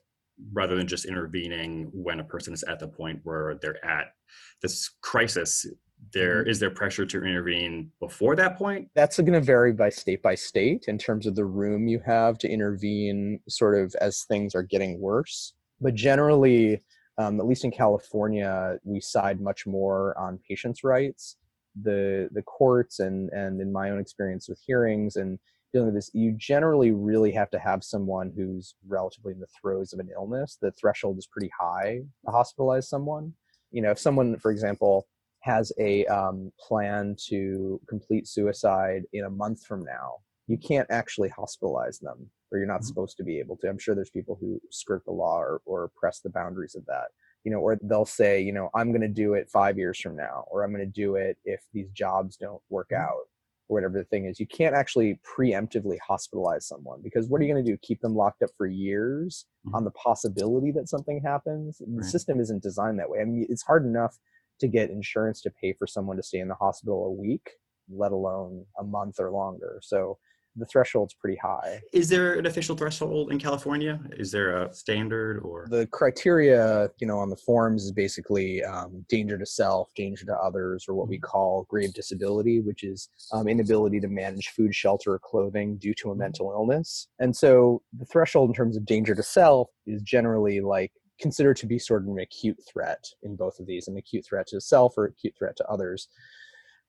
rather 0.54 0.76
than 0.76 0.88
just 0.88 1.06
intervening 1.06 1.90
when 1.94 2.20
a 2.20 2.24
person 2.24 2.54
is 2.54 2.64
at 2.64 2.80
the 2.80 2.88
point 2.88 3.20
where 3.24 3.56
they're 3.62 3.84
at 3.86 4.14
this 4.62 4.90
crisis, 5.02 5.66
there 6.14 6.44
Mhm. 6.44 6.48
is 6.48 6.60
there 6.60 6.72
pressure 6.72 7.06
to 7.06 7.18
intervene 7.24 7.92
before 8.00 8.36
that 8.38 8.58
point? 8.58 8.90
That's 8.96 9.18
going 9.20 9.34
to 9.34 9.42
vary 9.42 9.74
by 9.74 9.90
state 9.90 10.22
by 10.24 10.36
state 10.36 10.86
in 10.88 10.98
terms 10.98 11.28
of 11.28 11.36
the 11.36 11.46
room 11.46 11.88
you 11.88 12.00
have 12.00 12.38
to 12.40 12.50
intervene 12.50 13.40
sort 13.48 13.76
of 13.78 13.94
as 14.02 14.24
things 14.24 14.56
are 14.56 14.64
getting 14.64 15.00
worse. 15.00 15.54
But 15.82 15.94
generally, 15.96 16.82
um, 17.18 17.40
at 17.40 17.46
least 17.46 17.66
in 17.66 17.72
California, 17.72 18.80
we 18.84 19.00
side 19.02 19.42
much 19.42 19.68
more 19.68 20.18
on 20.18 20.40
patients' 20.48 20.84
rights. 20.84 21.38
The 21.80 22.30
the 22.32 22.42
courts 22.42 23.00
and 23.00 23.30
and 23.32 23.62
in 23.62 23.72
my 23.72 23.90
own 23.92 24.00
experience 24.00 24.48
with 24.50 24.60
hearings 24.66 25.18
and 25.18 25.40
dealing 25.72 25.88
with 25.88 25.96
this, 25.96 26.12
you 26.14 26.34
generally 26.38 26.92
really 26.92 27.32
have 27.32 27.50
to 27.52 27.60
have 27.60 27.84
someone 27.84 28.32
who's 28.36 28.76
relatively 28.88 29.34
in 29.34 29.40
the 29.40 29.48
throes 29.60 29.94
of 29.94 30.00
an 30.00 30.10
illness. 30.14 30.58
The 30.62 30.72
threshold 30.72 31.18
is 31.18 31.28
pretty 31.28 31.52
high 31.58 32.02
to 32.26 32.32
hospitalize 32.32 32.86
someone. 32.86 33.34
You 33.72 33.82
know, 33.82 33.92
if 33.92 34.00
someone, 34.00 34.38
for 34.38 34.52
example, 34.52 35.08
has 35.42 35.72
a 35.80 36.06
um, 36.06 36.52
plan 36.60 37.16
to 37.28 37.80
complete 37.88 38.28
suicide 38.28 39.04
in 39.14 39.26
a 39.26 39.30
month 39.30 39.66
from 39.66 39.84
now, 39.84 40.18
you 40.48 40.58
can't 40.58 40.88
actually 40.92 41.30
hospitalize 41.30 42.00
them, 42.00 42.30
or 42.52 42.58
you're 42.58 42.68
not 42.68 42.84
supposed 42.84 43.16
to 43.18 43.24
be 43.24 43.40
able 43.40 43.56
to. 43.58 43.70
I'm 43.70 43.80
sure 43.80 43.96
there's 43.96 44.10
people 44.10 44.38
who 44.40 44.60
skirt 44.70 45.04
the 45.06 45.12
law 45.12 45.40
or, 45.40 45.62
or 45.66 45.92
press 45.96 46.20
the 46.20 46.30
boundaries 46.30 46.76
of 46.76 46.86
that. 46.88 47.08
You 47.44 47.52
know, 47.52 47.60
or 47.60 47.80
they'll 47.82 48.06
say, 48.06 48.40
you 48.42 48.52
know, 48.52 48.70
I'm 48.76 48.92
going 48.92 49.02
to 49.02 49.08
do 49.08 49.34
it 49.34 49.50
five 49.50 49.78
years 49.78 50.00
from 50.00 50.16
now, 50.16 50.46
or 50.52 50.64
I'm 50.64 50.72
going 50.72 50.86
to 50.86 50.92
do 50.92 51.16
it 51.16 51.38
if 51.44 51.62
these 51.74 51.90
jobs 51.90 52.38
don't 52.38 52.62
work 52.70 52.92
out, 52.92 53.24
or 53.72 53.76
whatever 53.76 53.98
the 53.98 54.06
thing 54.06 54.26
is. 54.26 54.40
You 54.40 54.48
can't 54.48 54.76
actually 54.76 55.20
preemptively 55.38 55.98
hospitalize 56.08 56.64
someone 56.64 57.00
because 57.02 57.28
what 57.28 57.42
are 57.42 57.46
you 57.46 57.52
mm. 57.52 57.56
going 57.56 57.66
to 57.66 57.72
do? 57.72 57.78
Keep 57.82 58.02
them 58.02 58.16
locked 58.16 58.44
up 58.44 58.50
for 58.58 58.68
years 58.68 59.46
mm-hmm. 59.66 59.76
on 59.76 59.86
the 59.86 59.92
possibility 59.92 60.72
that 60.72 60.90
something 60.90 61.22
happens? 61.24 61.78
The 61.80 61.86
Right. 61.88 62.06
system 62.06 62.40
isn't 62.40 62.62
designed 62.62 63.00
that 63.00 63.10
way. 63.10 63.20
I 63.22 63.26
mean, 63.26 63.46
it's 63.50 63.64
hard 63.64 63.86
enough 63.86 64.18
to 64.60 64.68
get 64.68 64.92
insurance 64.92 65.42
to 65.42 65.50
pay 65.50 65.74
for 65.74 65.88
someone 65.88 66.18
to 66.18 66.24
stay 66.24 66.40
in 66.40 66.48
the 66.48 66.56
hospital 66.56 67.06
a 67.06 67.12
week, 67.12 67.50
let 67.90 68.12
alone 68.12 68.66
a 68.78 68.84
month 68.84 69.20
or 69.20 69.32
longer. 69.32 69.80
So 69.82 70.20
the 70.56 70.66
threshold's 70.66 71.14
pretty 71.14 71.38
high. 71.38 71.82
Is 71.94 72.10
there 72.10 72.34
an 72.34 72.46
official 72.46 72.76
threshold 72.76 73.32
in 73.32 73.40
California? 73.40 74.00
Is 74.18 74.32
there 74.32 74.64
a 74.64 74.74
standard 74.74 75.40
or 75.40 75.68
The 75.70 75.88
criteria, 75.88 76.90
you 77.00 77.08
know, 77.08 77.18
on 77.18 77.30
the 77.30 77.38
forms 77.38 77.86
is 77.86 77.92
basically 77.92 78.64
um, 78.64 79.06
danger 79.08 79.38
to 79.38 79.46
self, 79.46 79.90
danger 79.96 80.26
to 80.26 80.36
others, 80.36 80.86
or 80.88 80.96
what 80.96 81.08
we 81.08 81.18
call 81.18 81.66
grave 81.70 81.94
disability, 81.94 82.60
which 82.60 82.84
is 82.84 83.10
um, 83.32 83.48
inability 83.48 84.00
to 84.02 84.08
manage 84.08 84.50
food, 84.50 84.76
shelter, 84.76 85.14
or 85.14 85.20
clothing 85.20 85.78
due 85.78 85.94
to 85.96 86.12
a 86.12 86.16
mental 86.16 86.52
illness. 86.52 87.08
And 87.20 87.36
so 87.36 87.82
the 87.98 88.06
threshold 88.06 88.50
in 88.50 88.56
terms 88.56 88.76
of 88.76 88.86
danger 88.86 89.16
to 89.16 89.24
self 89.24 89.70
is 89.86 90.02
generally 90.02 90.60
like 90.60 90.92
considered 91.20 91.56
to 91.56 91.68
be 91.68 91.80
sort 91.80 92.02
of 92.02 92.10
an 92.10 92.20
acute 92.20 92.60
threat 92.72 93.06
in 93.24 93.36
both 93.36 93.60
of 93.60 93.68
these, 93.68 93.88
an 93.88 93.96
acute 93.96 94.26
threat 94.26 94.48
to 94.48 94.60
self 94.60 94.98
or 94.98 95.06
acute 95.06 95.36
threat 95.38 95.56
to 95.56 95.66
others. 95.68 96.08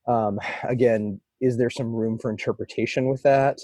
Um, 0.08 0.40
again, 0.64 1.20
is 1.42 1.58
there 1.58 1.68
some 1.68 1.92
room 1.92 2.18
for 2.18 2.30
interpretation 2.30 3.08
with 3.10 3.22
that? 3.24 3.58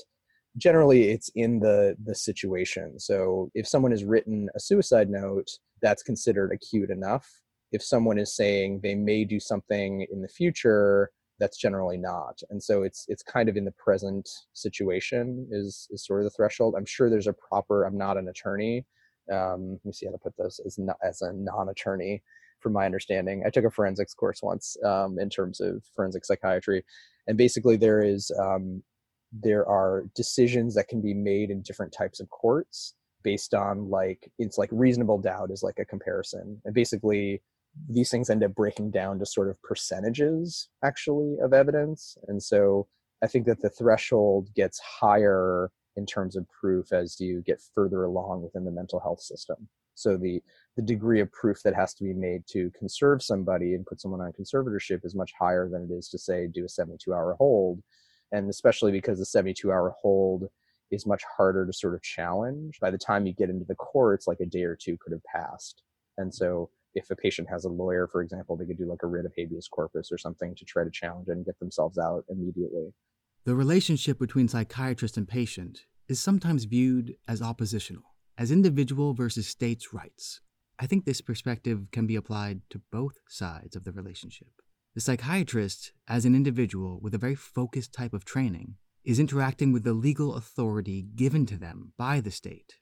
Generally, 0.59 1.11
it's 1.11 1.31
in 1.35 1.61
the 1.61 1.97
the 2.05 2.15
situation. 2.15 2.99
So 2.99 3.51
if 3.55 3.67
someone 3.67 3.93
has 3.93 4.05
written 4.05 4.49
a 4.55 4.61
suicide 4.61 5.09
note, 5.09 5.49
that's 5.81 6.03
considered 6.03 6.53
acute 6.53 6.91
enough. 6.91 7.27
If 7.73 7.83
someone 7.83 8.19
is 8.19 8.35
saying 8.35 8.81
they 8.83 8.95
may 8.95 9.25
do 9.25 9.39
something 9.39 10.07
in 10.11 10.21
the 10.21 10.29
future, 10.29 11.11
that's 11.39 11.59
generally 11.59 11.99
not. 11.99 12.41
And 12.51 12.61
so 12.63 12.83
it's 12.83 13.05
it's 13.09 13.23
kind 13.23 13.49
of 13.49 13.57
in 13.57 13.65
the 13.65 13.73
present 13.73 14.29
situation 14.55 15.47
is 15.51 15.87
is 15.91 16.05
sort 16.05 16.21
of 16.21 16.25
the 16.25 16.37
threshold. 16.37 16.75
I'm 16.77 16.87
sure 16.87 17.09
there's 17.09 17.29
a 17.29 17.33
proper. 17.49 17.85
I'm 17.85 17.97
not 17.97 18.17
an 18.17 18.29
attorney. 18.29 18.85
Um, 19.33 19.73
let 19.73 19.85
me 19.85 19.93
see 19.93 20.07
how 20.07 20.13
to 20.13 20.19
put 20.19 20.35
this 20.39 20.59
as 20.67 20.79
not, 20.79 20.97
as 21.05 21.23
a 21.23 21.33
non-attorney. 21.33 22.23
From 22.61 22.73
my 22.73 22.87
understanding, 22.87 23.45
I 23.47 23.51
took 23.51 23.65
a 23.65 23.71
forensics 23.71 24.15
course 24.15 24.43
once 24.43 24.77
um, 24.85 25.21
in 25.21 25.31
terms 25.31 25.61
of 25.61 25.85
forensic 25.95 26.25
psychiatry, 26.25 26.85
and 27.29 27.39
basically 27.39 27.77
there 27.77 28.03
is 28.03 28.33
um, 28.41 28.83
there 29.33 29.67
are 29.69 30.07
decisions 30.17 30.75
that 30.75 30.89
can 30.89 31.01
be 31.01 31.15
made 31.15 31.51
in 31.51 31.63
different 31.63 31.93
types 31.93 32.19
of 32.19 32.29
courts 32.31 32.95
based 33.23 33.55
on 33.55 33.91
like 33.91 34.31
it's 34.39 34.59
like 34.59 34.71
reasonable 34.73 35.19
doubt 35.19 35.51
is 35.51 35.63
like 35.63 35.79
a 35.79 35.85
comparison. 35.85 36.61
And 36.65 36.75
basically 36.75 37.43
these 37.89 38.11
things 38.11 38.31
end 38.31 38.43
up 38.43 38.55
breaking 38.55 38.91
down 38.91 39.19
to 39.19 39.27
sort 39.27 39.51
of 39.51 39.63
percentages 39.63 40.69
actually 40.83 41.37
of 41.43 41.53
evidence. 41.53 42.17
And 42.27 42.43
so 42.43 42.89
i 43.23 43.27
think 43.27 43.47
that 43.47 43.61
the 43.61 43.71
threshold 43.71 44.49
gets 44.55 44.79
higher 44.79 45.71
in 45.97 46.07
terms 46.07 46.37
of 46.37 46.47
proof 46.49 46.93
as 46.93 47.21
you 47.21 47.43
get 47.45 47.61
further 47.75 48.05
along 48.05 48.43
within 48.43 48.65
the 48.65 48.71
mental 48.71 49.01
health 49.01 49.21
system 49.21 49.69
so 49.99 50.17
the 50.17 50.43
the 50.77 50.83
degree 50.83 51.21
of 51.21 51.33
proof 51.33 51.61
that 51.65 51.75
has 51.75 51.93
to 51.95 52.05
be 52.05 52.13
made 52.13 52.47
to 52.47 52.71
conserve 52.79 53.23
somebody 53.23 53.75
and 53.75 53.85
put 53.85 54.01
someone 54.01 54.21
on 54.21 54.33
conservatorship 54.33 55.05
is 55.05 55.15
much 55.15 55.33
higher 55.39 55.69
than 55.69 55.89
it 55.91 55.93
is 55.93 56.09
to 56.09 56.19
say 56.19 56.47
do 56.47 56.65
a 56.65 56.69
72 56.69 57.13
hour 57.13 57.35
hold. 57.39 57.83
And 58.31 58.49
especially 58.49 58.93
because 58.93 59.19
the 59.19 59.27
72 59.27 59.73
hour 59.73 59.95
hold 60.01 60.45
is 60.93 61.05
much 61.05 61.23
harder 61.37 61.67
to 61.67 61.73
sort 61.73 61.95
of 61.95 62.03
challenge. 62.03 62.79
By 62.81 62.93
the 62.93 62.99
time 62.99 63.27
you 63.27 63.35
get 63.35 63.51
into 63.51 63.65
the 63.65 63.75
courts 63.75 64.29
like 64.29 64.39
a 64.41 64.47
day 64.47 64.63
or 64.63 64.77
two 64.77 64.97
could 65.01 65.13
have 65.13 65.25
passed. 65.25 65.83
And 66.17 66.33
so 66.33 66.71
if 66.95 67.11
a 67.11 67.17
patient 67.17 67.49
has 67.51 67.65
a 67.65 67.69
lawyer 67.69 68.09
for 68.11 68.23
example 68.23 68.57
they 68.57 68.65
could 68.65 68.79
do 68.79 68.89
like 68.89 69.03
a 69.03 69.07
writ 69.07 69.27
of 69.27 69.33
habeas 69.37 69.69
corpus 69.69 70.11
or 70.11 70.19
something 70.19 70.55
to 70.55 70.65
try 70.65 70.85
to 70.85 70.91
challenge 70.91 71.29
and 71.29 71.45
get 71.45 71.59
themselves 71.59 71.99
out 71.99 72.25
immediately. 72.29 72.93
The 73.45 73.55
relationship 73.55 74.19
between 74.19 74.49
psychiatrist 74.49 75.17
and 75.17 75.27
patient 75.27 75.87
is 76.09 76.21
sometimes 76.21 76.65
viewed 76.65 77.17
as 77.27 77.43
oppositional, 77.43 78.05
as 78.39 78.53
individual 78.53 79.15
versus 79.15 79.49
states' 79.49 79.93
rights. 79.93 80.41
I 80.79 80.87
think 80.87 81.05
this 81.05 81.21
perspective 81.21 81.89
can 81.91 82.07
be 82.07 82.15
applied 82.15 82.61
to 82.71 82.81
both 82.93 83.15
sides 83.29 83.75
of 83.75 83.83
the 83.83 83.91
relationship. 83.91 84.63
The 84.95 85.01
psychiatrist, 85.01 85.93
as 86.07 86.25
an 86.25 86.37
individual 86.37 87.01
with 87.03 87.15
a 87.15 87.19
very 87.19 87.35
focused 87.35 87.93
type 87.93 88.15
of 88.15 88.25
training, 88.25 88.77
is 89.05 89.19
interacting 89.19 89.73
with 89.73 89.83
the 89.83 89.93
legal 89.93 90.37
authority 90.37 91.05
given 91.17 91.47
to 91.47 91.57
them 91.57 91.93
by 91.99 92.21
the 92.21 92.31
state. 92.31 92.75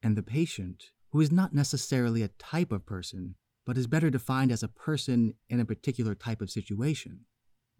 And 0.00 0.16
the 0.16 0.22
patient, 0.22 0.84
who 1.10 1.20
is 1.20 1.32
not 1.32 1.52
necessarily 1.52 2.22
a 2.22 2.28
type 2.38 2.70
of 2.70 2.86
person, 2.86 3.34
but 3.66 3.76
is 3.76 3.88
better 3.88 4.10
defined 4.10 4.52
as 4.52 4.62
a 4.62 4.68
person 4.68 5.34
in 5.48 5.58
a 5.58 5.64
particular 5.64 6.14
type 6.14 6.40
of 6.40 6.50
situation, 6.50 7.20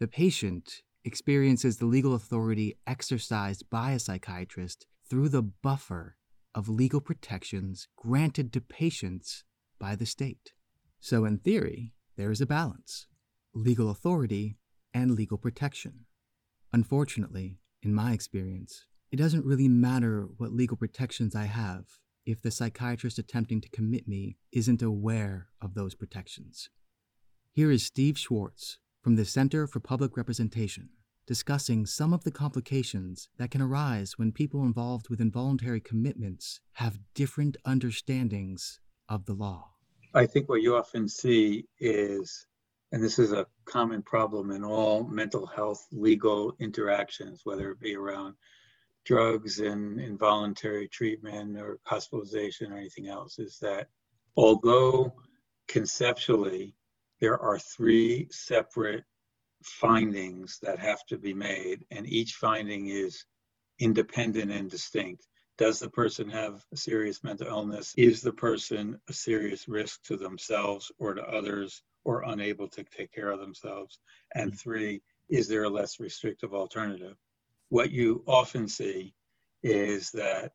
the 0.00 0.08
patient 0.08 0.82
experiences 1.04 1.76
the 1.76 1.86
legal 1.86 2.14
authority 2.14 2.76
exercised 2.86 3.70
by 3.70 3.92
a 3.92 3.98
psychiatrist 3.98 4.86
through 5.08 5.28
the 5.28 5.42
buffer 5.42 6.16
of 6.54 6.68
legal 6.68 7.00
protections 7.00 7.88
granted 7.96 8.52
to 8.52 8.60
patients 8.60 9.44
by 9.78 9.94
the 9.94 10.06
state. 10.06 10.52
So, 11.00 11.24
in 11.24 11.38
theory, 11.38 11.94
there 12.16 12.30
is 12.30 12.40
a 12.40 12.46
balance 12.46 13.06
legal 13.54 13.90
authority 13.90 14.58
and 14.94 15.12
legal 15.12 15.38
protection. 15.38 16.06
Unfortunately, 16.72 17.58
in 17.82 17.92
my 17.94 18.12
experience, 18.12 18.84
it 19.10 19.16
doesn't 19.16 19.44
really 19.44 19.68
matter 19.68 20.28
what 20.36 20.52
legal 20.52 20.76
protections 20.76 21.34
I 21.34 21.46
have 21.46 21.84
if 22.24 22.40
the 22.42 22.50
psychiatrist 22.50 23.18
attempting 23.18 23.60
to 23.62 23.68
commit 23.70 24.06
me 24.06 24.36
isn't 24.52 24.82
aware 24.82 25.48
of 25.60 25.74
those 25.74 25.94
protections. 25.94 26.68
Here 27.52 27.70
is 27.70 27.84
Steve 27.84 28.16
Schwartz 28.18 28.78
from 29.02 29.16
the 29.16 29.24
Center 29.24 29.66
for 29.66 29.80
Public 29.80 30.16
Representation 30.16 30.90
discussing 31.30 31.86
some 31.86 32.12
of 32.12 32.24
the 32.24 32.30
complications 32.32 33.28
that 33.36 33.52
can 33.52 33.62
arise 33.62 34.18
when 34.18 34.32
people 34.32 34.64
involved 34.64 35.08
with 35.08 35.20
involuntary 35.20 35.80
commitments 35.80 36.58
have 36.72 36.98
different 37.14 37.56
understandings 37.64 38.80
of 39.08 39.26
the 39.26 39.32
law. 39.32 39.70
I 40.12 40.26
think 40.26 40.48
what 40.48 40.60
you 40.60 40.74
often 40.74 41.08
see 41.08 41.68
is, 41.78 42.48
and 42.90 43.00
this 43.00 43.20
is 43.20 43.30
a 43.30 43.46
common 43.64 44.02
problem 44.02 44.50
in 44.50 44.64
all 44.64 45.04
mental 45.04 45.46
health 45.46 45.86
legal 45.92 46.56
interactions, 46.58 47.42
whether 47.44 47.70
it 47.70 47.78
be 47.78 47.94
around 47.94 48.34
drugs 49.04 49.60
and 49.60 50.00
involuntary 50.00 50.88
treatment 50.88 51.56
or 51.56 51.78
hospitalization 51.84 52.72
or 52.72 52.76
anything 52.76 53.06
else, 53.06 53.38
is 53.38 53.56
that 53.60 53.86
although 54.36 55.14
conceptually 55.68 56.74
there 57.20 57.38
are 57.38 57.60
three 57.60 58.26
separate 58.32 59.04
findings 59.62 60.58
that 60.62 60.78
have 60.78 61.04
to 61.06 61.18
be 61.18 61.34
made, 61.34 61.84
and 61.90 62.06
each 62.06 62.34
finding 62.34 62.88
is 62.88 63.24
independent 63.78 64.50
and 64.50 64.70
distinct. 64.70 65.26
Does 65.58 65.78
the 65.78 65.90
person 65.90 66.28
have 66.30 66.64
a 66.72 66.76
serious 66.76 67.22
mental 67.22 67.46
illness? 67.46 67.92
Is 67.96 68.22
the 68.22 68.32
person 68.32 68.98
a 69.08 69.12
serious 69.12 69.68
risk 69.68 70.02
to 70.04 70.16
themselves 70.16 70.90
or 70.98 71.14
to 71.14 71.22
others 71.22 71.82
or 72.04 72.22
unable 72.22 72.68
to 72.68 72.82
take 72.84 73.12
care 73.12 73.30
of 73.30 73.40
themselves? 73.40 73.98
And 74.34 74.52
mm-hmm. 74.52 74.56
three, 74.56 75.02
is 75.28 75.48
there 75.48 75.64
a 75.64 75.68
less 75.68 76.00
restrictive 76.00 76.54
alternative? 76.54 77.16
What 77.68 77.90
you 77.90 78.24
often 78.26 78.68
see 78.68 79.14
is 79.62 80.10
that 80.12 80.52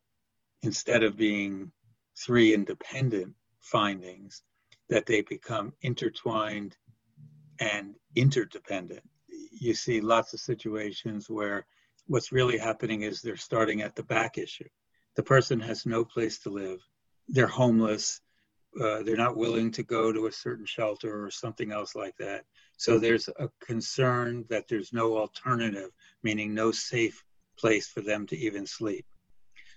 instead 0.62 1.04
of 1.04 1.16
being 1.16 1.70
three 2.18 2.52
independent 2.52 3.34
findings, 3.60 4.42
that 4.88 5.06
they 5.06 5.22
become 5.22 5.72
intertwined 5.82 6.76
and 7.60 7.94
interdependent. 8.14 9.02
You 9.28 9.74
see 9.74 10.00
lots 10.00 10.32
of 10.32 10.40
situations 10.40 11.28
where 11.28 11.66
what's 12.06 12.32
really 12.32 12.58
happening 12.58 13.02
is 13.02 13.20
they're 13.20 13.36
starting 13.36 13.82
at 13.82 13.94
the 13.94 14.02
back 14.02 14.38
issue. 14.38 14.68
The 15.16 15.22
person 15.22 15.60
has 15.60 15.86
no 15.86 16.04
place 16.04 16.38
to 16.40 16.50
live, 16.50 16.80
they're 17.28 17.46
homeless, 17.46 18.20
uh, 18.80 19.02
they're 19.02 19.16
not 19.16 19.36
willing 19.36 19.70
to 19.72 19.82
go 19.82 20.12
to 20.12 20.26
a 20.26 20.32
certain 20.32 20.66
shelter 20.66 21.24
or 21.24 21.30
something 21.30 21.72
else 21.72 21.94
like 21.94 22.14
that. 22.18 22.44
So 22.76 22.98
there's 22.98 23.28
a 23.28 23.48
concern 23.60 24.44
that 24.50 24.68
there's 24.68 24.92
no 24.92 25.16
alternative, 25.16 25.90
meaning 26.22 26.52
no 26.52 26.70
safe 26.72 27.24
place 27.58 27.88
for 27.88 28.02
them 28.02 28.26
to 28.26 28.36
even 28.36 28.66
sleep. 28.66 29.06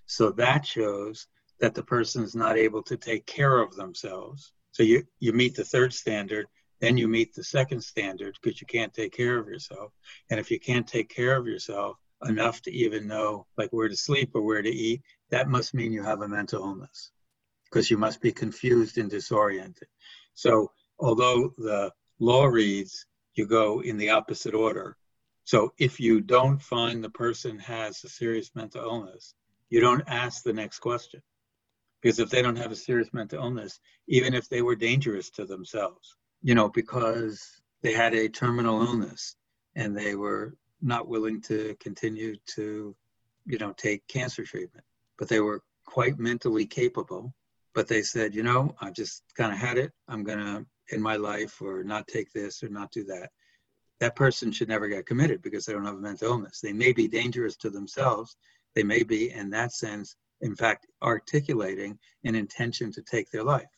So 0.06 0.32
that 0.32 0.66
shows 0.66 1.28
that 1.60 1.76
the 1.76 1.84
person 1.84 2.24
is 2.24 2.36
not 2.36 2.58
able 2.58 2.84
to 2.84 2.98
take 2.98 3.26
care 3.26 3.60
of 3.60 3.76
themselves. 3.76 4.52
So 4.72 4.84
you, 4.84 5.04
you 5.20 5.34
meet 5.34 5.56
the 5.56 5.64
third 5.64 5.94
standard, 5.94 6.48
then 6.80 6.98
you 6.98 7.08
meet 7.08 7.34
the 7.34 7.44
second 7.44 7.82
standard 7.82 8.38
because 8.42 8.62
you 8.62 8.68
can't 8.68 8.94
take 8.94 9.14
care 9.14 9.38
of 9.38 9.48
yourself. 9.48 9.92
And 10.30 10.40
if 10.40 10.50
you 10.50 10.60
can't 10.60 10.88
take 10.88 11.10
care 11.10 11.36
of 11.36 11.48
yourself 11.48 11.98
enough 12.26 12.62
to 12.64 12.72
even 12.72 13.08
know 13.08 13.46
like 13.58 13.70
where 13.72 13.90
to 13.90 13.96
sleep 13.96 14.32
or 14.34 14.42
where 14.42 14.62
to 14.62 14.70
eat, 14.70 15.02
that 15.30 15.50
must 15.50 15.74
mean 15.74 15.92
you 15.92 16.04
have 16.04 16.22
a 16.22 16.28
mental 16.28 16.62
illness 16.62 17.12
because 17.66 17.92
you 17.92 17.98
must 17.98 18.22
be 18.22 18.32
confused 18.32 18.98
and 18.98 19.10
disoriented. 19.10 19.88
So 20.34 20.72
although 21.00 21.54
the 21.58 21.92
law 22.20 22.46
reads 22.46 23.06
you 23.36 23.46
go 23.46 23.82
in 23.82 23.98
the 23.98 24.10
opposite 24.10 24.54
order. 24.54 24.98
So 25.46 25.74
if 25.80 26.00
you 26.00 26.22
don't 26.22 26.62
find 26.62 27.04
the 27.04 27.10
person 27.10 27.58
has 27.60 28.04
a 28.04 28.10
serious 28.10 28.52
mental 28.54 28.84
illness, 28.84 29.34
you 29.70 29.80
don't 29.80 30.04
ask 30.08 30.44
the 30.44 30.54
next 30.54 30.80
question. 30.80 31.22
Because 32.02 32.20
if 32.20 32.30
they 32.30 32.42
don't 32.42 32.58
have 32.58 32.72
a 32.72 32.76
serious 32.76 33.10
mental 33.14 33.44
illness, 33.44 33.80
even 34.08 34.34
if 34.34 34.48
they 34.48 34.62
were 34.62 34.76
dangerous 34.76 35.30
to 35.32 35.46
themselves, 35.46 36.16
you 36.42 36.56
know, 36.56 36.70
because 36.70 37.62
they 37.82 37.94
had 37.94 38.14
a 38.14 38.30
terminal 38.30 38.82
illness 38.82 39.36
and 39.76 39.96
they 39.96 40.16
were 40.16 40.56
not 40.82 41.08
willing 41.08 41.42
to 41.42 41.76
continue 41.80 42.36
to, 42.56 42.96
you 43.46 43.58
know, 43.58 43.74
take 43.74 44.08
cancer 44.08 44.44
treatment. 44.44 44.86
But 45.18 45.28
they 45.28 45.40
were 45.40 45.62
quite 45.86 46.20
mentally 46.20 46.66
capable. 46.66 47.34
But 47.74 47.88
they 47.88 48.02
said, 48.02 48.34
you 48.34 48.44
know, 48.44 48.76
I 48.82 48.92
just 48.92 49.24
kind 49.36 49.52
of 49.52 49.58
had 49.58 49.78
it. 49.78 49.92
I'm 50.08 50.24
going 50.24 50.40
to, 50.40 50.66
in 50.92 51.02
my 51.02 51.18
life, 51.18 51.62
or 51.62 51.84
not 51.84 52.08
take 52.08 52.32
this 52.32 52.64
or 52.64 52.70
not 52.70 52.92
do 52.92 53.04
that. 53.06 53.30
That 54.00 54.16
person 54.16 54.52
should 54.52 54.70
never 54.70 54.88
get 54.88 55.06
committed 55.06 55.42
because 55.42 55.66
they 55.66 55.74
don't 55.74 55.86
have 55.86 55.96
a 55.96 56.00
mental 56.00 56.30
illness. 56.30 56.62
They 56.62 56.74
may 56.74 56.94
be 56.94 57.08
dangerous 57.08 57.58
to 57.58 57.70
themselves. 57.70 58.38
They 58.76 58.84
may 58.84 59.04
be, 59.04 59.32
in 59.32 59.50
that 59.52 59.74
sense, 59.74 60.16
in 60.42 60.56
fact, 60.56 60.88
articulating 61.02 62.00
an 62.24 62.36
intention 62.36 62.92
to 62.94 63.02
take 63.02 63.30
their 63.30 63.44
life, 63.44 63.70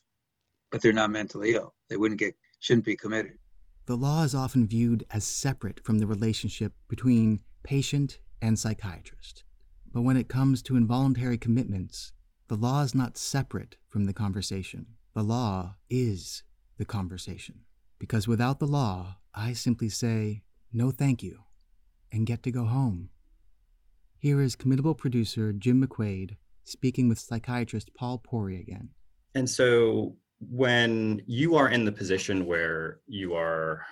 but 0.70 0.80
they're 0.80 0.92
not 0.92 1.10
mentally 1.10 1.54
ill. 1.54 1.74
They 1.90 1.96
wouldn't 1.96 2.20
get 2.20 2.34
shouldn't 2.62 2.86
be 2.86 2.96
committed. 2.96 3.32
The 3.86 3.96
law 3.96 4.22
is 4.22 4.34
often 4.34 4.66
viewed 4.66 5.04
as 5.10 5.24
separate 5.24 5.80
from 5.84 5.98
the 5.98 6.06
relationship 6.06 6.72
between 6.88 7.40
patient 7.64 8.20
and 8.40 8.56
psychiatrist. 8.58 9.42
But 9.92 10.02
when 10.02 10.16
it 10.16 10.28
comes 10.28 10.62
to 10.62 10.76
involuntary 10.76 11.36
commitments, 11.36 12.12
the 12.46 12.54
law 12.54 12.82
is 12.82 12.94
not 12.94 13.18
separate 13.18 13.76
from 13.88 14.04
the 14.04 14.12
conversation. 14.12 14.86
The 15.14 15.24
law 15.24 15.74
is 15.90 16.44
the 16.78 16.84
conversation. 16.84 17.62
Because 17.98 18.28
without 18.28 18.60
the 18.60 18.66
law, 18.66 19.18
I 19.34 19.52
simply 19.52 19.88
say, 19.88 20.42
no 20.72 20.92
thank 20.92 21.22
you, 21.22 21.40
and 22.12 22.26
get 22.26 22.44
to 22.44 22.52
go 22.52 22.64
home. 22.64 23.10
Here 24.18 24.40
is 24.40 24.54
committable 24.54 24.96
producer 24.96 25.52
Jim 25.52 25.84
McQuaid 25.84 26.36
speaking 26.62 27.08
with 27.08 27.18
psychiatrist 27.18 27.92
Paul 27.94 28.18
Puri 28.18 28.60
again. 28.60 28.90
And 29.34 29.50
so 29.50 30.16
when 30.50 31.22
you 31.26 31.56
are 31.56 31.68
in 31.68 31.84
the 31.84 31.92
position 31.92 32.46
where 32.46 33.00
you 33.06 33.34
are 33.34 33.84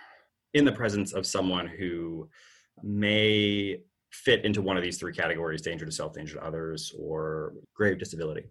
in 0.55 0.65
the 0.65 0.73
presence 0.73 1.13
of 1.13 1.27
someone 1.27 1.67
who 1.67 2.29
may 2.83 3.79
fit 4.11 4.45
into 4.45 4.63
one 4.63 4.77
of 4.77 4.83
these 4.83 4.99
three 4.99 5.13
categories 5.13 5.63
danger 5.63 5.85
to 5.85 5.93
self, 5.93 6.13
danger 6.13 6.35
to 6.35 6.45
others, 6.45 6.93
or 6.99 7.55
grave 7.75 7.99
disability. 7.99 8.51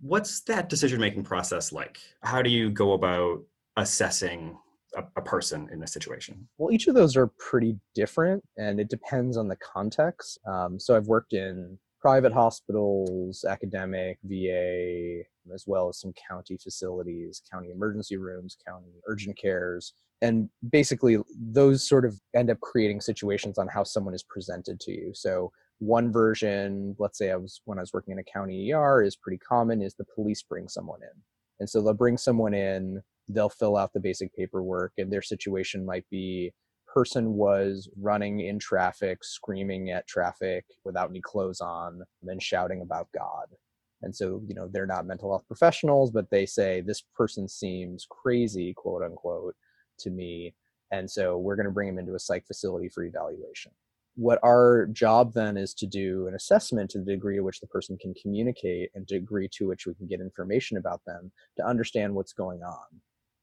What's 0.00 0.40
that 0.42 0.68
decision 0.68 1.00
making 1.00 1.24
process 1.24 1.72
like? 1.72 2.00
How 2.22 2.42
do 2.42 2.50
you 2.50 2.70
go 2.70 2.94
about 2.94 3.42
assessing 3.76 4.58
a, 4.96 5.04
a, 5.16 5.22
person 5.22 5.68
in 5.70 5.78
this 5.78 5.92
situation? 5.92 6.48
Well, 6.58 6.72
each 6.72 6.88
of 6.88 6.94
those 6.94 7.16
are 7.16 7.28
pretty 7.38 7.76
different 7.94 8.42
and 8.56 8.80
it 8.80 8.88
depends 8.88 9.36
on 9.36 9.46
the 9.46 9.56
context. 9.56 10.38
Um, 10.46 10.80
so 10.80 10.96
I've 10.96 11.06
worked 11.06 11.34
in 11.34 11.78
private 12.00 12.32
hospitals, 12.32 13.44
academic, 13.44 14.18
VA, 14.24 15.22
as 15.52 15.64
well 15.66 15.88
as 15.88 16.00
some 16.00 16.12
county 16.28 16.56
facilities, 16.56 17.42
county 17.50 17.70
emergency 17.70 18.16
rooms, 18.16 18.56
county 18.66 18.88
urgent 19.06 19.36
cares. 19.36 19.92
And 20.22 20.48
basically, 20.70 21.18
those 21.38 21.86
sort 21.86 22.04
of 22.04 22.20
end 22.34 22.50
up 22.50 22.60
creating 22.60 23.00
situations 23.00 23.58
on 23.58 23.68
how 23.68 23.84
someone 23.84 24.14
is 24.14 24.22
presented 24.22 24.80
to 24.80 24.92
you. 24.92 25.12
So, 25.14 25.52
one 25.78 26.12
version, 26.12 26.94
let's 26.98 27.16
say 27.16 27.30
I 27.30 27.36
was 27.36 27.62
when 27.64 27.78
I 27.78 27.82
was 27.82 27.92
working 27.92 28.12
in 28.12 28.18
a 28.18 28.24
county 28.24 28.72
ER, 28.72 29.02
is 29.02 29.16
pretty 29.16 29.38
common 29.38 29.80
is 29.80 29.94
the 29.94 30.04
police 30.14 30.42
bring 30.42 30.68
someone 30.68 31.00
in. 31.02 31.22
And 31.58 31.68
so 31.68 31.82
they'll 31.82 31.94
bring 31.94 32.18
someone 32.18 32.54
in, 32.54 33.02
they'll 33.28 33.48
fill 33.48 33.76
out 33.76 33.92
the 33.92 34.00
basic 34.00 34.34
paperwork, 34.34 34.92
and 34.98 35.10
their 35.10 35.22
situation 35.22 35.84
might 35.84 36.04
be 36.10 36.52
person 36.92 37.34
was 37.34 37.88
running 38.00 38.40
in 38.40 38.58
traffic, 38.58 39.22
screaming 39.22 39.90
at 39.90 40.06
traffic 40.06 40.64
without 40.84 41.10
any 41.10 41.20
clothes 41.20 41.60
on, 41.60 41.94
and 41.94 42.28
then 42.28 42.38
shouting 42.38 42.82
about 42.82 43.08
God. 43.16 43.46
And 44.02 44.14
so, 44.14 44.42
you 44.46 44.54
know, 44.54 44.68
they're 44.68 44.86
not 44.86 45.06
mental 45.06 45.30
health 45.30 45.46
professionals, 45.46 46.10
but 46.10 46.30
they 46.30 46.46
say 46.46 46.80
this 46.80 47.02
person 47.14 47.48
seems 47.48 48.06
crazy, 48.08 48.72
quote 48.74 49.02
unquote, 49.02 49.54
to 49.98 50.10
me. 50.10 50.54
And 50.90 51.10
so 51.10 51.38
we're 51.38 51.56
going 51.56 51.66
to 51.66 51.72
bring 51.72 51.88
them 51.88 51.98
into 51.98 52.14
a 52.14 52.18
psych 52.18 52.46
facility 52.46 52.88
for 52.88 53.04
evaluation. 53.04 53.72
What 54.16 54.40
our 54.42 54.86
job 54.92 55.32
then 55.34 55.56
is 55.56 55.72
to 55.74 55.86
do 55.86 56.26
an 56.26 56.34
assessment 56.34 56.90
to 56.90 56.98
the 56.98 57.12
degree 57.12 57.36
to 57.36 57.42
which 57.42 57.60
the 57.60 57.66
person 57.68 57.96
can 57.98 58.12
communicate 58.14 58.90
and 58.94 59.06
degree 59.06 59.48
to 59.52 59.68
which 59.68 59.86
we 59.86 59.94
can 59.94 60.06
get 60.06 60.20
information 60.20 60.78
about 60.78 61.00
them 61.06 61.30
to 61.56 61.66
understand 61.66 62.14
what's 62.14 62.32
going 62.32 62.62
on. 62.62 63.00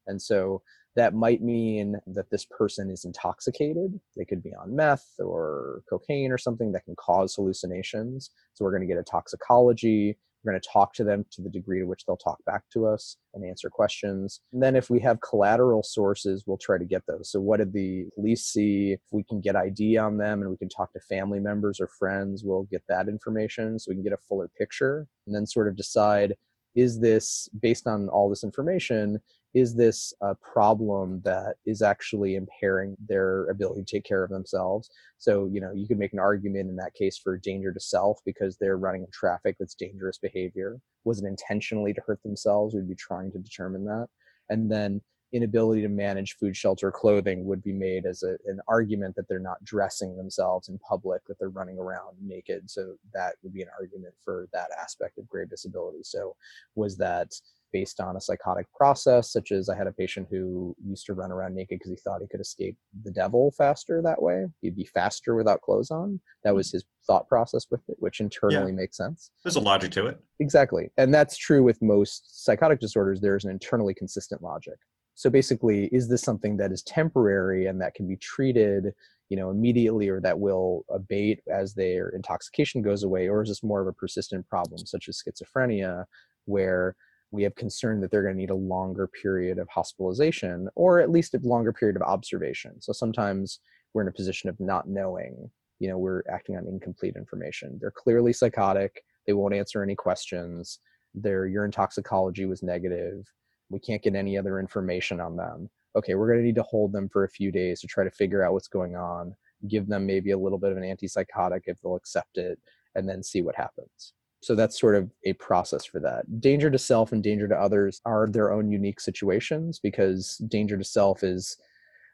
And 0.08 0.20
so 0.20 0.62
that 0.96 1.14
might 1.14 1.42
mean 1.42 1.96
that 2.08 2.28
this 2.30 2.44
person 2.44 2.90
is 2.90 3.04
intoxicated. 3.04 4.00
They 4.16 4.24
could 4.24 4.42
be 4.42 4.54
on 4.54 4.74
meth 4.74 5.06
or 5.20 5.82
cocaine 5.88 6.32
or 6.32 6.38
something 6.38 6.72
that 6.72 6.84
can 6.84 6.96
cause 6.96 7.36
hallucinations. 7.36 8.30
So 8.54 8.64
we're 8.64 8.72
going 8.72 8.88
to 8.88 8.92
get 8.92 8.98
a 8.98 9.04
toxicology. 9.04 10.18
We're 10.42 10.52
going 10.52 10.60
to 10.60 10.68
talk 10.68 10.94
to 10.94 11.04
them 11.04 11.24
to 11.32 11.42
the 11.42 11.50
degree 11.50 11.80
to 11.80 11.84
which 11.84 12.04
they'll 12.04 12.16
talk 12.16 12.44
back 12.46 12.62
to 12.72 12.86
us 12.86 13.16
and 13.34 13.44
answer 13.44 13.68
questions. 13.70 14.40
And 14.52 14.62
then 14.62 14.76
if 14.76 14.90
we 14.90 14.98
have 15.00 15.20
collateral 15.20 15.82
sources, 15.82 16.44
we'll 16.46 16.58
try 16.58 16.78
to 16.78 16.84
get 16.84 17.02
those. 17.06 17.30
So 17.30 17.40
what 17.40 17.58
did 17.58 17.72
the 17.72 18.06
police 18.14 18.44
see? 18.44 18.92
If 18.92 19.00
we 19.12 19.22
can 19.22 19.40
get 19.40 19.56
ID 19.56 19.98
on 19.98 20.16
them 20.16 20.42
and 20.42 20.50
we 20.50 20.56
can 20.56 20.68
talk 20.68 20.92
to 20.94 21.00
family 21.00 21.38
members 21.40 21.80
or 21.80 21.88
friends, 21.88 22.42
we'll 22.44 22.64
get 22.64 22.82
that 22.88 23.08
information 23.08 23.78
so 23.78 23.90
we 23.90 23.96
can 23.96 24.04
get 24.04 24.12
a 24.12 24.24
fuller 24.28 24.50
picture 24.58 25.06
and 25.26 25.34
then 25.34 25.46
sort 25.46 25.68
of 25.68 25.76
decide 25.76 26.34
is 26.74 27.00
this 27.00 27.48
based 27.60 27.86
on 27.86 28.08
all 28.08 28.28
this 28.28 28.44
information 28.44 29.20
is 29.54 29.74
this 29.74 30.12
a 30.20 30.34
problem 30.34 31.20
that 31.24 31.56
is 31.66 31.82
actually 31.82 32.36
impairing 32.36 32.96
their 33.08 33.46
ability 33.46 33.82
to 33.82 33.96
take 33.96 34.04
care 34.04 34.24
of 34.24 34.30
themselves? 34.30 34.90
So 35.18 35.46
you 35.46 35.60
know 35.60 35.72
you 35.72 35.86
could 35.86 35.98
make 35.98 36.12
an 36.12 36.18
argument 36.18 36.68
in 36.68 36.76
that 36.76 36.94
case 36.94 37.18
for 37.18 37.36
danger 37.38 37.72
to 37.72 37.80
self 37.80 38.20
because 38.24 38.56
they're 38.56 38.78
running 38.78 39.02
in 39.02 39.10
traffic 39.12 39.56
that's 39.58 39.74
dangerous 39.74 40.18
behavior. 40.18 40.80
Was 41.04 41.22
it 41.22 41.26
intentionally 41.26 41.94
to 41.94 42.02
hurt 42.06 42.22
themselves? 42.22 42.74
We'd 42.74 42.88
be 42.88 42.94
trying 42.94 43.32
to 43.32 43.38
determine 43.38 43.84
that. 43.86 44.08
And 44.50 44.70
then 44.70 45.00
inability 45.32 45.82
to 45.82 45.88
manage 45.88 46.36
food 46.36 46.56
shelter 46.56 46.90
clothing 46.90 47.44
would 47.44 47.62
be 47.62 47.72
made 47.72 48.06
as 48.06 48.22
a, 48.22 48.36
an 48.46 48.60
argument 48.66 49.14
that 49.14 49.28
they're 49.28 49.38
not 49.38 49.62
dressing 49.62 50.16
themselves 50.16 50.68
in 50.68 50.78
public 50.78 51.22
that 51.26 51.38
they're 51.38 51.50
running 51.50 51.78
around 51.78 52.16
naked. 52.22 52.70
So 52.70 52.94
that 53.12 53.34
would 53.42 53.52
be 53.52 53.62
an 53.62 53.68
argument 53.78 54.14
for 54.24 54.48
that 54.52 54.70
aspect 54.80 55.18
of 55.18 55.28
grave 55.28 55.50
disability. 55.50 56.00
So 56.02 56.34
was 56.76 56.96
that 56.98 57.32
based 57.72 58.00
on 58.00 58.16
a 58.16 58.20
psychotic 58.20 58.66
process, 58.74 59.32
such 59.32 59.52
as 59.52 59.68
I 59.68 59.76
had 59.76 59.86
a 59.86 59.92
patient 59.92 60.28
who 60.30 60.74
used 60.84 61.06
to 61.06 61.14
run 61.14 61.32
around 61.32 61.54
naked 61.54 61.78
because 61.78 61.90
he 61.90 61.96
thought 61.96 62.20
he 62.20 62.28
could 62.28 62.40
escape 62.40 62.76
the 63.04 63.10
devil 63.10 63.52
faster 63.56 64.00
that 64.02 64.22
way. 64.22 64.46
He'd 64.60 64.76
be 64.76 64.84
faster 64.84 65.34
without 65.34 65.62
clothes 65.62 65.90
on. 65.90 66.20
That 66.44 66.50
hmm. 66.50 66.56
was 66.56 66.72
his 66.72 66.84
thought 67.06 67.28
process 67.28 67.66
with 67.70 67.80
it, 67.88 67.96
which 67.98 68.20
internally 68.20 68.72
yeah. 68.72 68.76
makes 68.76 68.96
sense. 68.96 69.30
There's 69.44 69.56
a 69.56 69.60
logic 69.60 69.92
to 69.92 70.06
it. 70.06 70.20
Exactly. 70.40 70.90
And 70.96 71.12
that's 71.12 71.36
true 71.36 71.62
with 71.62 71.80
most 71.82 72.44
psychotic 72.44 72.80
disorders. 72.80 73.20
There's 73.20 73.44
an 73.44 73.50
internally 73.50 73.94
consistent 73.94 74.42
logic. 74.42 74.78
So 75.18 75.28
basically, 75.30 75.86
is 75.86 76.08
this 76.08 76.22
something 76.22 76.56
that 76.58 76.70
is 76.70 76.82
temporary 76.84 77.66
and 77.66 77.80
that 77.80 77.94
can 77.94 78.06
be 78.06 78.16
treated, 78.18 78.92
you 79.28 79.36
know, 79.36 79.50
immediately 79.50 80.08
or 80.08 80.20
that 80.20 80.38
will 80.38 80.84
abate 80.90 81.40
as 81.52 81.74
their 81.74 82.10
intoxication 82.10 82.82
goes 82.82 83.02
away, 83.02 83.28
or 83.28 83.42
is 83.42 83.48
this 83.48 83.64
more 83.64 83.80
of 83.80 83.88
a 83.88 83.92
persistent 83.92 84.48
problem, 84.48 84.78
such 84.78 85.08
as 85.08 85.20
schizophrenia, 85.20 86.04
where 86.44 86.94
we 87.30 87.42
have 87.42 87.54
concern 87.54 88.00
that 88.00 88.10
they're 88.10 88.22
going 88.22 88.34
to 88.34 88.40
need 88.40 88.50
a 88.50 88.54
longer 88.54 89.06
period 89.06 89.58
of 89.58 89.68
hospitalization 89.68 90.68
or 90.74 91.00
at 91.00 91.10
least 91.10 91.34
a 91.34 91.40
longer 91.42 91.72
period 91.72 91.96
of 91.96 92.02
observation. 92.02 92.80
So 92.80 92.92
sometimes 92.92 93.60
we're 93.92 94.02
in 94.02 94.08
a 94.08 94.12
position 94.12 94.48
of 94.48 94.58
not 94.60 94.88
knowing, 94.88 95.50
you 95.78 95.88
know, 95.88 95.98
we're 95.98 96.22
acting 96.30 96.56
on 96.56 96.66
incomplete 96.66 97.16
information. 97.16 97.78
They're 97.80 97.90
clearly 97.90 98.32
psychotic, 98.32 99.02
they 99.26 99.32
won't 99.34 99.54
answer 99.54 99.82
any 99.82 99.94
questions, 99.94 100.78
their 101.14 101.46
urine 101.46 101.70
toxicology 101.70 102.46
was 102.46 102.62
negative, 102.62 103.26
we 103.70 103.78
can't 103.78 104.02
get 104.02 104.14
any 104.14 104.38
other 104.38 104.58
information 104.58 105.20
on 105.20 105.36
them. 105.36 105.68
Okay, 105.96 106.14
we're 106.14 106.28
going 106.28 106.38
to 106.38 106.44
need 106.44 106.54
to 106.54 106.62
hold 106.62 106.92
them 106.92 107.08
for 107.08 107.24
a 107.24 107.30
few 107.30 107.50
days 107.50 107.80
to 107.80 107.86
try 107.86 108.04
to 108.04 108.10
figure 108.10 108.42
out 108.42 108.52
what's 108.52 108.68
going 108.68 108.96
on, 108.96 109.34
give 109.68 109.86
them 109.86 110.06
maybe 110.06 110.30
a 110.30 110.38
little 110.38 110.58
bit 110.58 110.70
of 110.70 110.78
an 110.78 110.84
antipsychotic 110.84 111.62
if 111.64 111.80
they'll 111.80 111.96
accept 111.96 112.38
it, 112.38 112.58
and 112.94 113.08
then 113.08 113.22
see 113.22 113.42
what 113.42 113.56
happens. 113.56 114.14
So 114.40 114.54
that's 114.54 114.80
sort 114.80 114.94
of 114.94 115.10
a 115.24 115.32
process 115.34 115.84
for 115.84 116.00
that. 116.00 116.40
Danger 116.40 116.70
to 116.70 116.78
self 116.78 117.12
and 117.12 117.22
danger 117.22 117.48
to 117.48 117.60
others 117.60 118.00
are 118.04 118.28
their 118.28 118.52
own 118.52 118.70
unique 118.70 119.00
situations 119.00 119.80
because 119.80 120.36
danger 120.48 120.76
to 120.76 120.84
self 120.84 121.24
is 121.24 121.56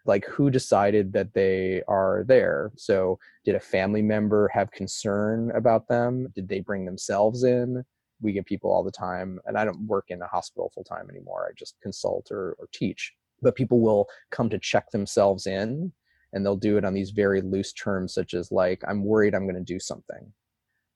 like 0.07 0.25
who 0.27 0.51
decided 0.51 1.13
that 1.13 1.33
they 1.35 1.83
are 1.89 2.25
there. 2.27 2.73
So 2.77 3.19
did 3.45 3.55
a 3.55 3.61
family 3.61 4.03
member 4.03 4.49
have 4.49 4.71
concern 4.71 5.51
about 5.55 5.89
them? 5.89 6.29
Did 6.35 6.49
they 6.49 6.61
bring 6.61 6.85
themselves 6.85 7.45
in? 7.45 7.85
We 8.21 8.33
get 8.33 8.47
people 8.47 8.71
all 8.71 8.85
the 8.85 8.91
time, 8.91 9.39
and 9.45 9.59
I 9.59 9.65
don't 9.65 9.87
work 9.87 10.07
in 10.09 10.23
a 10.23 10.27
hospital 10.27 10.71
full 10.75 10.85
time 10.85 11.09
anymore. 11.11 11.49
I 11.49 11.53
just 11.57 11.77
consult 11.83 12.29
or, 12.31 12.57
or 12.59 12.69
teach. 12.73 13.13
But 13.43 13.57
people 13.57 13.81
will 13.81 14.07
come 14.31 14.49
to 14.51 14.59
check 14.59 14.91
themselves 14.91 15.47
in 15.47 15.93
and 16.33 16.45
they'll 16.45 16.57
do 16.57 16.79
it 16.79 16.85
on 16.85 16.95
these 16.95 17.11
very 17.11 17.41
loose 17.43 17.73
terms, 17.73 18.15
such 18.15 18.35
as 18.35 18.51
like, 18.51 18.83
I'm 18.89 19.05
worried 19.05 19.35
I'm 19.35 19.45
going 19.45 19.55
to 19.55 19.61
do 19.61 19.79
something 19.79 20.33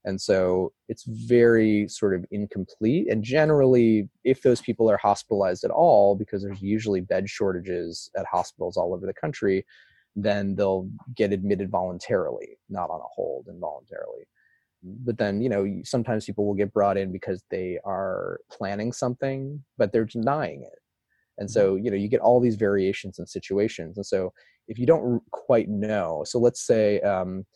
and 0.05 0.21
so 0.21 0.73
it's 0.89 1.05
very 1.05 1.89
sort 1.89 2.15
of 2.15 2.25
incomplete. 2.31 3.09
And 3.11 3.23
generally, 3.23 4.09
if 4.25 4.43
those 4.43 4.61
people 4.61 4.91
are 4.91 4.97
hospitalized 4.97 5.65
at 5.65 5.71
all, 5.71 6.15
because 6.15 6.43
there's 6.43 6.63
usually 6.63 7.01
bed 7.01 7.29
shortages 7.29 8.11
at 8.17 8.27
hospitals 8.27 8.77
all 8.77 8.95
over 8.95 9.07
the 9.07 9.13
country, 9.13 9.67
then 10.15 10.55
they'll 10.55 10.89
get 11.15 11.33
admitted 11.33 11.71
voluntarily, 11.71 12.59
not 12.69 12.91
on 12.91 13.01
a 13.01 13.09
hold 13.15 13.47
involuntarily. 13.49 14.27
But 14.83 15.19
then, 15.19 15.41
you 15.41 15.49
know, 15.49 15.67
sometimes 15.85 16.25
people 16.25 16.47
will 16.47 16.55
get 16.55 16.73
brought 16.73 16.97
in 16.97 17.11
because 17.11 17.43
they 17.51 17.79
are 17.85 18.41
planning 18.51 18.93
something, 18.93 19.63
but 19.77 19.93
they're 19.93 20.05
denying 20.05 20.63
it. 20.63 20.79
And 21.39 21.51
so, 21.51 21.75
mm-hmm. 21.75 21.85
you 21.85 21.91
know, 21.91 21.97
you 21.97 22.09
get 22.09 22.21
all 22.21 22.41
these 22.41 22.57
variations 22.57 23.19
and 23.19 23.29
situations. 23.29 23.97
And 23.97 24.07
so, 24.07 24.33
if 24.69 24.79
you 24.79 24.87
don't 24.87 25.23
quite 25.31 25.69
know, 25.69 26.23
so 26.27 26.39
let's 26.39 26.65
say, 26.65 27.01
um, 27.01 27.47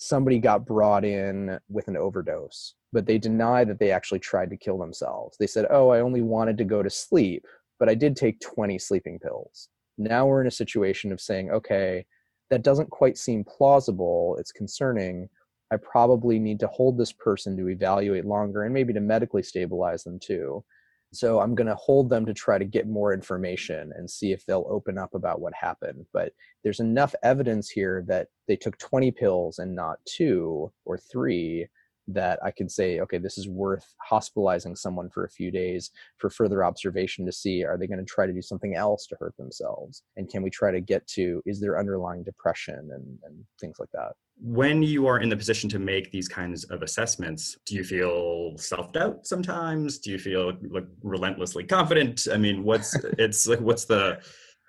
somebody 0.00 0.38
got 0.38 0.64
brought 0.64 1.04
in 1.04 1.58
with 1.68 1.86
an 1.86 1.96
overdose, 1.96 2.74
but 2.90 3.04
they 3.04 3.18
deny 3.18 3.64
that 3.64 3.78
they 3.78 3.90
actually 3.90 4.18
tried 4.18 4.48
to 4.48 4.56
kill 4.56 4.78
themselves. 4.78 5.36
They 5.38 5.46
said, 5.46 5.66
Oh, 5.68 5.90
I 5.90 6.00
only 6.00 6.22
wanted 6.22 6.56
to 6.58 6.64
go 6.64 6.82
to 6.82 6.88
sleep, 6.88 7.44
but 7.78 7.90
I 7.90 7.94
did 7.94 8.16
take 8.16 8.40
20 8.40 8.78
sleeping 8.78 9.18
pills. 9.18 9.68
Now 9.98 10.26
we're 10.26 10.40
in 10.40 10.46
a 10.46 10.50
situation 10.50 11.12
of 11.12 11.20
saying, 11.20 11.50
Okay, 11.50 12.06
that 12.48 12.62
doesn't 12.62 12.88
quite 12.88 13.18
seem 13.18 13.44
plausible. 13.44 14.38
It's 14.40 14.52
concerning. 14.52 15.28
I 15.70 15.76
probably 15.76 16.38
need 16.38 16.60
to 16.60 16.66
hold 16.68 16.96
this 16.96 17.12
person 17.12 17.54
to 17.58 17.68
evaluate 17.68 18.24
longer 18.24 18.62
and 18.62 18.72
maybe 18.72 18.94
to 18.94 19.00
medically 19.00 19.42
stabilize 19.42 20.02
them 20.02 20.18
too. 20.18 20.64
So 21.12 21.40
I'm 21.40 21.54
going 21.54 21.66
to 21.66 21.74
hold 21.74 22.08
them 22.08 22.24
to 22.26 22.34
try 22.34 22.58
to 22.58 22.64
get 22.64 22.88
more 22.88 23.12
information 23.12 23.92
and 23.96 24.08
see 24.08 24.32
if 24.32 24.46
they'll 24.46 24.66
open 24.68 24.96
up 24.96 25.14
about 25.14 25.40
what 25.40 25.52
happened. 25.54 26.06
But 26.12 26.32
there's 26.62 26.80
enough 26.80 27.14
evidence 27.22 27.68
here 27.68 28.04
that 28.06 28.28
they 28.46 28.56
took 28.56 28.78
20 28.78 29.10
pills 29.10 29.58
and 29.58 29.74
not 29.74 29.98
two 30.04 30.72
or 30.84 30.98
three 30.98 31.66
that 32.14 32.38
I 32.44 32.50
can 32.50 32.68
say, 32.68 33.00
okay, 33.00 33.18
this 33.18 33.38
is 33.38 33.48
worth 33.48 33.94
hospitalizing 34.06 34.76
someone 34.76 35.10
for 35.10 35.24
a 35.24 35.30
few 35.30 35.50
days 35.50 35.90
for 36.18 36.30
further 36.30 36.64
observation 36.64 37.26
to 37.26 37.32
see 37.32 37.64
are 37.64 37.78
they 37.78 37.86
going 37.86 37.98
to 37.98 38.04
try 38.04 38.26
to 38.26 38.32
do 38.32 38.42
something 38.42 38.74
else 38.74 39.06
to 39.08 39.16
hurt 39.18 39.36
themselves? 39.36 40.02
And 40.16 40.28
can 40.28 40.42
we 40.42 40.50
try 40.50 40.70
to 40.70 40.80
get 40.80 41.06
to 41.08 41.42
is 41.46 41.60
there 41.60 41.78
underlying 41.78 42.22
depression? 42.22 42.90
and, 42.92 43.18
and 43.24 43.44
things 43.60 43.76
like 43.78 43.90
that? 43.92 44.12
when 44.42 44.82
you 44.82 45.06
are 45.06 45.18
in 45.18 45.28
the 45.28 45.36
position 45.36 45.68
to 45.68 45.78
make 45.78 46.10
these 46.10 46.26
kinds 46.26 46.64
of 46.64 46.82
assessments 46.82 47.58
do 47.66 47.74
you 47.74 47.84
feel 47.84 48.56
self-doubt 48.56 49.26
sometimes? 49.26 49.98
Do 49.98 50.10
you 50.10 50.18
feel 50.18 50.52
like 50.70 50.86
relentlessly 51.02 51.64
confident? 51.64 52.26
I 52.32 52.38
mean 52.38 52.64
what's 52.64 52.94
it's 53.18 53.46
like 53.46 53.60
what's 53.60 53.84
the 53.84 54.18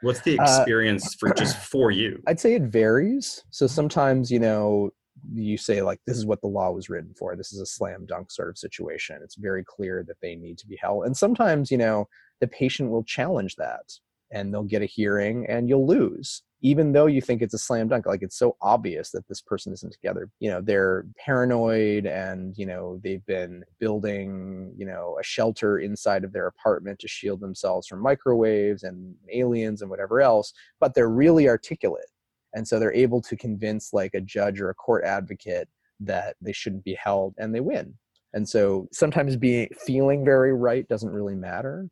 what's 0.02 0.22
the 0.22 0.38
uh, 0.40 0.44
experience 0.44 1.06
uh, 1.06 1.18
for 1.20 1.34
just 1.34 1.58
for 1.72 1.92
you? 1.92 2.22
I'd 2.28 2.40
say 2.40 2.56
it 2.56 2.64
varies. 2.64 3.44
So 3.50 3.66
sometimes 3.66 4.30
you 4.30 4.40
know 4.40 4.92
you 5.34 5.58
say 5.58 5.82
like 5.82 6.00
this 6.06 6.18
is 6.18 6.26
what 6.26 6.42
the 6.42 6.48
law 6.48 6.72
was 6.72 6.90
written 6.90 7.14
for. 7.18 7.36
This 7.36 7.54
is 7.54 7.60
a 7.60 7.66
slam 7.66 8.06
dunk 8.06 8.32
sort 8.32 8.50
of 8.50 8.58
situation. 8.58 9.20
It's 9.24 9.36
very 9.36 9.64
clear 9.64 10.04
that 10.08 10.18
they 10.22 10.36
need 10.36 10.58
to 10.60 10.68
be 10.68 10.78
held. 10.78 11.06
And 11.06 11.16
sometimes 11.16 11.72
you 11.72 11.78
know 11.78 12.08
the 12.40 12.48
patient 12.48 12.90
will 12.90 13.04
challenge 13.04 13.56
that 13.58 13.92
and 14.32 14.54
they'll 14.54 14.64
get 14.64 14.82
a 14.82 14.86
hearing 14.86 15.46
and 15.48 15.68
you'll 15.68 15.88
lose 15.88 16.44
even 16.62 16.92
though 16.92 17.08
you 17.08 17.22
think 17.22 17.42
it's 17.42 17.54
a 17.54 17.60
slam 17.60 17.88
dunk. 17.88 18.06
Like 18.06 18.22
it's 18.22 18.38
so 18.38 18.56
obvious 18.62 19.12
that 19.12 19.28
this 19.28 19.42
person 19.42 19.74
isn't 19.74 19.92
together. 19.92 20.30
You 20.40 20.52
know 20.52 20.62
they're 20.62 21.06
paranoid 21.18 22.06
and 22.06 22.56
you 22.58 22.66
know 22.66 23.00
they've 23.04 23.26
been 23.26 23.64
building 23.80 24.74
you 24.78 24.86
know 24.86 25.18
a 25.20 25.24
shelter 25.24 25.80
inside 25.80 26.24
of 26.24 26.34
their 26.34 26.48
apartment 26.48 27.00
to 27.00 27.08
shield 27.08 27.40
themselves 27.40 27.88
from 27.88 28.02
microwaves 28.02 28.84
and 28.84 29.16
aliens 29.32 29.82
and 29.82 29.90
whatever 29.90 30.22
else 30.22 30.54
but 30.80 30.94
they're 30.94 31.10
really 31.10 31.48
articulate 31.48 32.06
and 32.54 32.68
so 32.68 32.80
they're 32.80 32.94
able 32.94 33.22
to 33.22 33.36
convince 33.36 33.94
like 33.94 34.14
a 34.14 34.22
judge 34.22 34.60
or 34.62 34.70
a 34.70 34.76
court 34.76 35.04
advocate 35.04 35.68
that 36.00 36.36
they 36.42 36.54
shouldn't 36.54 36.84
be 36.84 36.96
held 36.96 37.34
and 37.38 37.54
they 37.54 37.60
win 37.60 37.94
and 38.34 38.48
so 38.48 38.88
sometimes 38.92 39.36
being 39.36 39.68
feeling 39.86 40.24
very 40.26 40.54
right 40.54 40.88
doesn't 40.88 41.12
really 41.12 41.36
matter 41.36 41.88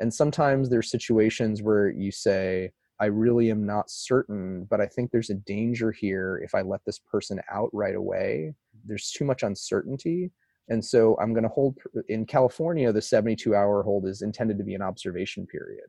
and 0.00 0.12
sometimes 0.12 0.68
there's 0.70 0.90
situations 0.90 1.62
where 1.62 1.90
you 1.90 2.10
say 2.10 2.70
I 3.00 3.06
really 3.06 3.50
am 3.50 3.64
not 3.64 3.90
certain, 3.90 4.66
but 4.68 4.80
I 4.80 4.86
think 4.86 5.10
there's 5.10 5.30
a 5.30 5.34
danger 5.34 5.90
here 5.90 6.42
if 6.44 6.54
I 6.54 6.60
let 6.60 6.84
this 6.84 6.98
person 6.98 7.40
out 7.50 7.70
right 7.72 7.94
away. 7.94 8.52
There's 8.84 9.10
too 9.10 9.24
much 9.24 9.42
uncertainty. 9.42 10.30
And 10.68 10.84
so 10.84 11.16
I'm 11.20 11.32
going 11.32 11.44
to 11.44 11.48
hold 11.48 11.78
in 12.08 12.26
California, 12.26 12.92
the 12.92 13.00
72 13.00 13.54
hour 13.54 13.82
hold 13.82 14.06
is 14.06 14.20
intended 14.20 14.58
to 14.58 14.64
be 14.64 14.74
an 14.74 14.82
observation 14.82 15.46
period. 15.46 15.86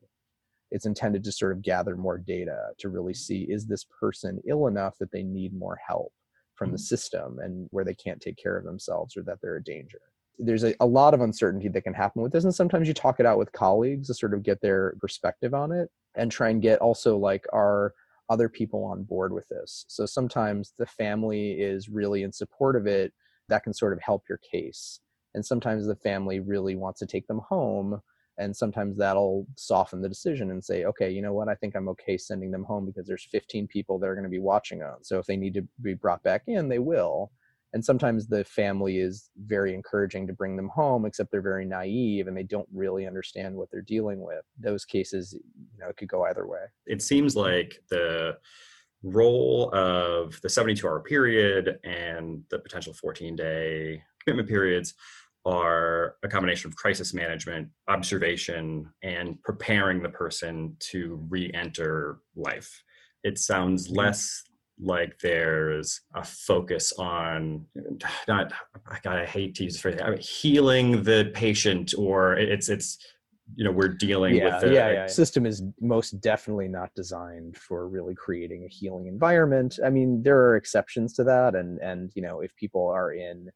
It's 0.72 0.86
intended 0.86 1.24
to 1.26 1.32
sort 1.32 1.52
of 1.52 1.62
gather 1.62 1.96
more 1.96 2.18
data 2.18 2.70
to 2.80 2.90
really 2.90 3.14
see 3.14 3.44
is 3.44 3.66
this 3.66 3.86
person 4.00 4.42
ill 4.48 4.68
enough 4.68 4.98
that 5.00 5.12
they 5.12 5.24
need 5.24 5.54
more 5.54 5.78
help 5.86 6.14
from 6.56 6.72
the 6.72 6.78
mm-hmm. 6.78 6.84
system 6.84 7.40
and 7.40 7.68
where 7.72 7.86
they 7.86 7.94
can't 7.94 8.22
take 8.22 8.38
care 8.38 8.58
of 8.58 8.64
themselves 8.64 9.18
or 9.18 9.24
that 9.24 9.40
they're 9.42 9.58
a 9.58 9.64
danger? 9.64 10.00
There's 10.40 10.64
a, 10.64 10.74
a 10.80 10.86
lot 10.86 11.14
of 11.14 11.22
uncertainty 11.22 11.68
that 11.70 11.82
can 11.82 11.94
happen 11.94 12.22
with 12.22 12.32
this 12.32 12.44
and 12.44 12.56
sometimes 12.56 12.88
you 12.88 12.94
talk 12.94 13.20
it 13.20 13.26
out 13.26 13.38
with 13.38 13.52
colleagues 13.52 14.08
to 14.08 14.14
sort 14.14 14.34
of 14.34 14.44
get 14.44 14.62
their 14.62 14.96
perspective 15.00 15.54
on 15.54 15.72
it 15.72 15.90
and 16.16 16.32
try 16.32 16.50
and 16.50 16.62
get 16.62 16.80
also 16.80 17.18
like 17.18 17.46
our 17.54 17.94
other 18.30 18.48
people 18.48 18.84
on 18.86 19.04
board 19.04 19.34
with 19.34 19.48
this? 19.50 19.86
So 19.90 20.06
sometimes 20.06 20.74
the 20.78 20.86
family 20.86 21.52
is 21.52 21.90
really 21.90 22.24
in 22.24 22.32
support 22.32 22.76
of 22.76 22.88
it 22.88 23.14
that 23.50 23.64
can 23.64 23.74
sort 23.74 23.94
of 23.94 24.02
help 24.02 24.24
your 24.30 24.40
case. 24.40 25.02
And 25.34 25.46
sometimes 25.46 25.86
the 25.86 25.96
family 25.96 26.40
really 26.40 26.76
wants 26.76 27.00
to 27.00 27.06
take 27.06 27.28
them 27.28 27.42
home 27.48 28.02
and 28.38 28.56
sometimes 28.56 28.98
that'll 28.98 29.46
soften 29.56 30.02
the 30.02 30.10
decision 30.10 30.52
and 30.52 30.64
say 30.64 30.86
okay 30.86 31.10
you 31.12 31.22
know 31.22 31.34
what? 31.34 31.50
I 31.50 31.56
think 31.56 31.76
i'm 31.76 31.90
okay 31.90 32.18
sending 32.18 32.52
them 32.52 32.64
home 32.64 32.86
because 32.86 33.08
there's 33.08 33.28
15 33.32 33.68
people 33.68 34.00
that 34.00 34.08
are 34.08 34.16
going 34.16 34.24
to 34.24 34.30
be 34.30 34.40
watching 34.40 34.80
them 34.80 34.98
so 35.02 35.20
if 35.20 35.26
they 35.26 35.38
need 35.38 35.54
to 35.56 35.68
be 35.82 35.94
brought 35.94 36.24
back 36.24 36.44
in 36.48 36.70
they 36.70 36.80
will. 36.80 37.32
And 37.74 37.86
sometimes 37.86 38.28
the 38.28 38.44
family 38.44 38.98
is 39.00 39.30
very 39.46 39.74
encouraging 39.74 40.28
to 40.28 40.34
bring 40.34 40.58
them 40.58 40.68
home 40.68 41.06
except 41.06 41.32
they're 41.32 41.42
very 41.42 41.64
naive 41.64 42.28
and 42.28 42.36
they 42.36 42.44
don't 42.44 42.68
really 42.74 43.08
understand 43.08 43.56
what 43.56 43.72
they're 43.72 43.82
dealing 43.82 44.20
with. 44.20 44.44
Those 44.60 44.84
cases 44.84 45.34
you 45.34 45.80
know 45.80 45.88
it 45.90 45.98
could 45.98 46.10
go 46.10 46.26
either 46.26 46.48
way. 46.48 46.66
It 46.86 47.02
seems 47.02 47.36
like 47.36 47.82
the 47.90 48.38
role 49.04 49.74
of 49.74 50.40
the 50.42 50.50
72 50.50 50.88
hour 50.88 51.00
period 51.00 51.80
and 51.84 52.44
the 52.50 52.60
potential 52.60 52.94
14 52.94 53.36
day 53.36 54.04
commitment 54.20 54.48
periods 54.48 54.94
are 55.46 56.16
a 56.24 56.28
combination 56.28 56.70
of 56.70 56.76
crisis 56.76 57.14
management, 57.14 57.68
observation, 57.88 58.88
and 59.04 59.42
preparing 59.44 60.02
the 60.02 60.10
person 60.10 60.76
to 60.80 61.20
re 61.30 61.52
enter 61.54 62.20
life. 62.36 62.84
It 63.24 63.40
sounds 63.40 63.88
mm-hmm. 63.88 64.00
less 64.00 64.44
like 64.82 65.20
there's 65.20 66.02
a 66.16 66.24
focus 66.24 66.92
on 66.98 67.66
not 68.28 68.52
God, 69.04 69.18
I 69.18 69.26
hate 69.26 69.56
to 69.56 69.66
use 69.66 69.76
the 69.76 69.80
phrase 69.80 70.00
I 70.04 70.10
mean, 70.10 70.20
healing 70.20 71.04
the 71.04 71.32
patient 71.36 71.94
or 71.98 72.34
it's 72.34 72.68
it's 72.68 72.98
you 73.56 73.64
know 73.64 73.72
we're 73.72 73.90
dealing 73.90 74.36
yeah, 74.36 74.46
with 74.46 74.62
the 74.62 74.74
yeah, 74.74 74.92
yeah. 74.92 75.08
system 75.08 75.46
is 75.46 75.62
most 75.80 76.20
definitely 76.22 76.68
not 76.68 76.90
designed 76.96 77.58
for 77.58 77.88
really 77.88 78.16
creating 78.16 78.64
a 78.64 78.70
healing 78.70 79.08
environment 79.08 79.78
i 79.86 79.90
mean 79.90 80.24
there 80.24 80.40
are 80.40 80.56
exceptions 80.56 81.14
to 81.14 81.24
that 81.24 81.54
and 81.54 81.78
and 81.80 82.12
you 82.16 82.22
know 82.22 82.40
if 82.40 82.56
people 82.56 82.88
are 82.88 83.14
in 83.14 83.50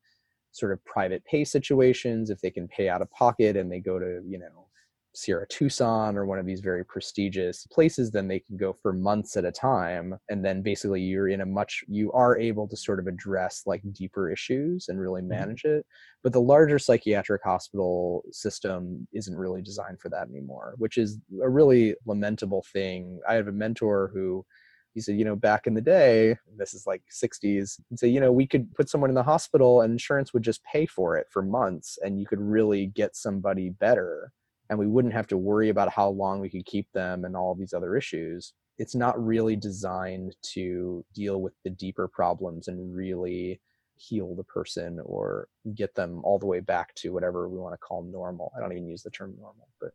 sort 0.55 0.71
of 0.71 0.83
private 0.85 1.23
pay 1.25 1.43
situations 1.43 2.29
if 2.29 2.39
they 2.39 2.49
can 2.49 2.67
pay 2.67 2.87
out 2.87 3.01
of 3.01 3.11
pocket 3.11 3.57
and 3.57 3.71
they 3.71 3.79
go 3.79 3.99
to 3.99 4.21
you 4.25 4.39
know 4.39 4.67
Sierra 5.15 5.47
Tucson 5.47 6.17
or 6.17 6.25
one 6.25 6.39
of 6.39 6.45
these 6.45 6.59
very 6.59 6.85
prestigious 6.85 7.65
places, 7.67 8.11
then 8.11 8.27
they 8.27 8.39
can 8.39 8.57
go 8.57 8.73
for 8.73 8.93
months 8.93 9.37
at 9.37 9.45
a 9.45 9.51
time. 9.51 10.17
And 10.29 10.43
then 10.43 10.61
basically 10.61 11.01
you're 11.01 11.29
in 11.29 11.41
a 11.41 11.45
much, 11.45 11.83
you 11.87 12.11
are 12.11 12.37
able 12.37 12.67
to 12.67 12.77
sort 12.77 12.99
of 12.99 13.07
address 13.07 13.63
like 13.65 13.81
deeper 13.93 14.29
issues 14.31 14.87
and 14.89 14.99
really 14.99 15.21
mm-hmm. 15.21 15.29
manage 15.29 15.63
mm-hmm. 15.63 15.77
it. 15.77 15.85
But 16.23 16.33
the 16.33 16.41
larger 16.41 16.79
psychiatric 16.79 17.43
hospital 17.43 18.23
system 18.31 19.07
isn't 19.13 19.37
really 19.37 19.61
designed 19.61 19.99
for 19.99 20.09
that 20.09 20.27
anymore, 20.29 20.75
which 20.77 20.97
is 20.97 21.17
a 21.41 21.49
really 21.49 21.95
lamentable 22.05 22.65
thing. 22.71 23.19
I 23.27 23.35
have 23.35 23.47
a 23.47 23.53
mentor 23.53 24.11
who 24.13 24.45
he 24.95 25.01
said, 25.01 25.17
you 25.17 25.25
know, 25.25 25.35
back 25.35 25.67
in 25.67 25.73
the 25.73 25.81
day, 25.81 26.37
this 26.57 26.73
is 26.73 26.87
like 26.87 27.03
60s, 27.11 27.79
he'd 27.89 27.99
say, 27.99 28.07
you 28.07 28.21
know, 28.21 28.31
we 28.31 28.47
could 28.47 28.73
put 28.73 28.89
someone 28.89 29.11
in 29.11 29.15
the 29.15 29.21
hospital 29.21 29.81
and 29.81 29.91
insurance 29.91 30.33
would 30.33 30.41
just 30.41 30.63
pay 30.63 30.85
for 30.85 31.17
it 31.17 31.27
for 31.29 31.43
months 31.43 31.99
and 32.01 32.17
you 32.17 32.25
could 32.25 32.39
really 32.39 32.87
get 32.87 33.13
somebody 33.13 33.69
better 33.69 34.31
and 34.69 34.79
we 34.79 34.87
wouldn't 34.87 35.13
have 35.13 35.27
to 35.27 35.37
worry 35.37 35.69
about 35.69 35.91
how 35.91 36.07
long 36.07 36.39
we 36.39 36.49
could 36.49 36.65
keep 36.65 36.89
them 36.93 37.25
and 37.25 37.35
all 37.35 37.53
these 37.53 37.73
other 37.73 37.97
issues. 37.97 38.53
It's 38.77 38.95
not 38.95 39.23
really 39.23 39.57
designed 39.57 40.37
to 40.53 41.05
deal 41.13 41.41
with 41.41 41.53
the 41.65 41.69
deeper 41.69 42.07
problems 42.07 42.69
and 42.69 42.95
really 42.95 43.59
heal 43.97 44.33
the 44.33 44.43
person 44.43 44.99
or 45.03 45.49
get 45.75 45.93
them 45.93 46.21
all 46.23 46.39
the 46.39 46.45
way 46.45 46.61
back 46.61 46.95
to 46.95 47.11
whatever 47.11 47.49
we 47.49 47.59
want 47.59 47.73
to 47.73 47.77
call 47.77 48.01
normal. 48.01 48.53
I 48.55 48.61
don't 48.61 48.71
even 48.71 48.87
use 48.87 49.03
the 49.03 49.11
term 49.11 49.35
normal 49.37 49.67
but 49.81 49.91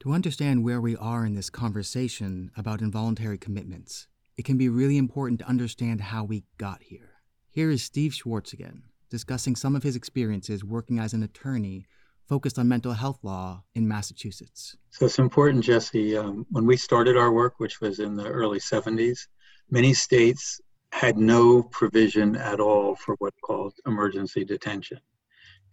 to 0.00 0.12
understand 0.12 0.64
where 0.64 0.80
we 0.80 0.96
are 0.96 1.24
in 1.24 1.34
this 1.34 1.50
conversation 1.50 2.50
about 2.56 2.80
involuntary 2.80 3.38
commitments 3.38 4.08
it 4.42 4.44
can 4.44 4.58
be 4.58 4.68
really 4.68 4.98
important 4.98 5.38
to 5.38 5.46
understand 5.46 6.00
how 6.00 6.24
we 6.24 6.42
got 6.58 6.82
here 6.82 7.10
here 7.48 7.70
is 7.70 7.80
steve 7.80 8.12
schwartz 8.12 8.52
again 8.52 8.82
discussing 9.08 9.54
some 9.54 9.76
of 9.76 9.84
his 9.84 9.94
experiences 9.94 10.64
working 10.64 10.98
as 10.98 11.12
an 11.12 11.22
attorney 11.22 11.86
focused 12.28 12.58
on 12.58 12.66
mental 12.66 12.92
health 12.92 13.18
law 13.22 13.62
in 13.74 13.86
Massachusetts. 13.86 14.76
So 14.90 15.04
it's 15.04 15.18
important, 15.18 15.62
Jesse. 15.64 16.16
Um, 16.16 16.46
when 16.50 16.64
we 16.66 16.76
started 16.78 17.16
our 17.16 17.30
work, 17.30 17.54
which 17.58 17.80
was 17.80 17.98
in 17.98 18.16
the 18.16 18.26
early 18.26 18.58
70s, 18.58 19.26
many 19.70 19.92
states 19.92 20.60
had 20.92 21.18
no 21.18 21.62
provision 21.64 22.34
at 22.36 22.58
all 22.58 22.94
for 22.94 23.16
what's 23.18 23.40
called 23.44 23.74
emergency 23.86 24.44
detention. 24.44 25.00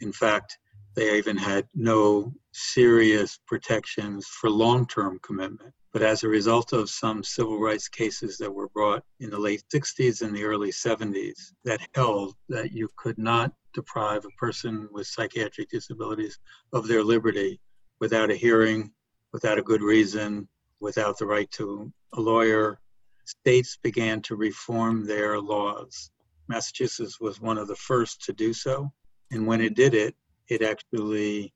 In 0.02 0.12
fact, 0.12 0.58
they 0.96 1.18
even 1.18 1.38
had 1.38 1.66
no 1.74 2.34
serious 2.52 3.40
protections 3.48 4.28
for 4.28 4.50
long 4.50 4.86
term 4.86 5.18
commitment. 5.24 5.74
But 5.92 6.04
as 6.04 6.24
a 6.24 6.28
result 6.28 6.72
of 6.72 6.90
some 6.90 7.24
civil 7.24 7.60
rights 7.60 7.88
cases 7.88 8.38
that 8.38 8.54
were 8.54 8.70
brought 8.70 9.04
in 9.20 9.32
the 9.32 9.40
late 9.40 9.64
60s 9.74 10.22
and 10.22 10.36
the 10.36 10.44
early 10.44 10.72
70s 10.72 11.54
that 11.66 11.82
held 11.96 12.36
that 12.48 12.72
you 12.72 12.90
could 12.96 13.18
not 13.18 13.54
deprive 13.74 14.24
a 14.26 14.38
person 14.38 14.88
with 14.92 15.08
psychiatric 15.08 15.70
disabilities 15.70 16.38
of 16.74 16.88
their 16.88 17.04
liberty 17.04 17.60
without 18.00 18.30
a 18.30 18.36
hearing, 18.36 18.92
without 19.34 19.58
a 19.58 19.64
good 19.64 19.82
reason, 19.82 20.48
without 20.80 21.18
the 21.18 21.26
right 21.26 21.50
to 21.52 21.92
a 22.14 22.22
lawyer, 22.22 22.80
states 23.26 23.78
began 23.82 24.22
to 24.22 24.36
reform 24.36 25.06
their 25.06 25.40
laws. 25.40 26.12
Massachusetts 26.48 27.20
was 27.20 27.42
one 27.42 27.58
of 27.58 27.68
the 27.68 27.76
first 27.76 28.24
to 28.24 28.34
do 28.34 28.54
so. 28.54 28.92
And 29.32 29.46
when 29.46 29.62
it 29.62 29.76
did 29.76 29.94
it, 29.94 30.16
it 30.48 30.62
actually 30.62 31.54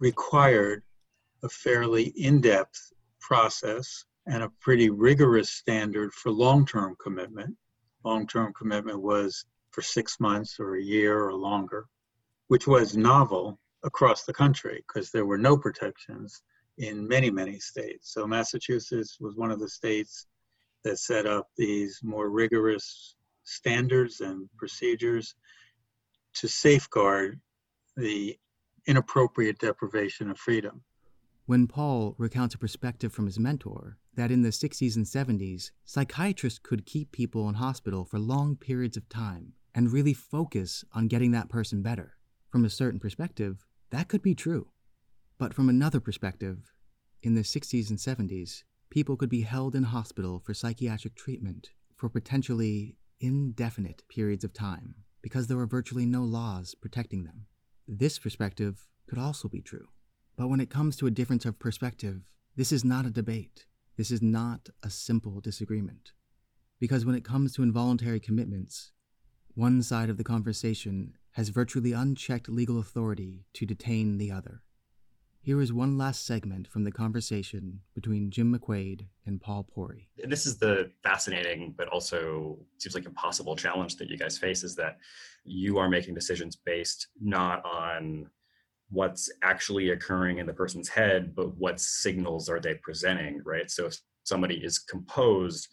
required 0.00 0.82
a 1.42 1.48
fairly 1.48 2.12
in 2.16 2.40
depth 2.40 2.92
process 3.28 4.06
and 4.26 4.42
a 4.42 4.52
pretty 4.60 4.88
rigorous 4.88 5.50
standard 5.50 6.14
for 6.14 6.30
long 6.32 6.64
term 6.64 6.96
commitment. 6.98 7.54
Long 8.02 8.26
term 8.26 8.54
commitment 8.54 9.02
was 9.02 9.44
for 9.70 9.82
six 9.82 10.18
months 10.18 10.56
or 10.58 10.76
a 10.76 10.82
year 10.82 11.24
or 11.28 11.34
longer, 11.34 11.86
which 12.46 12.66
was 12.66 12.96
novel 12.96 13.58
across 13.84 14.24
the 14.24 14.32
country 14.32 14.82
because 14.88 15.10
there 15.10 15.26
were 15.26 15.36
no 15.36 15.58
protections 15.58 16.42
in 16.78 17.06
many, 17.06 17.30
many 17.30 17.58
states. 17.58 18.14
So 18.14 18.26
Massachusetts 18.26 19.18
was 19.20 19.36
one 19.36 19.50
of 19.50 19.60
the 19.60 19.68
states 19.68 20.26
that 20.84 20.98
set 20.98 21.26
up 21.26 21.48
these 21.58 22.00
more 22.02 22.30
rigorous 22.30 23.14
standards 23.44 24.20
and 24.20 24.48
procedures 24.56 25.34
to 26.34 26.48
safeguard 26.48 27.38
the 27.96 28.38
inappropriate 28.86 29.58
deprivation 29.58 30.30
of 30.30 30.38
freedom. 30.38 30.82
When 31.48 31.66
Paul 31.66 32.14
recounts 32.18 32.54
a 32.54 32.58
perspective 32.58 33.10
from 33.10 33.24
his 33.24 33.38
mentor 33.38 33.96
that 34.16 34.30
in 34.30 34.42
the 34.42 34.50
60s 34.50 34.96
and 34.96 35.06
70s, 35.06 35.70
psychiatrists 35.86 36.58
could 36.62 36.84
keep 36.84 37.10
people 37.10 37.48
in 37.48 37.54
hospital 37.54 38.04
for 38.04 38.18
long 38.18 38.54
periods 38.54 38.98
of 38.98 39.08
time 39.08 39.54
and 39.74 39.90
really 39.90 40.12
focus 40.12 40.84
on 40.92 41.08
getting 41.08 41.30
that 41.30 41.48
person 41.48 41.80
better. 41.80 42.18
From 42.50 42.66
a 42.66 42.68
certain 42.68 43.00
perspective, 43.00 43.64
that 43.88 44.08
could 44.08 44.20
be 44.20 44.34
true. 44.34 44.68
But 45.38 45.54
from 45.54 45.70
another 45.70 46.00
perspective, 46.00 46.70
in 47.22 47.34
the 47.34 47.40
60s 47.40 47.88
and 47.88 47.98
70s, 47.98 48.64
people 48.90 49.16
could 49.16 49.30
be 49.30 49.40
held 49.40 49.74
in 49.74 49.84
hospital 49.84 50.42
for 50.44 50.52
psychiatric 50.52 51.14
treatment 51.14 51.70
for 51.96 52.10
potentially 52.10 52.98
indefinite 53.20 54.02
periods 54.10 54.44
of 54.44 54.52
time 54.52 54.96
because 55.22 55.46
there 55.46 55.56
were 55.56 55.66
virtually 55.66 56.04
no 56.04 56.24
laws 56.24 56.74
protecting 56.74 57.24
them. 57.24 57.46
This 57.86 58.18
perspective 58.18 58.86
could 59.08 59.18
also 59.18 59.48
be 59.48 59.62
true. 59.62 59.88
But 60.38 60.48
when 60.48 60.60
it 60.60 60.70
comes 60.70 60.96
to 60.96 61.08
a 61.08 61.10
difference 61.10 61.44
of 61.44 61.58
perspective, 61.58 62.30
this 62.54 62.70
is 62.70 62.84
not 62.84 63.04
a 63.04 63.10
debate. 63.10 63.66
This 63.96 64.12
is 64.12 64.22
not 64.22 64.68
a 64.84 64.88
simple 64.88 65.40
disagreement. 65.40 66.12
Because 66.78 67.04
when 67.04 67.16
it 67.16 67.24
comes 67.24 67.52
to 67.54 67.64
involuntary 67.64 68.20
commitments, 68.20 68.92
one 69.56 69.82
side 69.82 70.08
of 70.08 70.16
the 70.16 70.22
conversation 70.22 71.14
has 71.32 71.48
virtually 71.48 71.92
unchecked 71.92 72.48
legal 72.48 72.78
authority 72.78 73.46
to 73.54 73.66
detain 73.66 74.18
the 74.18 74.30
other. 74.30 74.62
Here 75.40 75.60
is 75.60 75.72
one 75.72 75.98
last 75.98 76.24
segment 76.24 76.68
from 76.68 76.84
the 76.84 76.92
conversation 76.92 77.80
between 77.92 78.30
Jim 78.30 78.56
McQuaid 78.56 79.06
and 79.26 79.40
Paul 79.40 79.64
Puri. 79.64 80.08
This 80.22 80.46
is 80.46 80.58
the 80.58 80.92
fascinating, 81.02 81.74
but 81.76 81.88
also 81.88 82.58
seems 82.76 82.94
like 82.94 83.06
impossible 83.06 83.56
challenge 83.56 83.96
that 83.96 84.08
you 84.08 84.16
guys 84.16 84.38
face 84.38 84.62
is 84.62 84.76
that 84.76 84.98
you 85.44 85.78
are 85.78 85.88
making 85.88 86.14
decisions 86.14 86.54
based 86.54 87.08
not 87.20 87.64
on 87.64 88.30
what's 88.90 89.30
actually 89.42 89.90
occurring 89.90 90.38
in 90.38 90.46
the 90.46 90.52
person's 90.52 90.88
head, 90.88 91.34
but 91.34 91.56
what 91.56 91.80
signals 91.80 92.48
are 92.48 92.60
they 92.60 92.74
presenting, 92.74 93.42
right? 93.44 93.70
So 93.70 93.86
if 93.86 93.98
somebody 94.24 94.56
is 94.56 94.78
composed, 94.78 95.68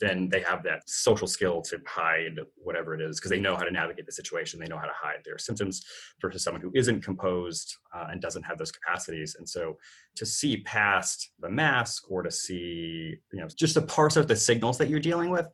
then 0.00 0.28
they 0.28 0.40
have 0.40 0.62
that 0.64 0.88
social 0.88 1.26
skill 1.26 1.62
to 1.62 1.78
hide 1.86 2.38
whatever 2.56 2.94
it 2.94 3.00
is 3.00 3.18
because 3.18 3.30
they 3.30 3.40
know 3.40 3.56
how 3.56 3.62
to 3.62 3.70
navigate 3.70 4.06
the 4.06 4.12
situation 4.12 4.58
they 4.58 4.66
know 4.66 4.78
how 4.78 4.86
to 4.86 4.92
hide 4.94 5.20
their 5.24 5.38
symptoms 5.38 5.84
versus 6.20 6.42
someone 6.42 6.60
who 6.60 6.72
isn't 6.74 7.02
composed 7.02 7.76
uh, 7.94 8.08
and 8.10 8.20
doesn't 8.20 8.42
have 8.42 8.58
those 8.58 8.72
capacities 8.72 9.36
and 9.38 9.48
so 9.48 9.76
to 10.16 10.26
see 10.26 10.58
past 10.62 11.30
the 11.40 11.48
mask 11.48 12.10
or 12.10 12.22
to 12.22 12.30
see 12.30 13.14
you 13.32 13.40
know 13.40 13.46
just 13.56 13.74
to 13.74 13.82
parse 13.82 14.16
out 14.16 14.26
the 14.26 14.36
signals 14.36 14.78
that 14.78 14.88
you're 14.88 15.00
dealing 15.00 15.30
with 15.30 15.46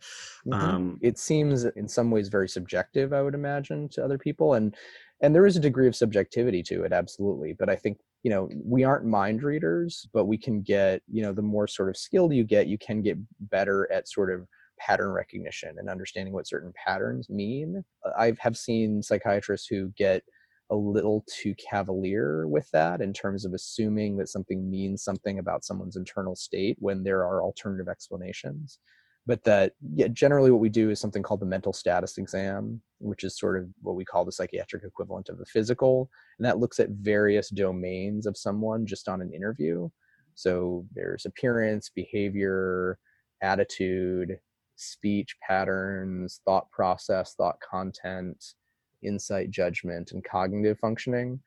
mm-hmm. 0.46 0.52
um, 0.52 0.98
it 1.02 1.18
seems 1.18 1.64
in 1.64 1.86
some 1.86 2.10
ways 2.10 2.28
very 2.28 2.48
subjective 2.48 3.12
i 3.12 3.22
would 3.22 3.34
imagine 3.34 3.88
to 3.88 4.02
other 4.02 4.18
people 4.18 4.54
and 4.54 4.74
and 5.22 5.34
there 5.34 5.46
is 5.46 5.56
a 5.56 5.60
degree 5.60 5.86
of 5.86 5.96
subjectivity 5.96 6.62
to 6.62 6.82
it 6.84 6.92
absolutely 6.92 7.54
but 7.58 7.68
i 7.68 7.76
think 7.76 7.98
you 8.22 8.30
know 8.30 8.48
we 8.64 8.84
aren't 8.84 9.04
mind 9.04 9.42
readers 9.42 10.08
but 10.12 10.26
we 10.26 10.38
can 10.38 10.62
get 10.62 11.02
you 11.10 11.22
know 11.22 11.32
the 11.32 11.42
more 11.42 11.66
sort 11.66 11.88
of 11.88 11.96
skilled 11.96 12.32
you 12.32 12.44
get 12.44 12.66
you 12.66 12.78
can 12.78 13.02
get 13.02 13.18
better 13.40 13.90
at 13.92 14.08
sort 14.08 14.32
of 14.32 14.46
pattern 14.80 15.10
recognition 15.10 15.76
and 15.78 15.88
understanding 15.88 16.32
what 16.32 16.48
certain 16.48 16.72
patterns 16.74 17.28
mean. 17.28 17.84
I 18.18 18.32
have 18.40 18.56
seen 18.56 19.02
psychiatrists 19.02 19.68
who 19.68 19.92
get 19.96 20.24
a 20.70 20.74
little 20.74 21.24
too 21.28 21.54
cavalier 21.54 22.46
with 22.46 22.70
that 22.70 23.00
in 23.00 23.12
terms 23.12 23.44
of 23.44 23.52
assuming 23.52 24.16
that 24.16 24.28
something 24.28 24.70
means 24.70 25.02
something 25.02 25.38
about 25.38 25.64
someone's 25.64 25.96
internal 25.96 26.36
state 26.36 26.76
when 26.78 27.02
there 27.02 27.20
are 27.20 27.42
alternative 27.42 27.88
explanations 27.88 28.78
but 29.26 29.44
that 29.44 29.72
yeah, 29.94 30.08
generally 30.08 30.50
what 30.50 30.60
we 30.60 30.68
do 30.68 30.90
is 30.90 31.00
something 31.00 31.22
called 31.22 31.40
the 31.40 31.46
mental 31.46 31.72
status 31.72 32.18
exam, 32.18 32.80
which 32.98 33.24
is 33.24 33.38
sort 33.38 33.58
of 33.58 33.68
what 33.82 33.96
we 33.96 34.04
call 34.04 34.24
the 34.24 34.32
psychiatric 34.32 34.84
equivalent 34.84 35.28
of 35.28 35.40
a 35.40 35.44
physical, 35.44 36.10
and 36.38 36.46
that 36.46 36.58
looks 36.58 36.80
at 36.80 36.88
various 36.90 37.50
domains 37.50 38.26
of 38.26 38.36
someone 38.36 38.86
just 38.86 39.08
on 39.08 39.20
an 39.20 39.32
interview. 39.32 39.88
So 40.34 40.86
there's 40.94 41.26
appearance, 41.26 41.90
behavior, 41.94 42.98
attitude, 43.42 44.38
speech 44.76 45.36
patterns, 45.46 46.40
thought 46.44 46.70
process, 46.70 47.34
thought 47.34 47.56
content, 47.60 48.54
insight, 49.02 49.50
judgment, 49.50 50.12
and 50.12 50.24
cognitive 50.24 50.78
functioning. 50.78 51.40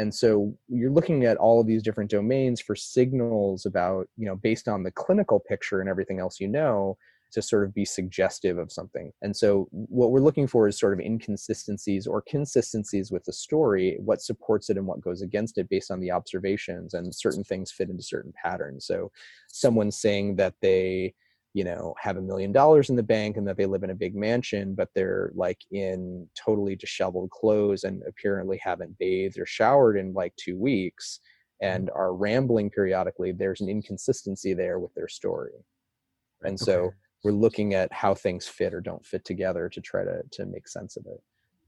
And 0.00 0.14
so 0.14 0.56
you're 0.68 0.90
looking 0.90 1.24
at 1.24 1.36
all 1.36 1.60
of 1.60 1.66
these 1.66 1.82
different 1.82 2.10
domains 2.10 2.58
for 2.58 2.74
signals 2.74 3.66
about, 3.66 4.08
you 4.16 4.24
know, 4.24 4.34
based 4.34 4.66
on 4.66 4.82
the 4.82 4.90
clinical 4.90 5.38
picture 5.38 5.80
and 5.80 5.90
everything 5.90 6.18
else 6.20 6.40
you 6.40 6.48
know, 6.48 6.96
to 7.32 7.42
sort 7.42 7.64
of 7.64 7.74
be 7.74 7.84
suggestive 7.84 8.56
of 8.56 8.72
something. 8.72 9.12
And 9.20 9.36
so 9.36 9.68
what 9.70 10.10
we're 10.10 10.20
looking 10.20 10.46
for 10.46 10.66
is 10.66 10.78
sort 10.78 10.94
of 10.94 11.00
inconsistencies 11.00 12.06
or 12.06 12.22
consistencies 12.22 13.12
with 13.12 13.24
the 13.24 13.32
story, 13.32 13.98
what 14.00 14.22
supports 14.22 14.70
it 14.70 14.78
and 14.78 14.86
what 14.86 15.02
goes 15.02 15.20
against 15.20 15.58
it 15.58 15.68
based 15.68 15.90
on 15.90 16.00
the 16.00 16.10
observations 16.10 16.94
and 16.94 17.14
certain 17.14 17.44
things 17.44 17.70
fit 17.70 17.90
into 17.90 18.02
certain 18.02 18.32
patterns. 18.42 18.86
So 18.86 19.12
someone 19.48 19.90
saying 19.90 20.36
that 20.36 20.54
they 20.62 21.14
you 21.52 21.64
know 21.64 21.94
have 21.98 22.16
a 22.16 22.22
million 22.22 22.52
dollars 22.52 22.90
in 22.90 22.96
the 22.96 23.02
bank 23.02 23.36
and 23.36 23.46
that 23.46 23.56
they 23.56 23.66
live 23.66 23.82
in 23.82 23.90
a 23.90 23.94
big 23.94 24.14
mansion 24.14 24.74
but 24.74 24.88
they're 24.94 25.32
like 25.34 25.58
in 25.72 26.28
totally 26.36 26.76
disheveled 26.76 27.28
clothes 27.30 27.84
and 27.84 28.02
apparently 28.06 28.58
haven't 28.62 28.96
bathed 28.98 29.38
or 29.38 29.46
showered 29.46 29.96
in 29.96 30.12
like 30.12 30.32
two 30.36 30.56
weeks 30.56 31.20
and 31.60 31.88
mm. 31.88 31.96
are 31.96 32.14
rambling 32.14 32.70
periodically 32.70 33.32
there's 33.32 33.60
an 33.60 33.68
inconsistency 33.68 34.54
there 34.54 34.78
with 34.78 34.94
their 34.94 35.08
story. 35.08 35.52
And 36.42 36.58
so 36.58 36.84
Okay. 36.84 36.96
we're 37.24 37.32
looking 37.32 37.74
at 37.74 37.92
how 37.92 38.14
things 38.14 38.46
fit 38.46 38.72
or 38.72 38.80
don't 38.80 39.04
fit 39.04 39.24
together 39.24 39.68
to 39.68 39.80
try 39.80 40.04
to 40.04 40.22
to 40.32 40.46
make 40.46 40.66
sense 40.66 40.96
of 40.96 41.04
it 41.06 41.20